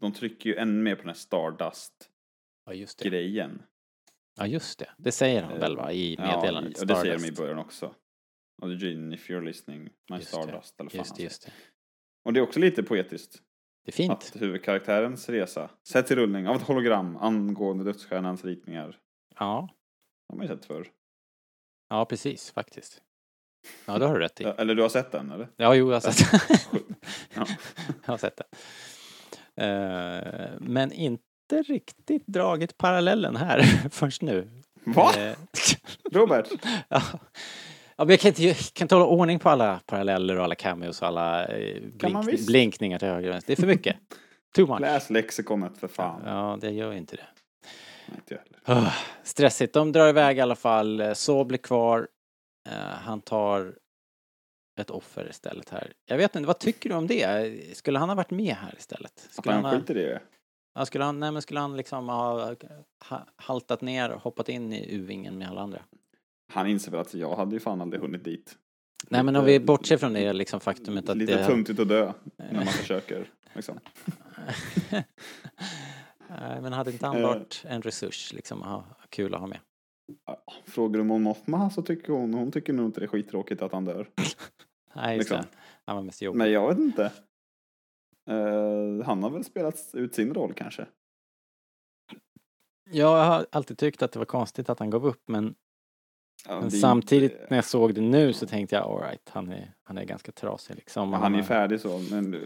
[0.00, 3.62] De trycker ju ännu mer på den här Stardust-grejen.
[4.38, 4.84] Ja just det.
[4.88, 5.02] Ja det.
[5.02, 6.80] Det säger han väl va i Ja, meddelandet?
[6.80, 7.38] och det säger de i Stardust.
[7.40, 7.94] början också.
[8.62, 10.42] Och Gene, if you're listening, my Just det.
[10.42, 10.80] Stardust.
[10.80, 11.52] Eller fan Just det, just det.
[12.24, 13.42] Och det är också lite poetiskt.
[13.84, 14.12] Det är fint.
[14.12, 18.98] Att huvudkaraktärens resa sätts i rullning av ett hologram angående dödsstjärnans ritningar.
[19.38, 19.68] Ja.
[20.28, 20.88] har man ju sett förr.
[21.88, 23.02] Ja precis, faktiskt.
[23.86, 24.44] Ja det har du rätt i.
[24.58, 25.48] Eller du har sett den eller?
[25.56, 26.80] Ja, jo, jag har sett den.
[27.34, 27.46] Ja.
[28.04, 28.46] jag har sett den.
[29.68, 30.92] Eh, men
[31.52, 34.50] inte riktigt dragit parallellen här först nu.
[34.84, 35.12] Va?
[35.18, 35.32] Eh,
[36.12, 36.48] Robert?
[36.88, 37.02] ja.
[37.96, 40.54] Ja, men jag kan inte, jag kan inte hålla ordning på alla paralleller och alla
[40.54, 43.46] cameos och alla eh, blink, blinkningar till höger och vänster.
[43.56, 43.96] Det är för mycket.
[44.56, 44.80] Too much.
[44.80, 46.22] Läs lexikonet för fan.
[46.26, 47.26] Ja, det gör inte det.
[48.06, 48.42] Nej, inte.
[48.64, 48.92] Ah,
[49.22, 49.74] stressigt.
[49.74, 51.00] De drar iväg i alla fall.
[51.00, 52.08] Eh, Så blir kvar.
[52.68, 53.74] Eh, han tar
[54.80, 55.92] ett offer istället här.
[56.06, 57.76] Jag vet inte, vad tycker du om det?
[57.76, 59.12] Skulle han ha varit med här istället?
[59.26, 60.20] Att Skulle han han, ha, skiter i det?
[60.78, 62.54] Ja, skulle han, nej, men skulle han liksom ha
[63.08, 65.82] ha, haltat ner och hoppat in i U-vingen med alla andra?
[66.52, 68.56] Han inser väl att jag hade ju fan aldrig hunnit dit.
[69.10, 71.46] Nej men om vi bortser från det liksom faktumet att Lite det...
[71.46, 73.30] tungt att dö när man försöker.
[73.54, 73.78] Liksom.
[76.62, 77.22] Men hade inte han Eh.
[77.22, 79.58] varit en resurs liksom, ha, kul att ha med?
[80.64, 83.72] Frågar du Mon Mothma så tycker hon, hon tycker nog inte det är skittråkigt att
[83.72, 84.08] han dör.
[84.94, 85.46] Nej just Liksom.
[85.50, 85.58] det.
[85.84, 86.38] Han var mest jobbig.
[86.38, 87.12] Men jag vet inte.
[88.28, 90.86] Eh, han har väl spelat ut sin roll kanske.
[92.90, 95.54] Jag har alltid tyckt att det var konstigt att han gav upp men
[96.48, 99.74] Ja, Men samtidigt inte- när jag såg det nu så tänkte jag alright, han är,
[99.82, 101.12] han är ganska trasig liksom.
[101.12, 102.40] Ja, han är färdig så, men eh,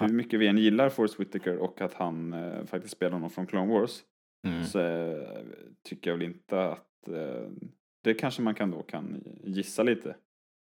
[0.00, 3.46] hur mycket vi än gillar Forrest Whitaker och att han eh, faktiskt spelar honom från
[3.46, 4.02] Clone Wars
[4.46, 4.64] Mm.
[4.64, 4.78] så
[5.88, 7.08] tycker jag väl inte att
[8.04, 10.16] det kanske man kan då kan gissa lite.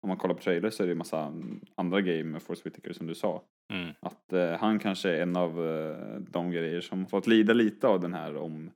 [0.03, 1.33] Om man kollar på trailers så är det en massa
[1.75, 3.43] andra grejer med Forrest Whitaker som du sa.
[3.73, 3.91] Mm.
[4.01, 8.01] Att eh, han kanske är en av eh, de grejer som fått lida lite av
[8.01, 8.71] den här om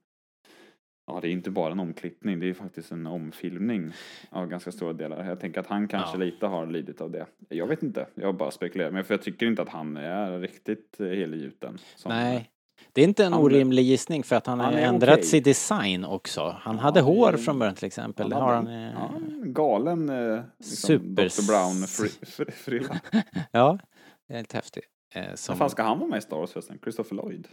[1.07, 3.91] Ja, det är inte bara en omklippning, det är faktiskt en omfilmning
[4.29, 5.25] av ganska stora delar.
[5.25, 6.23] Jag tänker att han kanske Ja.
[6.23, 7.25] lite har lidit av det.
[7.49, 8.91] Jag vet inte, jag bara spekulerar.
[8.91, 11.77] Men för jag tycker inte att han är riktigt eh, helgjuten.
[11.95, 12.49] som- Nej.
[12.95, 15.25] Det är inte en Han- orimlig gissning för att han har han är ändrat okej.
[15.25, 16.55] sin design också.
[16.61, 18.29] Han Ja, hade det- hår från början till exempel.
[18.29, 18.67] Det Han har han.
[18.67, 19.11] en- eh, Ja,
[19.43, 21.47] en galen eh, liksom, Super- Dr.
[21.47, 22.99] Brown fri, fri, frilla.
[23.51, 23.79] Ja,
[24.27, 24.83] det är lite häftigt.
[25.15, 26.79] Eh, När som, fan ska han vara med i Star Wars förresten?
[26.83, 27.47] Christopher Lloyd?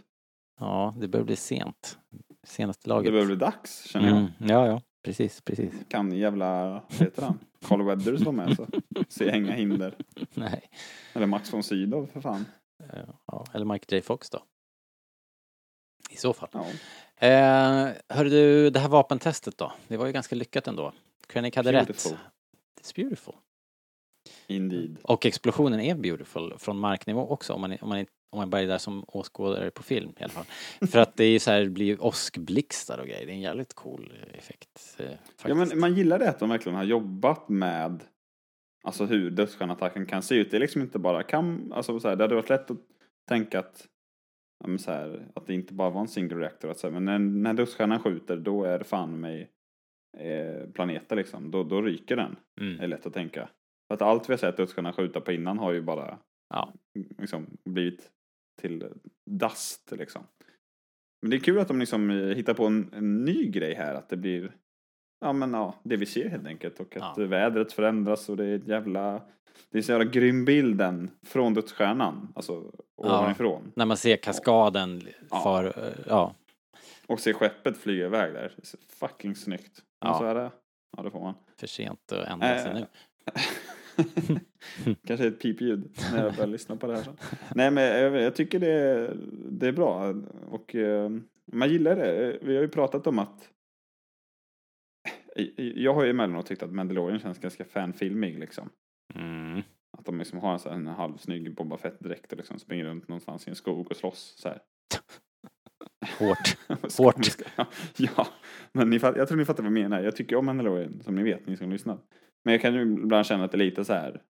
[0.59, 1.97] ja, det börjar bli sent.
[2.47, 3.11] Senaste Det laget.
[3.11, 4.17] börjar bli dags, känner jag.
[4.17, 5.73] Mm, ja, ja, precis, precis.
[5.87, 7.39] Kan jävla, vad heter han?
[7.67, 8.67] Carl Weathers vara med så.
[9.09, 9.95] Se inga hinder.
[10.33, 10.61] Nej.
[11.13, 12.45] Eller Max von Sydow för fan.
[12.93, 14.39] Eh, Ja, eller Mike J Fox då.
[16.13, 16.49] I så fall.
[16.51, 16.65] Ja.
[17.27, 19.71] Eh, hörde du, det här vapentestet då?
[19.87, 20.93] Det var ju ganska lyckat ändå.
[21.27, 22.11] Krennic hade Beautiful.
[22.11, 22.19] rätt.
[22.81, 23.33] It's beautiful.
[24.47, 24.97] Indeed.
[25.03, 28.67] Och explosionen är beautiful från marknivå också om man, om man, om man bara är
[28.67, 30.45] där som åskådare på film i alla fall.
[30.87, 33.25] För att det är ju så här, det blir ju åskblixtar och grejer.
[33.25, 34.95] Det är en jävligt cool effekt.
[34.99, 35.05] Eh.
[35.45, 38.03] Ja men man gillar det att de verkligen har jobbat med
[38.85, 40.51] Alltså hur dödsstjärnattacken kan se ut.
[40.51, 42.77] Det är liksom inte bara kan, alltså så här, det hade varit lätt att
[43.27, 43.87] tänka att
[44.63, 46.71] ja, så här, att det inte bara var en single reactor.
[46.71, 49.51] Att så här, men när, när dödsstjärnan skjuter då är det fan mig
[50.17, 51.51] eh, planeter liksom.
[51.51, 52.35] Då, då ryker den.
[52.61, 52.77] Mm.
[52.77, 53.49] Det är lätt att tänka.
[53.87, 56.19] För att allt vi har sett dödsstjärnan skjuta på innan har ju bara
[56.49, 56.73] Ja.
[57.17, 58.11] liksom, blivit
[58.61, 58.85] till
[59.29, 60.23] dust liksom.
[61.21, 63.95] Men det är kul att de liksom hittar på en, en ny grej här.
[63.95, 64.51] Att det blir
[65.19, 66.79] ja, men, ja, det vi ser helt enkelt.
[66.79, 67.25] Och att Ja.
[67.25, 69.21] vädret förändras och det är ett jävla...
[69.69, 72.33] Det är så jävla grym bilden från dödsstjärnan.
[72.35, 73.71] Alltså ovanifrån.
[73.75, 75.41] När man ser kaskaden Ja.
[75.43, 76.35] far, eh, ja.
[77.07, 78.53] Och ser skeppet flyga iväg där.
[78.89, 79.83] Fucking snyggt.
[80.01, 80.17] Men Ja.
[80.19, 80.51] så är det.
[80.97, 81.33] Ja, det får man.
[81.59, 84.39] För sent att ändra sig Eh, nu.
[85.07, 87.17] Kanske ett pipljud när jag börjar lyssna på det här sen.
[87.55, 89.15] Nej men jag, jag tycker det är,
[89.51, 90.13] det är bra
[90.49, 91.09] och eh,
[91.51, 92.37] man gillar det.
[92.41, 93.49] Vi har ju pratat om att
[95.57, 98.69] jag har ju emellanåt tyckt att Mandalorian känns ganska fanfilmig liksom.
[99.15, 99.61] Mm.
[99.97, 103.07] Att de liksom har en, sån här, en halvsnygg Boba Fett-dräkt och liksom springer runt
[103.07, 104.61] någonstans i en skog och slåss så här.
[106.19, 106.57] Hårt.
[106.97, 107.27] Hårt.
[107.97, 108.27] Ja,
[108.71, 110.03] men ni fatt, jag tror ni fattar vad jag menar.
[110.03, 111.97] Jag tycker om Mandalorian, som ni vet, ni som lyssnar.
[112.43, 114.21] Men jag kan ju ibland känna att det är lite så här,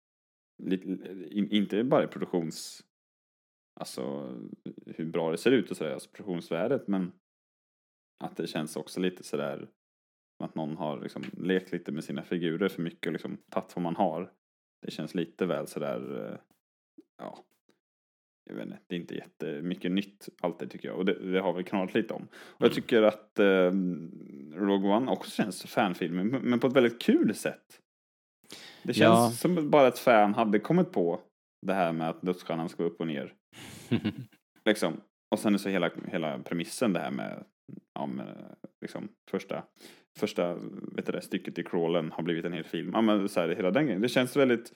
[0.63, 0.87] lite,
[1.29, 2.83] in, inte bara i produktions,
[3.79, 4.33] alltså
[4.85, 7.11] hur bra det ser ut och sådär, alltså produktionsvärdet, men
[8.23, 9.67] att det känns också lite sådär
[10.43, 13.83] att någon har liksom lekt lite med sina figurer för mycket och liksom tagit vad
[13.83, 14.31] man har.
[14.83, 16.37] Det känns lite väl sådär, eh,
[17.17, 17.43] ja,
[18.49, 20.97] jag vet inte, det är inte jättemycket nytt alltid tycker jag.
[20.97, 22.27] Och det, det har vi knallat lite om.
[22.33, 23.71] Och jag tycker att eh,
[24.53, 27.79] Rogue One också känns fanfilmen, men men på ett väldigt kul sätt.
[28.83, 29.29] Det känns Ja.
[29.31, 31.21] som bara ett fan hade kommit på
[31.65, 33.33] det här med att dödsstjärnan ska upp och ner.
[34.65, 35.01] Liksom.
[35.31, 37.43] Och sen är så hela, hela premissen det här med,
[37.93, 39.63] ja, med liksom första,
[40.19, 40.53] första
[40.95, 42.91] vet du det, stycket i crawlen har blivit en hel film.
[42.93, 44.01] Ja, men så här, hela den grejen.
[44.01, 44.71] Det känns väldigt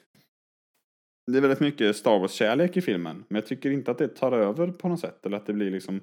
[1.32, 3.24] det är väldigt mycket Star Wars-kärlek i filmen.
[3.28, 5.26] Men jag tycker inte att det tar över på något sätt.
[5.26, 6.02] Eller att det blir liksom...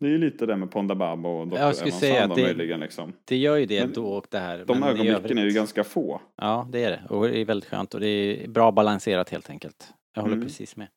[0.00, 1.56] Det är ju lite det med Ponda Bab och Dr.
[1.58, 3.12] Jag skulle säga att det- möjligen liksom.
[3.24, 4.64] Det gör ju det Men då och det här.
[4.66, 6.20] De ögonblicken är ju ganska få.
[6.36, 7.02] Ja, det är det.
[7.14, 9.92] Och det är väldigt skönt och det är bra balanserat helt enkelt.
[10.14, 10.46] Jag håller Mm.
[10.46, 10.88] precis med.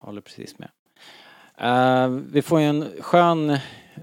[0.00, 0.68] Jag håller precis med.
[1.58, 3.50] Eh, vi får ju en skön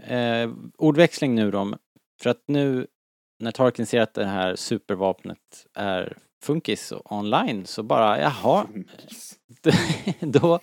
[0.07, 1.73] eh, ordväxling nu då.
[2.21, 2.87] För att nu
[3.41, 8.68] när Tarkin ser att det här supervapnet är funkis online så bara jaha,
[10.19, 10.59] då,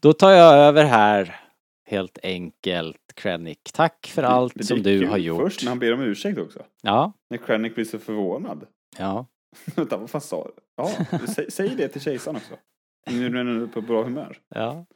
[0.00, 1.40] då tar jag över här
[1.86, 3.58] helt enkelt Krennic.
[3.72, 5.42] Tack för allt som du har gjort.
[5.42, 6.62] Först när han ber om ursäkt också.
[6.82, 8.66] Ja, När Krennic blir så förvånad.
[8.98, 9.26] ja.
[9.76, 10.62] Vänta, vad fan sa du?
[10.76, 10.90] Ja,
[11.26, 12.54] säg, säg det till kejsaren också.
[13.10, 14.38] Nu när du är på bra humör.
[14.48, 14.86] Ja,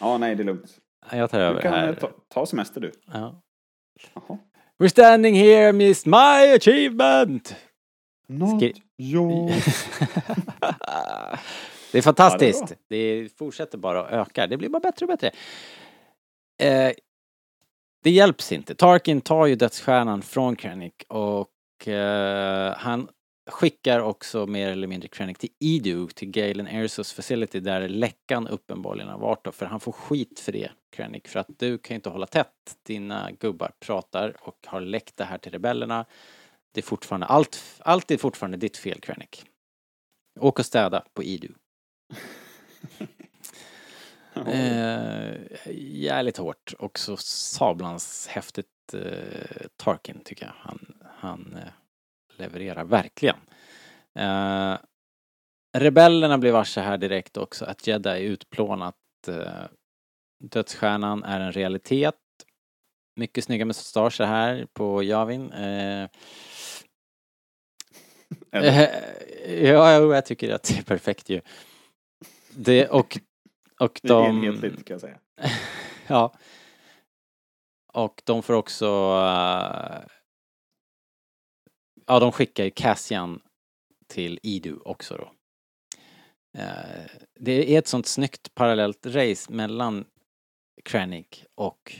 [0.00, 0.78] Ja, nej, det är lugnt.
[1.12, 1.88] jag tar Du över kan här.
[1.88, 2.92] eh, ta, ta semester du.
[3.06, 3.42] Ja.
[4.14, 4.38] Jaha.
[4.78, 7.54] We're standing here miss my achievement!
[8.26, 9.64] Not Skri- yours.
[11.92, 12.64] det är fantastiskt.
[12.68, 14.46] Ja, det det, fortsätter bara att öka.
[14.46, 15.30] Det blir bara bättre och bättre.
[16.58, 16.92] Eh,
[18.02, 18.74] det hjälps inte.
[18.74, 23.08] Tarkin tar ju dödsstjärnan från Krennic och eh, han
[23.46, 29.08] skickar också mer eller mindre Krennic till Edu, till Galen Ersos facility där läckan uppenbarligen
[29.08, 32.10] har varit då, för han får skit för det, Krennic, för att du kan inte
[32.10, 32.76] hålla tätt.
[32.82, 36.04] Dina gubbar pratar och har läckt det här till rebellerna.
[36.72, 39.44] Det är fortfarande, allt, allt är fortfarande ditt fel, Krennic.
[40.40, 41.48] Åk och städa på Edu.
[44.46, 45.34] Eh,
[45.76, 50.52] jävligt hårt och så sablans häftigt eh, Tarkin tycker jag.
[50.58, 51.72] Han, han eh,
[52.36, 53.36] levererar verkligen.
[54.18, 54.78] Eh,
[55.76, 58.96] rebellerna blir varse här direkt också att Jedi är utplånat.
[59.28, 59.64] Eh,
[60.44, 62.14] dödsstjärnan är en realitet.
[63.16, 65.52] Mycket snygga mustascher här på Javin.
[65.52, 66.08] Eh,
[69.48, 71.40] ja, jag tycker att det är perfekt ju.
[72.56, 73.18] Det, och,
[73.80, 74.44] och Det är de...
[74.44, 75.18] enhetligt kan jag säga.
[76.06, 76.34] Ja.
[77.92, 78.86] Och de får också...
[78.86, 80.13] eh,
[82.06, 83.40] ja, de skickar ju Cassian
[84.06, 85.32] till Idu också då.
[86.58, 87.06] Eh,
[87.40, 90.04] det är ett sånt snyggt parallellt race mellan
[90.84, 91.96] Krennic och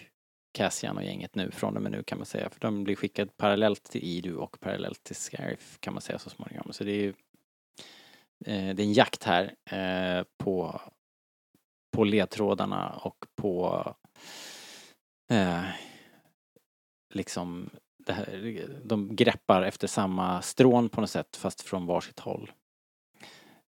[0.53, 2.51] Cassian och gänget nu, från och med nu kan man säga.
[2.51, 6.31] För de blir skickade parallellt till Idu och parallellt till Scarif kan man säga så
[6.31, 6.73] småningom.
[6.73, 7.15] Så det är ju
[8.47, 10.81] eh, det är en jakt här eh, på,
[11.97, 13.85] på ledtrådarna och på
[15.31, 15.65] eh,
[17.15, 17.71] liksom
[18.13, 22.53] här, de greppar efter samma strån på något sätt fast från varsitt håll.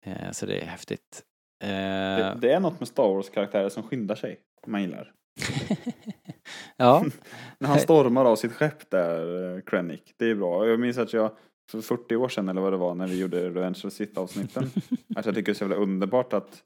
[0.02, 1.24] Eh, så det är häftigt.
[1.62, 4.40] Eh, Det, det är något med Star Wars-karaktärer som skyndar sig.
[4.66, 5.12] Man gillar.
[6.76, 7.04] ja,
[7.58, 10.00] När han stormar av sitt skepp där, eh, Krennic.
[10.16, 10.66] Det är bra.
[10.66, 11.36] Jag minns att jag
[11.70, 14.70] för 40 år sedan eller vad det var när vi gjorde Revenge of Sith avsnitten.
[15.16, 16.62] att jag tycker det är så jävla underbart att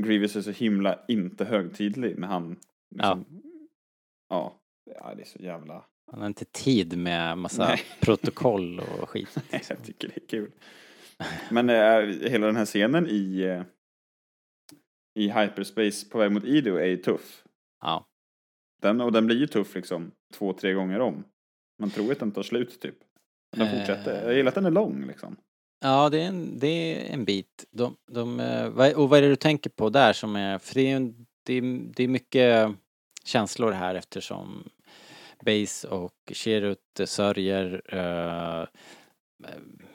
[0.00, 2.56] Grievous är så himla inte högtidlig när han
[2.90, 3.24] liksom,
[4.28, 4.60] ja.
[4.84, 5.14] ja.
[5.14, 7.80] det är så jävla han har inte tid med massa Nej.
[8.00, 9.28] protokoll och skit.
[9.50, 10.50] Nej, jag tycker det är kul.
[11.50, 13.62] Men äh, hela den här scenen i, eh,
[15.18, 17.44] i hyperspace på väg mot Ido är ju tuff.
[17.80, 18.06] Ja.
[18.82, 21.24] Den, och den blir ju tuff liksom två, tre gånger om.
[21.78, 22.96] Man tror att den tar slut typ.
[23.56, 23.78] Den Eh.
[23.78, 24.24] fortsätter.
[24.26, 25.36] Jag gillar att den är lång liksom.
[25.80, 27.64] Ja, det är en, det är en bit.
[27.70, 28.40] De, de,
[28.96, 31.14] och vad är det du tänker på där som är, för det är,
[31.46, 31.62] det är,
[31.94, 32.70] det är mycket
[33.24, 34.68] känslor här eftersom
[35.44, 38.66] Base och Cherut sörjer, uh,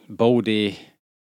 [0.08, 0.80] Bodhi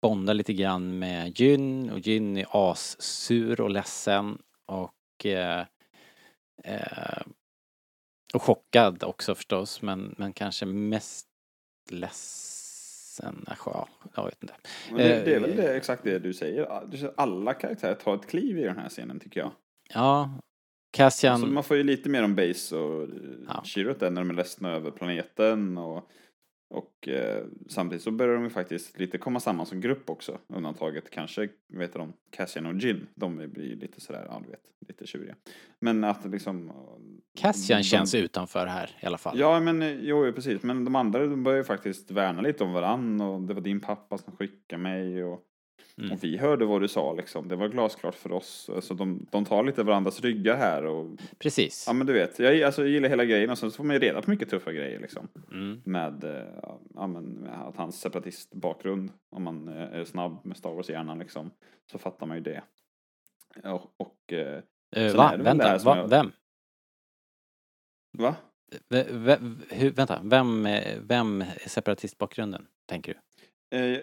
[0.03, 5.65] bondar lite grann med Jyn och Jyn är assur och ledsen och eh,
[6.65, 7.23] eh,
[8.35, 11.27] och chockad också förstås men, men kanske mest
[11.91, 14.55] ledsen, ja, jag vet inte.
[14.89, 16.87] Men det, det är väl det, exakt det du säger.
[16.91, 19.53] Du säger, Alla karaktärer tar ett kliv i den här scenen tycker jag.
[19.95, 20.31] Ja,
[20.91, 23.09] Cassian, Så man får ju lite mer om Base och
[23.49, 23.63] Ja.
[23.65, 26.11] Chirrut där när de är ledsna över planeten och,
[26.75, 30.39] och eh, samtidigt så börjar de ju faktiskt lite komma samman som grupp också.
[30.49, 33.07] Undantaget kanske, vet de, Cassian och Jin.
[33.15, 35.35] De blir lite sådär, ja du vet, lite tjuriga.
[35.81, 36.73] Men att liksom...
[37.41, 39.39] Cassian de- känns utanför här i alla fall.
[39.39, 40.63] Ja, men eh, jo, precis.
[40.63, 43.81] Men de andra de börjar ju faktiskt värna lite om varann och det var din
[43.81, 45.45] pappa som skickade mig och,
[46.01, 46.13] Mm.
[46.13, 47.49] och vi hörde vad du sa liksom.
[47.49, 48.71] Det var glasklart för oss.
[48.81, 51.85] Så de, de tar lite varandras ryggar här och Precis.
[51.87, 53.95] Ja men du vet, jag, alltså, jag gillar hela grejen och sen så får man
[53.97, 55.29] ju reda på mycket tuffa grejer liksom.
[55.53, 55.83] Mm.
[55.85, 56.45] Med, eh,
[56.95, 61.51] ja, men, med att hans separatistbakgrund, om man eh, är snabb med Star Wars-hjärnan liksom,
[61.93, 62.63] så fattar man ju det.
[63.65, 64.63] Och, och eh,
[64.95, 65.37] sen va?
[65.37, 65.97] det Vänta, va?
[65.97, 66.33] jag- vem?
[68.19, 68.35] va?
[68.89, 69.05] V
[69.71, 70.69] hur, vänta, vem,
[71.01, 73.15] vem är separatistbakgrunden, tänker
[73.71, 73.77] du?
[73.79, 74.01] Eh,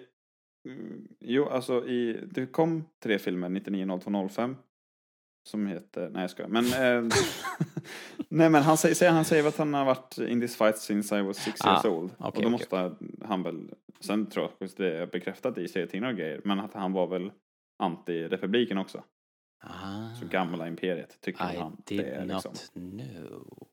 [1.19, 4.55] jo, alltså i, det kom tre filmer 990205
[5.47, 7.17] som heter, nej jag skojar, men eh,
[8.29, 11.21] nej men han säger, han säger att han har varit in this fight since I
[11.21, 12.11] was six Ah, years old.
[12.17, 12.49] okej, och då okej.
[12.51, 12.95] måste
[13.25, 16.73] han väl, sen tror jag att det är bekräftat i serietidningar och grejer, men att
[16.73, 17.31] han var väl
[17.83, 19.03] anti-republiken också.
[19.63, 22.81] Ah, Så gamla imperiet tycker I han did det är not liksom.
[22.81, 23.67] know.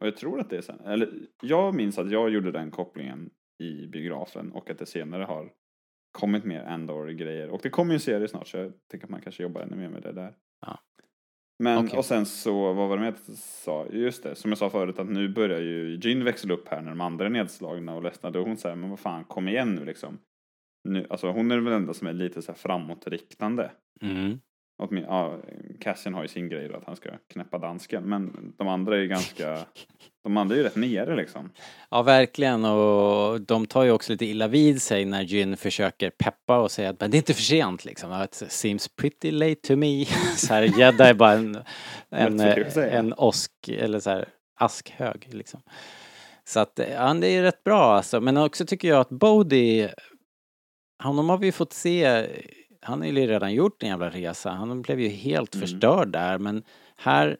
[0.00, 1.12] Och jag tror att det är sen, eller
[1.42, 5.52] jag minns att jag gjorde den kopplingen i biografen och att det senare har
[6.12, 7.50] kommit mer Andor-grejer.
[7.50, 9.76] Och det kommer ju en serie snart så jag tänker att man kanske jobbar ännu
[9.76, 10.34] mer med det där.
[10.66, 10.78] Ja.
[11.58, 11.98] Men, Okej.
[11.98, 13.86] och sen så, vad var det med att jag sa?
[13.90, 16.90] Just det, som jag sa förut att nu börjar ju Jyn växla upp här när
[16.90, 18.30] de andra är nedslagna och ledsna.
[18.30, 20.18] Då hon säger men vad fan, kom igen nu liksom.
[20.88, 23.70] Nu, alltså hon är väl den enda som är lite så här framåtriktande.
[24.00, 24.40] Mm.
[24.82, 25.38] Åtmin- Ja,
[25.80, 28.04] Cassian har ju sin grej då att han ska knäppa dansken.
[28.04, 29.58] Men de andra är ju ganska,
[30.24, 31.50] de andra är ju rätt nere liksom.
[31.90, 32.64] Ja, verkligen.
[32.64, 36.90] Och de tar ju också lite illa vid sig när Jyn försöker peppa och säga
[36.90, 38.22] att men det är inte för sent liksom.
[38.22, 40.04] It seems pretty late to me.
[40.36, 41.58] så här, gädda är bara en,
[42.10, 42.40] en,
[42.76, 44.28] en osk, eller så här
[44.60, 45.62] askhög liksom.
[46.44, 48.20] Så att, ja, det är rätt bra alltså.
[48.20, 49.88] Men också tycker jag att Bodhi,
[51.02, 52.26] honom har vi ju fått se,
[52.82, 54.50] han har ju redan gjort en jävla resa.
[54.50, 55.60] Han blev ju helt Mm.
[55.66, 56.64] förstörd där men
[56.96, 57.36] här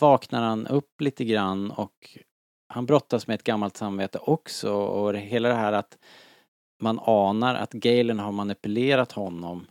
[0.00, 2.18] vaknar han upp lite grann och
[2.68, 5.98] han brottas med ett gammalt samvete också och hela det här att
[6.82, 9.66] man anar att Galen har manipulerat honom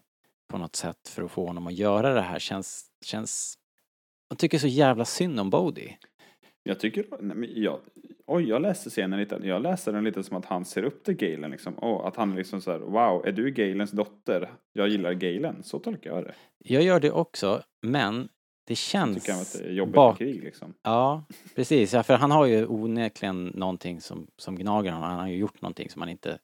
[0.52, 3.58] på något sätt för att få honom att göra det här känns, känns...
[4.30, 5.98] Man tycker så jävla synd om Bodhi.
[6.64, 7.80] Jag tycker, nej, men jag,
[8.28, 11.14] oj jag läste scenen lite, jag läste den lite som att han ser upp till
[11.14, 11.74] Galen liksom.
[11.74, 14.52] Och att han liksom så här, wow, är du Galens dotter?
[14.74, 16.34] Jag gillar Galen, så tolkar jag det.
[16.58, 18.30] Jag gör det också, men
[18.68, 19.16] det känns...
[19.18, 20.74] tycker han att det är jobbigt bak- krig liksom.
[20.84, 21.26] Ja,
[21.56, 21.94] precis.
[21.94, 25.10] Ja, för han har ju onekligen någonting som, som gnager honom.
[25.10, 26.40] Han har ju gjort någonting som han inte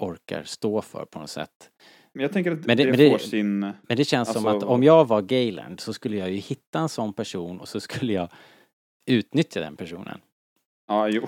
[0.00, 1.70] orkar stå för på något sätt.
[2.14, 3.60] Men jag tänker att Men det- det, men det- får sin...
[3.60, 6.78] Men det känns som Alltså- att om jag var Galen så skulle jag ju hitta
[6.78, 8.28] en sån person och så skulle jag
[9.10, 10.20] utnyttja den personen.
[10.88, 11.26] Ja, jo.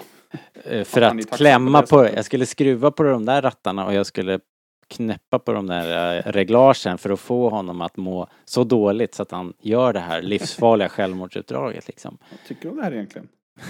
[0.64, 4.40] Eh, För att klämma på jag skulle skruva på de där rattarna och jag skulle
[4.88, 9.22] knäppa på de där eh, reglagen för att få honom att må så dåligt så
[9.22, 12.18] att han gör det här livsfarliga självmordsutdraget liksom.
[12.30, 13.28] Vad tycker du om det här egentligen?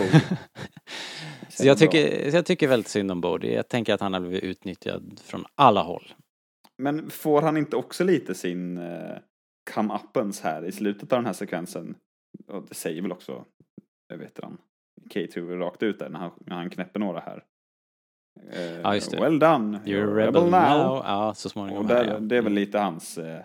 [1.48, 3.55] Så jag tycker, jag tycker väldigt synd om Bodhi.
[3.55, 6.12] Jag tänker att han har blivit utnyttjad från alla håll.
[6.78, 9.16] Men får han inte också lite sin eh,
[9.74, 11.94] come-uppens här i slutet av den här sekvensen?
[12.48, 13.44] Och det säger väl också,
[14.09, 14.59] jag vet han,
[15.10, 17.44] K2 rakt ut där när han, när han knäpper några här.
[18.52, 19.20] Eh, Ja, just det.
[19.20, 21.02] Well done, You're a rebel now.
[21.05, 21.85] Ja, så småningom.
[21.85, 22.18] Och här, där, ja.
[22.18, 23.40] det är väl lite hans eh,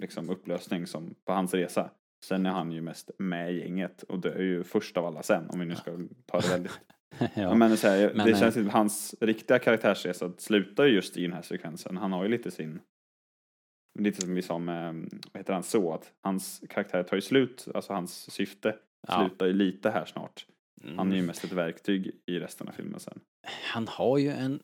[0.00, 1.90] liksom upplösning som, på hans resa.
[2.24, 5.50] Sen är han ju mest med i gänget och dör ju först av alla sen
[5.50, 6.80] om vi nu ska ta det väldigt.
[7.34, 7.54] ja.
[7.54, 11.22] Men, så här, Men, det eh, känns som hans riktiga karaktärsresa slutar ju just i
[11.22, 11.96] den här sekvensen.
[11.96, 12.80] Han har ju lite sin
[13.98, 14.94] Lite som vi sa med,
[15.32, 18.76] vad heter han, så att hans karaktär tar ju slut, alltså hans syfte
[19.08, 19.20] Ja.
[19.20, 20.46] slutar ju lite här snart.
[20.96, 21.26] Han är ju Mm.
[21.26, 23.20] mest ett verktyg i resten av filmen sen.
[23.72, 24.60] Han har ju en...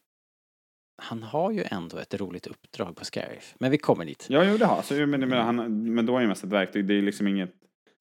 [1.02, 3.54] Han har ju ändå ett roligt uppdrag på Scarif.
[3.58, 4.26] Men vi kommer dit.
[4.30, 6.50] Ja, jo det har så, men, men, han, men då är han ju mest ett
[6.50, 6.86] verktyg.
[6.86, 7.52] Det är liksom inget,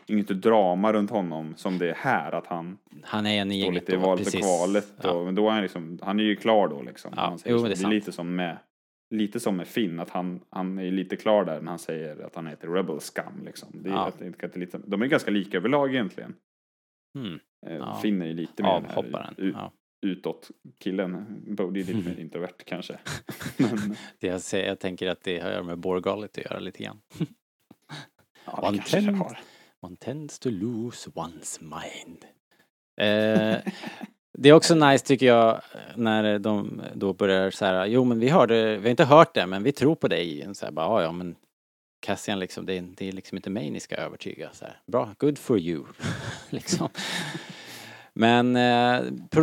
[0.06, 2.32] inget drama runt honom som det är här.
[2.32, 4.36] Att han Han är en i gänget lite i då, valet precis.
[4.36, 4.94] och kvalet.
[5.04, 5.12] Ja.
[5.12, 7.14] Och, men då är han liksom, han är ju klar då liksom.
[7.16, 7.94] Ja, Han säger jo, det är det är sant.
[7.94, 8.58] lite som med
[9.10, 12.36] Lite som med Finn, att han, han är lite klar där när han säger att
[12.36, 13.44] han heter Rebel Scum.
[13.46, 13.70] Liksom.
[13.74, 14.08] Det är, Ja.
[14.08, 14.26] att, det
[14.56, 16.36] är lite, de är ganska lika överlag egentligen.
[17.16, 17.40] Mm.
[17.68, 18.00] Eh, Ja.
[18.02, 19.34] Finn är lite mer den här Avhopparen.
[19.38, 19.72] ut- Ja.
[20.06, 21.26] utåt killen.
[21.56, 23.00] Bodhi är lite mer introvert kanske.
[23.58, 27.02] men, Det jag, säger, jag tänker att det har med Borgalet att göra lite grann.
[28.46, 29.16] ja, One kanske det ten.
[29.16, 29.40] har.
[29.82, 32.26] One tends to lose one's mind.
[33.02, 33.58] Eh,
[34.38, 35.62] det är också nice tycker jag
[35.96, 39.48] när de då börjar så här, jo men vi hörde, vi har inte hört det
[39.48, 40.56] men vi tror på dig.
[40.56, 41.36] Så här, bara, "Ja, ja men
[42.00, 44.50] Cassian liksom, det är, det är liksom inte mig ni ska övertyga.
[44.54, 45.84] Så här, Bra, good for you.
[46.50, 46.90] liksom.
[48.14, 49.02] Men eh,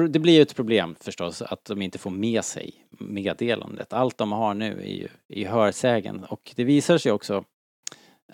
[0.08, 3.92] det blir ju ett problem förstås att de inte får med sig meddelandet.
[3.92, 7.44] Allt de har nu är ju i hörsägen och det visar sig också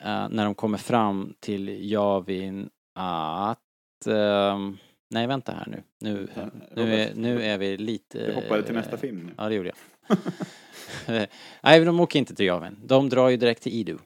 [0.01, 3.59] eh, när de kommer fram till Javin att
[4.07, 4.79] ehm,
[5.11, 5.83] Nej vänta här nu.
[5.99, 8.27] Nu, Ja, nu, är, nu är vi lite...
[8.27, 9.33] Du hoppade till nästa film nu.
[9.39, 9.73] Ja det gjorde
[10.07, 10.19] jag.
[11.63, 12.77] Nej de åker inte till Javin.
[12.85, 13.99] De drar ju direkt till IDU.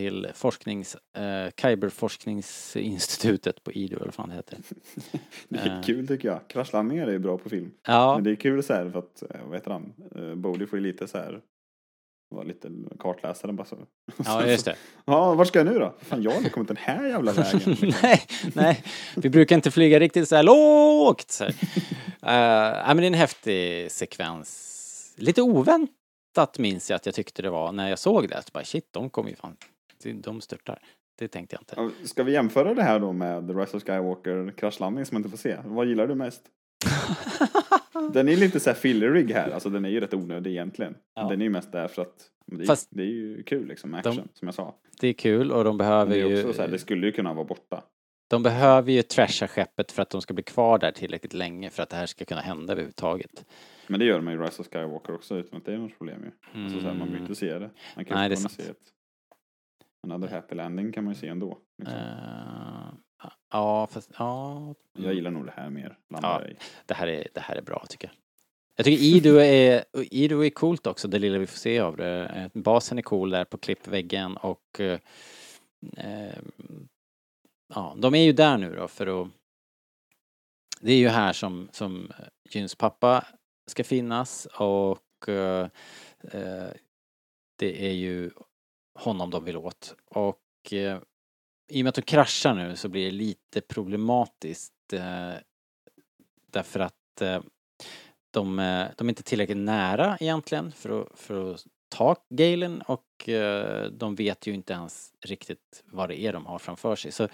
[0.00, 0.96] Till forsknings...
[1.16, 4.58] Eh, Kyberforskningsinstitutet på IDU eller vad fan det heter.
[5.48, 5.82] Det är Eh.
[5.82, 6.40] kul tycker jag.
[6.48, 7.70] Kraschlandningar är ju bra på film.
[7.86, 9.92] Ja, Men det är kul så här för att, eh, vad heter han?
[10.16, 11.40] Eh, Bodhi får ju lite så här
[12.34, 13.76] var lite kartläsare bara så.
[14.24, 14.76] ja just det.
[15.04, 15.94] Ja, vart ska jag nu då?
[16.00, 17.76] Fan, jag har aldrig kommit den här jävla vägen.
[18.02, 18.22] nej,
[18.54, 18.84] nej,
[19.16, 21.30] vi brukar inte flyga riktigt så här lågt.
[21.30, 21.54] Så här.
[22.22, 25.14] Nej, men det är en häftig sekvens.
[25.18, 28.42] Lite oväntat minns jag att jag tyckte det var när jag såg det.
[28.42, 29.56] Så bara shit, de kommer ju fan,
[30.04, 30.78] de störtar.
[31.18, 32.08] Det tänkte jag inte.
[32.08, 35.30] Ska vi jämföra det här då med The Rise of Skywalker kraschlandning som man inte
[35.30, 35.56] får se?
[35.64, 36.42] Vad gillar du mest?
[38.12, 40.94] Den är lite så här fillerig här, alltså den är ju rätt onödig egentligen.
[41.14, 41.28] Ja.
[41.28, 43.94] Den är ju mest där för att det är, Fast- det är ju kul liksom,
[43.94, 44.74] action, De- som jag sa.
[45.00, 46.36] Det är kul och de behöver det ju...
[46.40, 47.82] också så här, det skulle ju kunna vara borta.
[48.30, 51.82] De behöver ju trasha skeppet för att de ska bli kvar där tillräckligt länge för
[51.82, 53.44] att det här ska kunna hända överhuvudtaget.
[53.86, 56.22] Men det gör de i Rise of Skywalker också utan att det är något problem
[56.24, 56.62] ju.
[56.64, 57.22] Alltså så här, man vill Mm.
[57.22, 57.70] inte se det.
[57.96, 58.52] Man kan Nej, ju det är sant.
[58.52, 58.76] se ett
[60.02, 61.58] Another happy landing kan man ju se ändå.
[61.78, 61.98] Liksom.
[61.98, 62.94] Eh,
[63.50, 64.74] ja, fast ja.
[64.98, 65.98] Jag gillar nog det här mer.
[66.08, 66.46] Ja.
[66.46, 66.56] i.
[66.86, 68.16] Det här är, det här är bra tycker jag.
[68.76, 72.26] Jag tycker Ido är, Ido är coolt också, det lilla vi får se av det.
[72.26, 74.98] Eh, Basen är cool där på klippväggen och eh,
[75.96, 76.38] eh,
[77.74, 79.28] ja, de är ju där nu då för att
[80.80, 82.12] det är ju här som, som
[82.50, 83.26] Gyns pappa
[83.66, 85.66] ska finnas och eh,
[87.56, 88.30] det är ju
[88.94, 89.94] honom de vill åt.
[90.04, 91.00] Och eh,
[91.70, 95.34] i och med att de kraschar nu så blir det lite problematiskt eh,
[96.46, 97.42] därför att eh,
[98.30, 103.28] de, eh, de är inte tillräckligt nära egentligen för att, för att ta Galen och
[103.28, 107.12] eh, de vet ju inte ens riktigt vad det är de har framför sig.
[107.12, 107.28] Så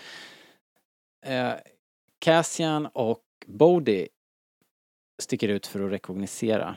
[1.27, 1.55] eh,
[2.19, 4.09] Cassian och Bodie
[5.19, 6.77] sticker ut för att rekognosera.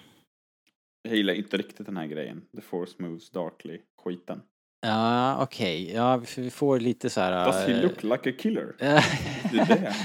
[1.02, 2.46] Jag gillar inte riktigt den här grejen.
[2.56, 4.42] The force moves Darkly-skiten.
[4.82, 5.92] Ja, okej.
[5.94, 7.46] Ja, vi får lite så här...
[7.46, 8.76] Does he eh, look like a killer?
[8.80, 9.04] eh,
[9.52, 9.96] Det är det.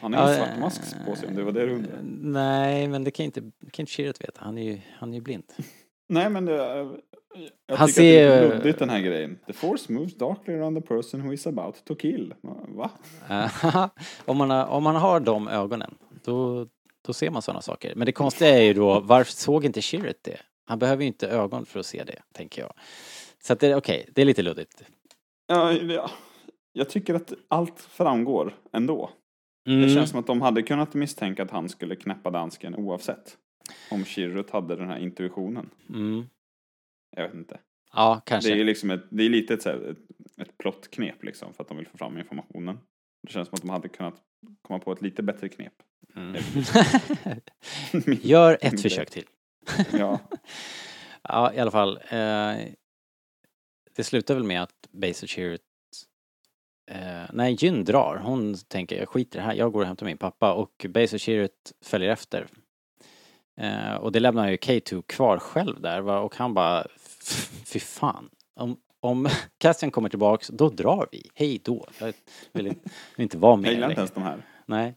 [0.00, 1.98] Han har en svart mask på sig om det var det du undrade.
[2.20, 4.40] Nej, men det kan inte, kan inte Shirat veta.
[4.44, 5.44] Han är ju, han är ju blind.
[6.08, 6.56] Nej men det,
[7.66, 9.38] jag Han tycker att det är ser- luddigt den här grejen.
[9.46, 12.34] The force moves darkly around the person who is about to kill.
[12.68, 12.90] Va?
[13.30, 13.86] Eh,
[14.24, 15.94] om, man har, om man har de ögonen,
[16.24, 16.66] då,
[17.06, 17.92] då ser man sådana saker.
[17.96, 20.36] Men det konstiga är ju då, varför såg inte Shirat det?
[20.72, 22.72] Han behöver ju inte ögon för att se det, tänker jag.
[23.42, 24.84] Så att det, okej, det är lite luddigt.
[25.46, 26.10] Ja, ja.
[26.72, 29.10] Jag tycker att allt framgår ändå.
[29.66, 29.82] Mm.
[29.82, 33.38] Det känns som att de hade kunnat misstänka att han skulle knäppa dansken oavsett.
[33.90, 35.70] Om Shirut hade den här intuitionen.
[35.88, 36.26] Mm.
[37.16, 37.60] Jag vet inte.
[37.92, 38.50] Ja, kanske.
[38.50, 39.98] Det är ju liksom ett, det är lite ett, ett,
[40.36, 42.78] ett plottknep liksom för att de vill få fram informationen.
[43.22, 44.14] Det känns som att de hade kunnat
[44.62, 45.74] komma på ett lite bättre knep.
[46.16, 46.42] Mm.
[48.22, 49.26] Gör ett försök till.
[49.92, 50.18] Ja.
[51.22, 51.96] ja, i alla fall.
[52.08, 52.56] Eh,
[53.96, 55.62] det slutar väl med att Basil Chirrut
[56.90, 58.20] Eh, nej, Jyn drar.
[58.24, 61.18] Hon tänker jag skiter i det här, jag går och hämtar min pappa och Basil
[61.18, 62.46] Chirrut följer efter.
[63.60, 66.20] Eh, och det lämnar ju K2 kvar själv där va?
[66.20, 66.86] och han bara
[67.66, 68.30] fy fan.
[68.56, 69.28] Om, om
[69.58, 71.30] Cassian kommer tillbaks, då drar vi.
[71.34, 71.86] Hej då.
[71.98, 72.12] Jag
[72.52, 74.46] vill inte, vill inte vara med Jag gillar inte ens de här.
[74.66, 74.94] Nej.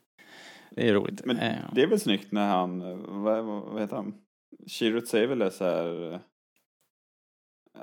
[0.72, 1.26] Det är roligt.
[1.26, 4.14] Men Eh, det är väl snyggt när han, eh, vad vad heter han?
[4.68, 6.19] Chirrut säger väl det så här eh,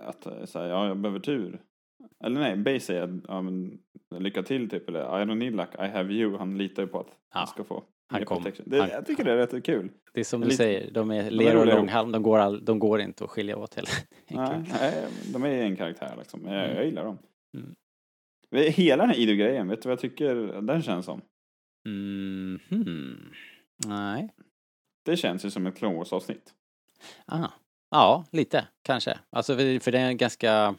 [0.09, 1.63] att eh, så här, ja jag behöver tur.
[2.25, 3.79] Eller nej, Bay säger att, ja, men,
[4.19, 6.37] lycka till typ eller I don't need luck, I have you.
[6.39, 8.67] Han litar ju på att han ska få han kom- protection.
[8.69, 9.91] Det, han- jag tycker det är rätt kul.
[10.15, 13.01] Det är som du säger, de är ler och långhalm, de går, all, de går
[13.01, 13.91] inte att skilja åt heller.
[14.29, 16.47] Nej, nej, de är en karaktär liksom.
[16.47, 17.19] Jag, jag gillar dem.
[17.57, 17.75] Mm.
[18.73, 21.21] Hela den här Ido-grejen, vet du vad jag tycker den känns som?
[21.89, 23.33] Mm, hmm.
[23.87, 24.29] Nej.
[25.05, 26.55] Det känns ju som ett Clone Wars-avsnitt.
[27.27, 27.49] Ah.
[27.91, 29.19] Ja, lite kanske.
[29.31, 30.75] Alltså för, det är ganska...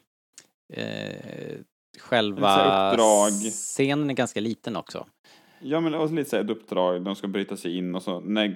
[0.73, 1.57] Eh,
[1.99, 3.51] själva så uppdrag.
[3.51, 5.07] scenen är ganska liten också.
[5.59, 8.19] Ja men och lite såhär ett uppdrag, de ska bryta sig in och så.
[8.19, 8.55] När,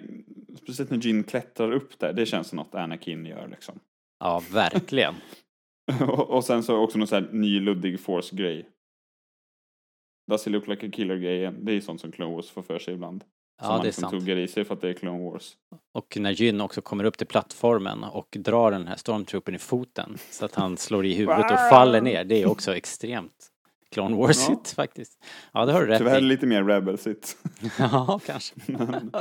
[0.57, 3.79] speciellt när Jin klättrar upp där, det känns som något Anakin gör liksom.
[4.19, 5.15] Ja, verkligen.
[6.01, 8.69] och, och sen så också någon sån här ny luddig force-grej.
[10.27, 12.93] Does he look like a killer-grejen, det är sånt som Clone Wars får för sig
[12.93, 13.23] ibland.
[13.59, 15.53] Ja, som man det är liksom tuggar i sig för att det är Clone Wars.
[15.93, 20.17] Och när Jyn också kommer upp till plattformen och drar den här stormtroopen i foten
[20.31, 22.23] så att han slår i huvudet och faller ner.
[22.23, 23.47] Det är också extremt
[23.91, 25.23] Clone Wars-igt faktiskt.
[25.53, 26.21] Ja, det har du rätt Tyvärr i.
[26.21, 27.37] lite mer rebelsigt.
[27.79, 28.55] Ja, kanske.
[28.65, 29.11] men,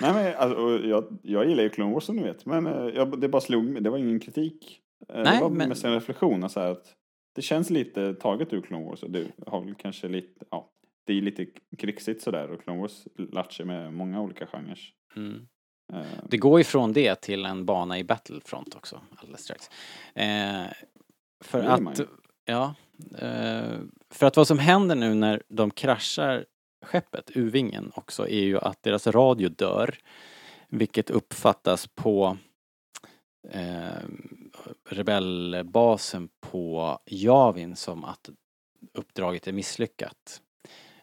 [0.00, 2.46] nej men alltså, jag, jag gillar ju Clone Wars som ni vet.
[2.46, 4.80] Men eh, jag, det bara slog mig, det var ingen kritik.
[5.08, 6.50] Eh, Nej, det var men- mest en reflektion.
[6.50, 6.94] Så här, att
[7.34, 9.02] det känns lite taget ur Clone Wars.
[9.02, 10.70] Och det har väl kanske lite, ja,
[11.06, 11.46] det är lite
[11.78, 12.50] krixigt sådär.
[12.50, 14.80] Och Clone Wars latchar med många olika genrer.
[15.16, 15.48] Mm.
[15.92, 19.70] Eh, Det går ifrån det till en bana i Battlefront också, alldeles strax.
[20.14, 20.64] Eh,
[21.44, 22.00] för man att,
[22.44, 22.74] ja,
[23.18, 23.78] eh,
[24.10, 26.46] för att vad som händer nu när de kraschar
[26.84, 29.98] skeppet, U-vingen också, är ju att deras radio dör.
[30.68, 32.36] Vilket uppfattas på
[33.48, 34.02] eh,
[34.88, 38.30] rebellbasen på Javin som att
[38.94, 40.42] uppdraget är misslyckat.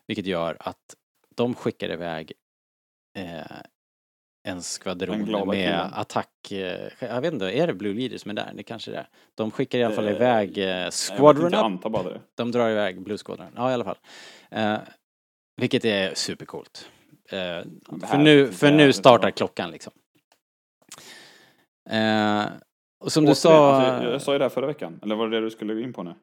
[0.08, 0.96] Vilket gör att
[1.36, 2.32] de skickar iväg
[3.18, 3.42] eh,
[4.48, 5.94] en skvadron med killen.
[5.94, 6.52] attack...
[6.52, 8.52] Eh, jag vet inte, är det Blue Leaders som är där?
[8.56, 9.08] Det kanske det är.
[9.36, 12.14] De skickar i alla fall Eh, iväg eh, Squadron inte, jag Up.
[12.14, 12.22] det.
[12.36, 13.48] De drar iväg Blue Squadron.
[13.56, 13.98] Ja, i alla fall.
[14.52, 14.78] Eh,
[15.62, 16.90] vilket är supercoolt.
[17.30, 17.62] Eh,
[18.08, 19.94] för nu, för nu startar klockan liksom.
[21.90, 22.46] Eh,
[23.00, 23.76] och som du Återigen, sa...
[23.76, 25.00] alltså, jag, jag sa ju det här förra veckan.
[25.04, 26.14] Eller var det det du skulle gå in på nu?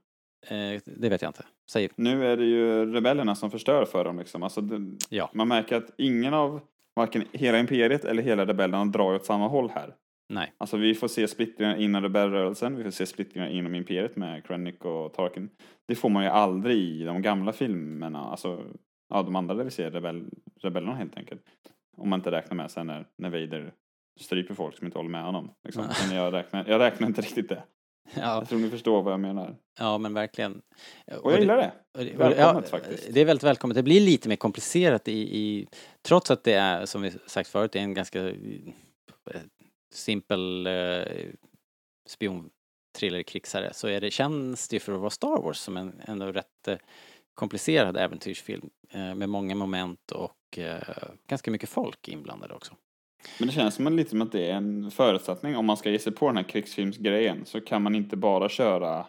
[0.47, 1.45] Eh, det vet jag inte.
[1.71, 1.89] Säg.
[1.97, 4.43] Nu är det ju rebellerna som förstör för dem liksom.
[4.43, 5.31] Alltså, det, Ja.
[5.35, 6.61] Man märker att ingen av
[6.95, 9.95] varken hela imperiet eller hela rebellerna drar åt samma håll här.
[10.29, 10.53] Nej.
[10.59, 14.81] Alltså vi får se splittringar inom rebellrörelsen, vi får se splittringar inom imperiet med Krennic
[14.81, 15.51] och Tarkin.
[15.89, 18.65] Det får man ju aldrig i de gamla filmerna, alltså
[19.09, 20.31] ja, de andra där vi ser rebell,
[20.61, 21.43] rebellerna helt enkelt.
[21.97, 23.73] Om man inte räknar med sen när, när Vader
[24.21, 25.51] stryper folk som inte håller med honom.
[25.65, 25.85] Liksom.
[26.09, 27.63] Men jag räknar, jag räknar inte riktigt det.
[28.15, 29.57] Ja, Jag tror ni förstår vad jag menar.
[29.79, 30.63] ja men verkligen.
[31.23, 31.73] Och jag gillar det.
[31.99, 33.15] och det- Välkommet faktiskt.
[33.15, 33.75] Det är väldigt välkommet.
[33.75, 35.67] Det blir lite mer komplicerat i, i
[36.03, 38.35] trots att det är, som vi sagt förut, det är en ganska eh,
[39.95, 41.03] simpel eh,
[42.09, 42.51] spion
[42.99, 46.69] thriller-krigsare så är det, känns det för att vara Star Wars som en ändå rätt
[46.69, 46.77] eh,
[47.35, 50.83] komplicerad äventyrsfilm eh, med många moment och eh,
[51.27, 52.75] ganska mycket folk inblandade också.
[53.39, 55.99] Men det känns som lite som att det är en förutsättning om man ska ge
[55.99, 59.07] sig på den här krigsfilmsgrejen så kan man inte bara köra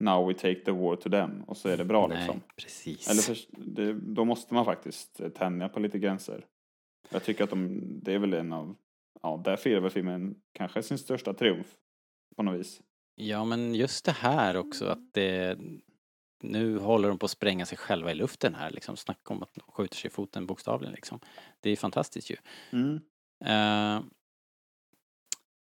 [0.00, 2.42] Now we take the war to them och så är det bra Nej, liksom.
[2.56, 3.10] precis.
[3.10, 6.44] Eller för, det, då måste man faktiskt eh, tänja på lite gränser.
[7.10, 8.76] Jag tycker att de, det är väl en av,
[9.22, 11.66] ja där firar väl filmen kanske sin största triumf
[12.36, 12.80] på något vis.
[13.14, 15.58] Ja men just det här också att det
[16.40, 18.96] nu håller de på att spränga sig själva i luften här liksom.
[18.96, 21.20] Snacka om att de skjuter sig i foten bokstavligen liksom.
[21.60, 22.36] Det är fantastiskt ju.
[22.70, 23.00] Mm.
[23.44, 24.02] Uh,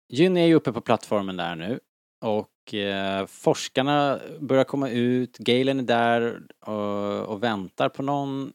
[0.10, 1.80] Jyn är ju uppe på plattformen där nu
[2.22, 8.54] och eh, forskarna börjar komma ut, Galen är där och, och väntar på någon.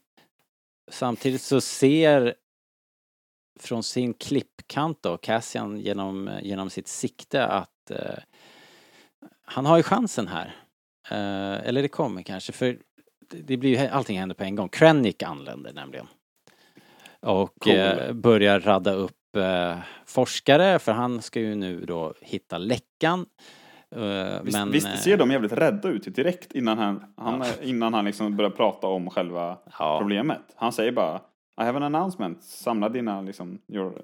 [0.91, 2.35] Samtidigt så ser
[3.59, 8.17] från sin klippkant då, Cassian genom, genom sitt sikte att eh,
[9.45, 10.64] han har ju chansen här.
[11.11, 12.77] Eh, eller det kommer kanske, för
[13.31, 14.69] det- blir ju, allting händer på en gång.
[14.69, 16.07] Krennic anländer nämligen.
[17.19, 17.73] Och Cool.
[17.75, 23.25] eh, börjar radda upp eh, forskare, för han ska ju nu då hitta läckan.
[23.95, 27.93] Eh, Visst, men, visst eh, ser de jävligt rädda ut direkt innan han, han, innan
[27.93, 30.41] han liksom börjar prata om själva ja, problemet.
[30.55, 31.21] Han säger bara
[31.61, 34.01] I have an announcement, samla dina liksom, your,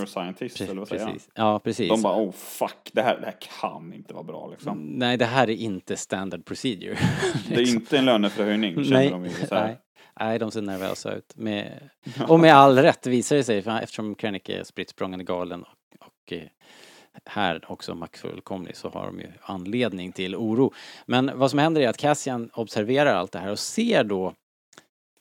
[0.00, 1.18] your scientists, pre- eller vad säger han?
[1.34, 1.88] Ja, precis.
[1.88, 4.78] De bara oh fuck, det här, det här kan inte vara bra liksom.
[4.78, 6.98] Nej, det här är inte standard procedure.
[7.48, 9.66] Det är inte en löneförhöjning känner nej, de ju så här.
[9.66, 9.80] nej,
[10.20, 11.36] nej, de ser nervösa ut.
[11.36, 11.90] Med,
[12.28, 16.06] och med all rätt visar det sig, för eftersom Krennic är spritt språngande galen och,
[16.06, 16.42] och eh,
[17.24, 20.72] här också maktfullkomlig så har de ju anledning till oro.
[21.06, 24.34] Men vad som händer är att Cassian observerar allt det här och ser då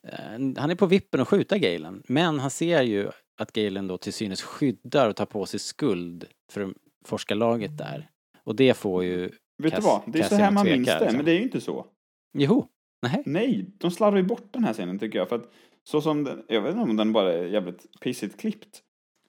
[0.07, 3.97] eh, han är på vippen att skjuta Galen, men han ser ju att Galen då
[3.97, 6.73] till synes skyddar och tar på sig skuld för
[7.05, 8.09] forskarlaget där.
[8.43, 9.29] Och det får ju...
[9.57, 11.15] Vet Cass- du vad, det är så Cassian här att man tveka, minns det, liksom.
[11.17, 11.85] men det är ju inte så.
[12.33, 12.67] Jo,
[13.01, 13.23] nej.
[13.25, 15.29] Nej, de slarvar ju bort den här scenen tycker jag.
[15.29, 15.51] För att
[15.83, 18.81] så som den, jag vet inte om den bara är jävligt pissigt klippt.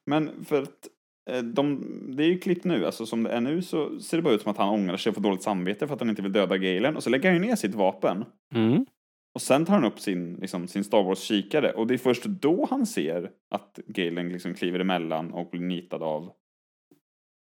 [0.06, 0.88] Men för att
[1.30, 1.84] eh, de,
[2.16, 4.42] det är ju klippt nu, alltså som det är nu så ser det bara ut
[4.42, 6.58] som att han ångrar sig och får dåligt samvete för att han inte vill döda
[6.58, 6.96] Galen.
[6.96, 8.24] Och så lägger han ju ner sitt vapen.
[8.54, 8.86] Mm.
[9.34, 11.72] Och sen tar han upp sin, liksom, sin Star Wars-kikare.
[11.72, 16.02] Och det är först då han ser att Galen liksom kliver emellan och blir nitad
[16.02, 16.32] av,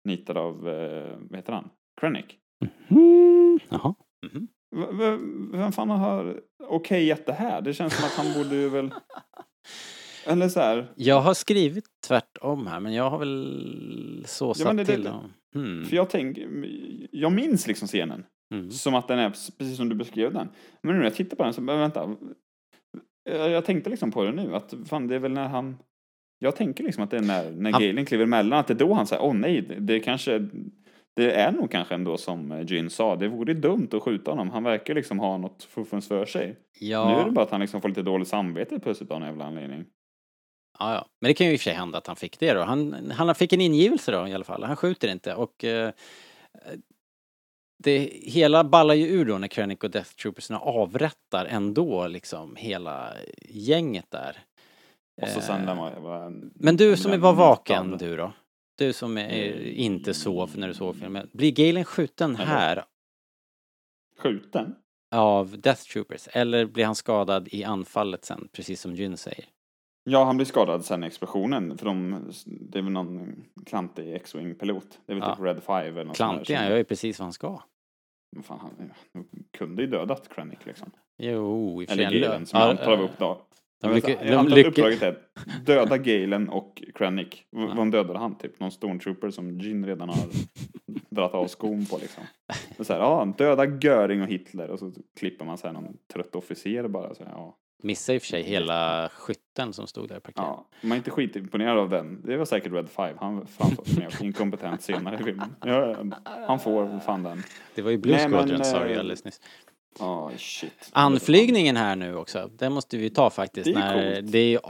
[0.04, 1.70] nitad av, eh, vad heter han?
[2.00, 2.24] Krennic.
[2.90, 3.58] Mm.
[3.68, 3.94] Jaha.
[4.76, 5.18] V- v-
[5.58, 7.60] vem fan har okejat det här?
[7.62, 8.90] Det känns som att han borde ju väl...
[10.26, 10.92] Eller så här.
[10.96, 15.08] Jag har skrivit tvärtom här, men jag har väl såsat Ja, men det- till det-
[15.10, 15.32] dem.
[15.54, 15.84] Hmm.
[15.84, 16.48] För jag tänker,
[17.12, 18.24] jag minns liksom scenen.
[18.54, 18.70] Mm.
[18.70, 20.48] Som att den är precis som du beskrev den.
[20.82, 22.16] Men nu när jag tittar på den så, men vänta.
[23.24, 25.78] Jag, jag tänkte liksom på det nu, att fan det är väl när han...
[26.38, 28.78] Jag tänker liksom att det är när, när Han- Galen kliver emellan, att det är
[28.78, 30.48] då han säger, åh nej, det, kanske...
[31.16, 34.50] Det är nog kanske ändå som Jyn sa, det vore dumt att skjuta honom.
[34.50, 36.56] Han verkar liksom ha något fuffens för sig.
[36.80, 37.08] Ja.
[37.08, 39.44] Nu är det bara att han liksom får lite dåligt samvete plötsligt av någon jävla
[39.44, 39.84] anledning.
[40.78, 41.06] Ja, ja.
[41.20, 42.62] Men det kan ju i och för sig hända att han fick det då.
[42.62, 44.62] Han, han fick en ingivelse då i alla fall.
[44.62, 45.92] Han skjuter inte och eh,
[47.82, 53.12] det hela ballar ju ur då när Krennic och Death Troopersna avrättar ändå liksom hela
[53.48, 54.36] gänget där.
[55.22, 58.32] Och så sen Eh, den var, var Men du som var vaken du då?
[58.78, 61.30] Du som är, inte sov när du såg filmen.
[61.32, 62.84] Blir Galen skjuten här
[64.18, 64.74] Skjuten?
[65.10, 69.44] av Death Troopers eller blir han skadad i anfallet sen, precis som Jyn säger?
[70.10, 71.78] Ja, han blir skadad sen explosionen.
[71.78, 72.16] För de,
[72.46, 74.98] det är väl någon klantig X-Wing-pilot.
[75.06, 75.34] Det är väl Ja.
[75.36, 77.62] typ Red 5 eller något Klantig, han gör ju precis vad han ska.
[78.36, 79.24] Men fan, han han
[79.58, 80.90] kunde ju dödat Krennic liksom.
[81.18, 82.10] Jo, i Eller.
[82.20, 83.40] Galen som Ja, antar var eh, upp då.
[83.82, 85.18] de lycka- jag antar att lycka- uppdraget är
[85.66, 87.28] döda Galen och Krennic.
[87.50, 88.38] V- Vem dödade han?
[88.38, 90.16] Typ någon stormtrooper som Jin redan har
[91.10, 92.24] dragit av skon på liksom.
[92.80, 96.34] Så här, ja, döda Göring och Hitler och så klipper man så här någon trött
[96.34, 97.14] officer bara.
[97.14, 97.56] Så här, ja.
[97.80, 100.46] Missade i och för sig hela skytten som stod där parkerad.
[100.46, 102.22] Ja, man är inte skitimponerad av den.
[102.24, 103.16] Det var säkert Red 5.
[103.20, 105.54] Han framstår som helt inkompetent senare i filmen.
[105.64, 105.96] Ja,
[106.46, 107.42] han får fan den.
[107.74, 109.40] Det var ju Blue Squadron sa du eh, alldeles nyss.
[109.98, 110.90] Ja, shit.
[110.92, 113.64] Anflygningen här nu också, den måste vi ta faktiskt.
[113.64, 114.32] Det är när coolt.
[114.32, 114.60] det är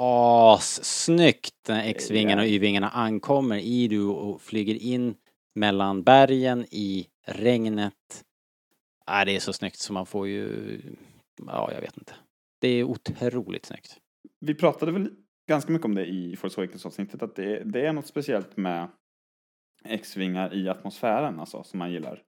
[0.54, 2.48] assnyggt när X-vingarna och.
[2.48, 5.14] Y-vingarna ankommer i du och flyger in
[5.54, 8.24] mellan bergen i regnet.
[9.06, 10.80] Ja, det är så snyggt så man får ju,
[11.46, 12.12] ja jag vet inte.
[12.60, 14.00] Det är otroligt snyggt.
[14.40, 15.10] Vi pratade väl
[15.48, 18.88] ganska mycket om det i Force Awakens-avsnittet, att det, det är något speciellt med
[19.84, 22.22] X-vingar i atmosfären, alltså, som man gillar.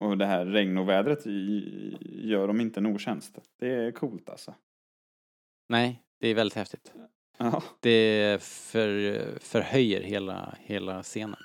[0.00, 3.38] Och det här regn och vädret i- gör dem inte en otjänst.
[3.58, 4.54] Det är coolt alltså.
[5.68, 6.92] Nej, det är väldigt häftigt.
[7.38, 7.62] Ja.
[7.80, 8.92] Det för,
[9.38, 11.38] förhöjer hela, hela scenen.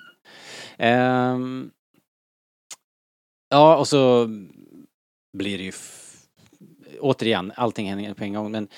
[0.78, 1.70] Ehm,
[3.48, 4.26] ja, och så
[5.32, 5.72] blir det ju...
[7.00, 8.68] Återigen, allting händer på en gång, men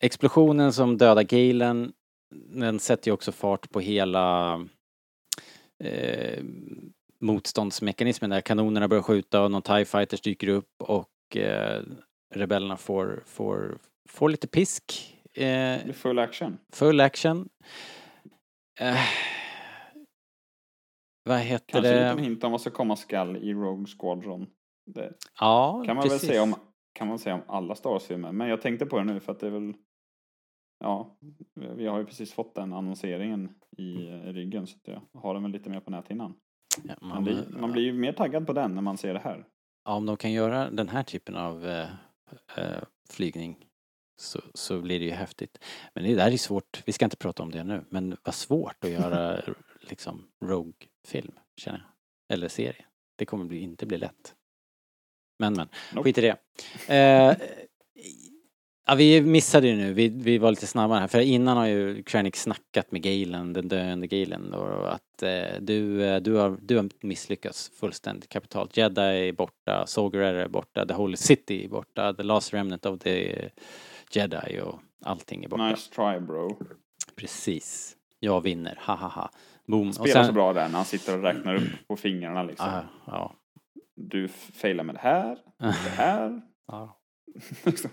[0.00, 1.92] explosionen som dödar Galen,
[2.34, 4.54] den sätter ju också fart på hela
[5.84, 6.44] eh,
[7.20, 11.82] motståndsmekanismen där kanonerna börjar skjuta och någon TIE fighters dyker upp och eh,
[12.34, 13.78] rebellerna får, får,
[14.08, 15.16] får lite pisk.
[15.34, 16.58] Eh, full action.
[16.72, 17.48] full action.
[18.80, 18.96] Eh,
[21.24, 22.10] vad heter Kanske det?
[22.10, 24.46] liten hint om vad som komma skall i Rogue Squadron.
[24.92, 26.22] Det Ja, kan man precis.
[26.22, 26.54] väl säga om,
[26.92, 28.32] kan man säga om alla Star Wars-filmer.
[28.32, 29.74] Men jag tänkte på det nu för att det är väl...
[30.84, 31.18] Ja,
[31.54, 35.70] vi har ju precis fått den annonseringen i ryggen så jag har den väl lite
[35.70, 36.34] mer på näthinnan.
[36.84, 39.20] Ja, Man man, blir, man blir ju mer taggad på den när man ser det
[39.20, 39.46] här.
[39.84, 41.88] ja, om de kan göra den här typen av eh,
[42.56, 43.66] eh, flygning
[44.20, 45.64] så, så blir det ju häftigt.
[45.94, 48.84] Men det där är svårt, vi ska inte prata om det nu, men vad svårt
[48.84, 49.40] att göra
[49.80, 52.34] liksom Rogue-film, känner jag.
[52.34, 52.84] Eller serie.
[53.18, 54.34] Det kommer bli, inte bli lätt.
[55.40, 56.04] Men men, Nope.
[56.04, 56.36] skit i det.
[56.94, 57.36] Eh,
[58.90, 62.02] Ja, vi missade ju nu, vi, vi var lite snabbare här, för innan har ju
[62.02, 66.76] Krennic snackat med Galen, den döende Galen, och att eh, du, eh, du, har, du
[66.76, 68.76] har misslyckats fullständigt kapitalt.
[68.76, 73.00] Jedi är borta, Sogerer är borta, The Holy City är borta, The Last Remnant of
[73.00, 73.48] the
[74.10, 75.70] Jedi och allting är borta.
[75.70, 76.58] Nice try bro.
[77.16, 77.96] Precis.
[78.20, 79.30] Jag vinner, ha ha ha.
[79.66, 79.92] Boom.
[79.92, 82.66] Spelar så bra där när han sitter och räknar upp på fingrarna liksom.
[82.66, 83.34] Ja, ja.
[84.08, 86.40] Du failar med det här, det här.
[86.66, 87.00] Ja.
[87.64, 87.90] Liksom.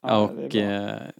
[0.00, 1.10] Ja, är och eh,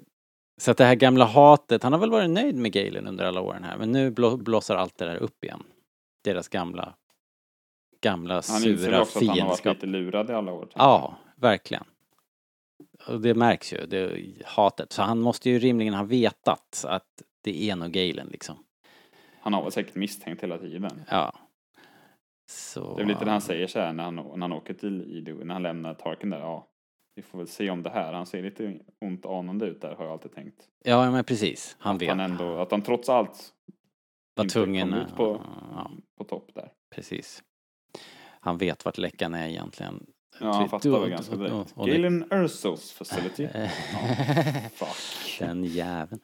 [0.61, 3.41] så att det här gamla hatet, han har väl varit nöjd med Galen under alla
[3.41, 5.63] åren här, men nu blåser allt det där upp igen.
[6.25, 6.95] Deras gamla,
[8.01, 9.75] gamla Han inser väl sura också att han har varit fiendskap.
[9.75, 10.69] lite lurad i alla år.
[10.75, 11.85] Ja, verkligen.
[13.09, 14.93] Och det märks ju, det hatet.
[14.93, 18.57] Så han måste ju rimligen ha vetat att det är nog Galen liksom.
[19.41, 21.03] Han har väl säkert misstänkt hela tiden.
[21.11, 21.33] Ja.
[22.47, 22.97] Så...
[22.97, 25.45] Det är lite det han säger så här när han, när han åker till Ido,
[25.45, 26.39] när han lämnar Tarkin där.
[26.41, 26.69] Ja,
[27.15, 28.13] vi får väl se om det här.
[28.13, 30.69] Han ser lite ont anande ut där har jag alltid tänkt.
[30.85, 31.77] Ja, men precis.
[31.79, 32.09] Han Att vet.
[32.09, 33.53] han ändå, att han trots allt
[34.35, 34.91] var inte tvungen.
[34.91, 35.43] kom ut på,
[35.75, 36.69] Ja, på topp där.
[36.95, 37.43] precis.
[38.41, 40.07] Han vet vart läckan är egentligen.
[40.41, 41.75] Ja, han fattar väl ganska direkt.
[41.77, 43.49] Galen Ursos facility.
[43.55, 43.69] Ja,
[44.75, 45.39] fuck.
[45.39, 46.21] Den jäveln.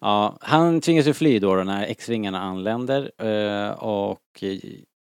[0.00, 4.44] Ja, han tvingas ju fly då, då när X-vingarna anländer eh, och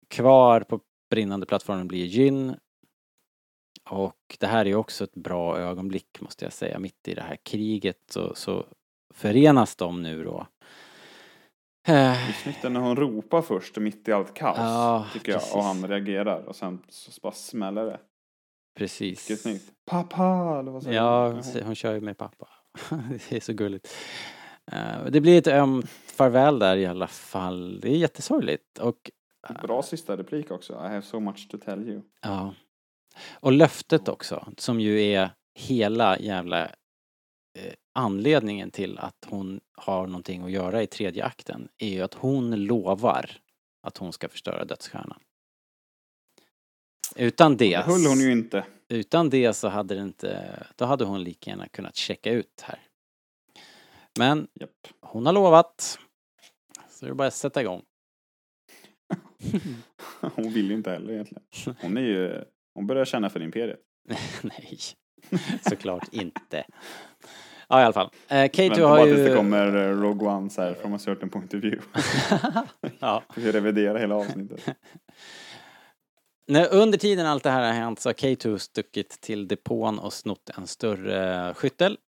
[0.09, 0.81] kvar på
[1.11, 2.57] brinnande plattformen blir Jyn.
[3.91, 7.37] Och det här är också ett bra ögonblick måste jag säga, mitt i det här
[7.43, 8.65] kriget så, så
[9.15, 10.47] förenas de nu då.
[11.89, 14.57] Eh, Det är snyggt när hon ropar först mitt i allt kaos.
[14.59, 15.41] Ja, tycker jag.
[15.41, 15.55] precis.
[15.55, 18.01] Och han reagerar och sen så bara smäller det.
[18.79, 19.31] precis.
[19.31, 19.73] Vilket snyggt.
[19.91, 20.59] Pappa!
[20.61, 21.43] Eller vad säger Ja, hon?
[21.65, 22.49] hon kör ju med pappa.
[23.29, 23.95] det är så gulligt.
[24.73, 27.81] Eh, det blir ett ömt farväl där i alla fall.
[27.81, 29.11] Det är jättesorgligt och
[29.63, 30.73] Bra sista replik också.
[30.73, 32.03] I have so much to tell you.
[32.23, 32.55] Ja.
[33.33, 40.43] Och löftet också, som ju är hela jävla eh, anledningen till att hon har någonting
[40.45, 43.31] att göra i tredje akten, är ju att hon lovar
[43.83, 45.21] att hon ska förstöra dödsstjärnan.
[47.17, 48.65] Utan det, Det höll hon ju inte.
[48.89, 52.81] utan det så hade det inte, då hade hon lika gärna kunnat checka ut här.
[54.19, 54.71] Men Japp.
[55.01, 55.99] hon har lovat.
[56.91, 57.83] Så det är bara att sätta igång.
[60.21, 61.43] Hon vill ju inte heller egentligen.
[61.81, 62.45] Hon är ju...
[62.75, 63.81] Hon börjar känna för imperiet.
[64.43, 64.79] Nej,
[65.69, 66.65] såklart inte.
[67.69, 68.11] Ja, i alla fall.
[68.29, 69.15] Eh, Kato Vänta har bara ju...
[69.15, 71.83] tills det kommer eh, Rogue One så här from a certain point of view.
[72.99, 73.23] ja.
[73.37, 74.77] Vi revidera hela avsnittet.
[76.47, 80.13] När, under tiden allt det här har hänt så har Kato stuckit till depån och
[80.13, 81.99] snott en större skyttel.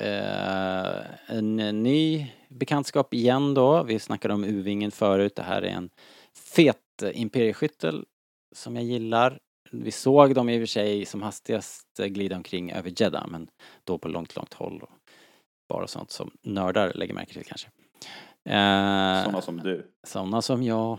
[0.00, 3.82] Eh, en ny bekantskap igen då.
[3.82, 5.36] Vi snackade om U-vingen förut.
[5.36, 5.90] Det här är en
[6.38, 8.04] fet eh, imperieskyttel
[8.54, 9.38] som jag gillar.
[9.70, 13.48] Vi såg dem i och för sig som hastigast eh, glida omkring över Jeddah men
[13.84, 14.82] då på långt, långt håll.
[14.82, 14.90] Och
[15.68, 17.68] bara sånt som nördar lägger märke till kanske.
[18.44, 19.92] Eh, Sådana som du.
[20.06, 20.98] sådana som jag.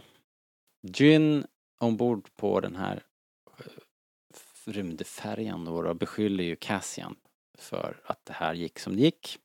[0.98, 1.46] Jyn
[1.80, 3.04] ombord på den här
[3.60, 3.66] eh,
[4.72, 7.16] rymdfärjan då, då beskyller ju Cassian
[7.58, 9.38] för att det här gick som det gick.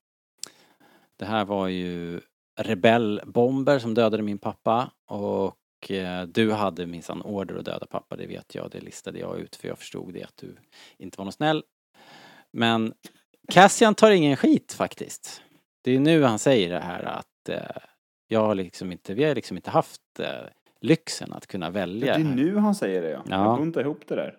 [1.16, 2.20] Det här var ju
[2.60, 5.56] rebellbomber som dödade min pappa och
[5.90, 9.56] eh, du hade minsann order att döda pappa, det vet jag, det listade jag ut
[9.56, 10.56] för jag förstod det att du
[10.98, 11.62] inte var någon snäll.
[12.52, 12.94] Men
[13.52, 15.42] Cassian tar ingen skit faktiskt.
[15.82, 17.82] Det är nu han säger det här att eh,
[18.28, 20.26] jag har liksom inte, vi har liksom inte haft eh,
[20.80, 22.14] lyxen att kunna välja.
[22.14, 22.34] Det är här.
[22.34, 23.22] nu han säger det ja.
[23.28, 23.44] Ja.
[23.44, 24.38] Jag buntar ihop det där.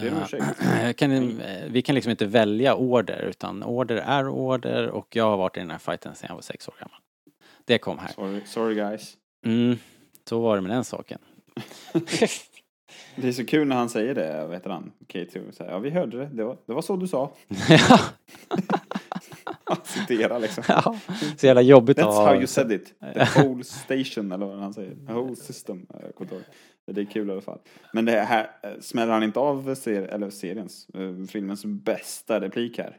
[0.00, 0.96] Det är en Ja, ursäkt.
[0.98, 5.36] kan, eh, vi kan liksom inte välja order utan order är order och jag har
[5.36, 6.98] varit i den här fighten sedan jag var sex år gammal.
[7.64, 8.08] Det kom här.
[8.08, 9.16] Sorry, sorry guys.
[9.46, 9.78] Mm,
[10.28, 11.18] så var det med den saken.
[13.16, 14.92] Det är så kul när han säger det, vad heter han?
[15.08, 15.50] K2.
[15.52, 16.26] Så här, ja, vi hörde det.
[16.26, 17.32] Det var, det var så du sa.
[17.68, 17.98] ja,
[19.64, 20.64] Han citerar liksom.
[20.68, 20.96] ja,
[21.36, 22.94] så jävla jobbigt That's ha- how you said it.
[23.00, 24.94] The whole station, eller vad han säger.
[25.06, 25.86] The whole system.
[26.20, 26.42] Ihåg.
[26.86, 27.58] Det är kul i alla fall.
[27.92, 32.78] Men det här, eh, smäller han inte av ser, eller seriens, eh, filmens bästa replik
[32.78, 32.96] här?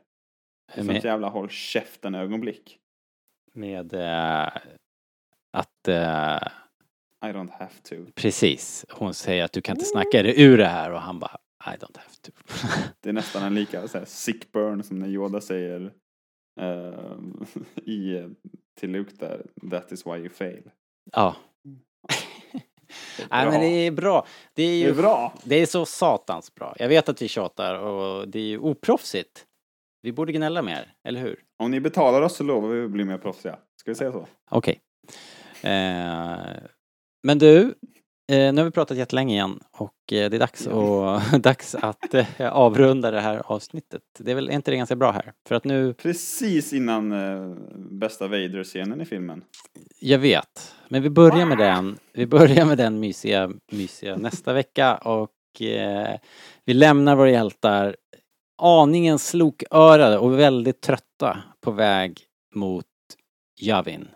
[0.72, 2.78] Är sånt Med, jävla håll käften ögonblick.
[3.54, 4.50] med eh,
[5.54, 6.48] att eh,
[7.30, 7.96] I don't have to.
[8.16, 11.38] precis, hon säger att du kan inte snacka dig ur det här och han bara
[11.66, 12.32] I don't have to.
[13.02, 15.92] Det är nästan en lika så här, sick burn som när Yoda säger
[16.62, 17.18] eh,
[17.84, 18.30] i,
[18.80, 20.64] till Luke där, that is why you fail.
[21.12, 21.36] ja.
[23.30, 24.28] Nej men det är bra.
[24.54, 25.34] Det är ju Det är bra.
[25.44, 26.76] Det är så satans bra.
[26.80, 29.46] Jag vet att vi tjatar och det är ju oproffsigt.
[30.02, 31.40] Vi borde gnälla mer, eller hur?
[31.58, 33.60] Om ni betalar oss så lovar vi att bli mer proffsiga.
[33.80, 34.28] Ska vi säga så?
[34.52, 34.80] Okej.
[35.62, 36.40] Eh,
[37.26, 37.62] men du,
[38.32, 42.14] eh, nu har vi pratat jättelänge igen och eh, det är dags, att, dags att
[42.14, 44.02] eh, avrunda det här avsnittet.
[44.20, 45.34] Det är väl är inte det ganska bra här?
[45.48, 49.44] För att nu, Precis innan eh, bästa Vader-scenen i filmen.
[50.00, 51.98] jag vet, men vi börjar med den.
[52.14, 56.18] Vi börjar med den mysiga, mysiga nästa vecka och eh,
[56.66, 57.96] vi lämnar våra hjältar
[58.62, 62.20] aningen slokörade och väldigt trötta på väg
[62.56, 62.86] mot
[63.62, 64.08] Javin.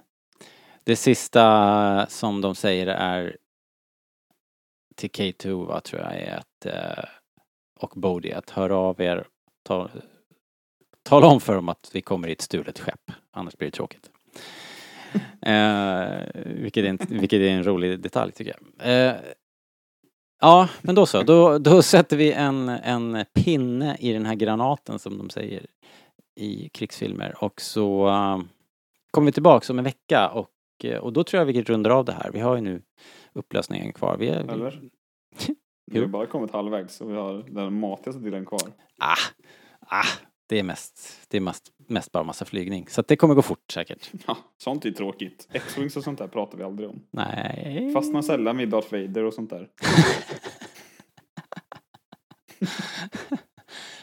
[0.90, 3.38] Det sista som de säger är
[4.95, 7.03] till K2 va, tror jag är att eh,
[7.80, 9.28] och Bodhi att höra av er
[9.64, 9.90] ta,
[11.03, 14.10] tala om för dem att vi kommer i ett stulet skepp annars blir det tråkigt.
[15.41, 18.90] eh, vilket, är en, vilket är en rolig detalj tycker jag.
[18.90, 19.16] Eh,
[20.41, 21.24] ja, men då så.
[21.24, 25.66] Då, då sätter vi en, en pinne i den här granaten som de säger
[26.36, 28.40] i krigsfilmer och så eh,
[29.11, 30.49] kommer vi tillbaks om en vecka och,
[30.86, 32.32] och då tror jag vi rundar av det här.
[32.34, 32.82] Vi har ju nu
[33.34, 34.18] upplösningen kvar.
[34.18, 34.82] Vi, är- Eller?
[35.92, 38.62] Vi har bara kommit halvvägs och vi har den matigaste delen kvar.
[39.00, 39.16] Ah,
[39.88, 40.04] ah,
[40.48, 42.88] det är mest, det är mest, mest bara massa flygning.
[42.90, 44.12] Så att det kommer gå fort säkert.
[44.28, 45.48] Ja, sånt är tråkigt.
[45.52, 47.02] X-Wings och sånt där pratar vi aldrig om.
[47.12, 47.92] Nej.
[47.94, 49.68] Fastnar sällan vid Darth Vader och sånt där.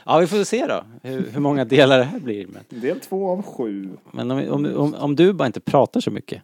[0.09, 2.47] Ja, vi får se då hur, hur många delar det här blir.
[2.47, 3.97] Men, Del två av sju.
[4.12, 6.43] men om, om, om, om du bara inte pratar så mycket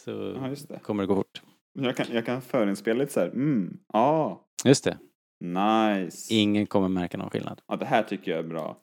[0.00, 0.10] så
[0.42, 0.78] Ja, just det.
[0.78, 1.42] kommer det gå fort.
[1.78, 3.26] Jag kan, jag kan förinspela lite så här.
[3.28, 4.96] Mm, ah, Just det.
[5.40, 6.34] nice.
[6.34, 7.60] Ingen kommer märka någon skillnad.
[7.68, 8.76] Ja, det här tycker jag är bra.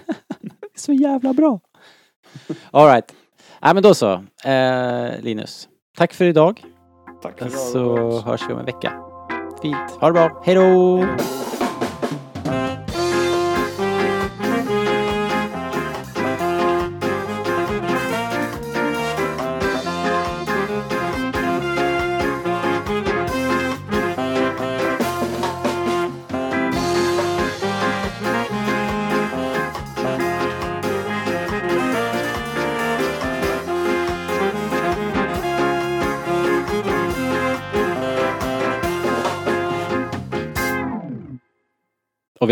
[0.74, 1.60] Så jävla bra.
[2.70, 3.14] All right.
[3.62, 4.12] Nej, men då så.
[4.44, 6.64] Eh, Linus, tack för idag.
[7.22, 7.58] Tack för idag.
[7.60, 8.92] Så hörs vi om en vecka.
[9.62, 9.76] Fint.
[10.00, 10.42] Ha det bra.
[10.44, 11.41] Hej då!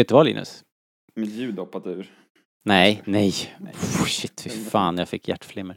[0.01, 0.65] Vet du vad Linus?
[1.15, 2.11] Mitt ljud hoppat ur.
[2.65, 3.35] Nej, nej.
[3.61, 5.77] Oh, shit, fy fan, jag fick hjärtflimmer.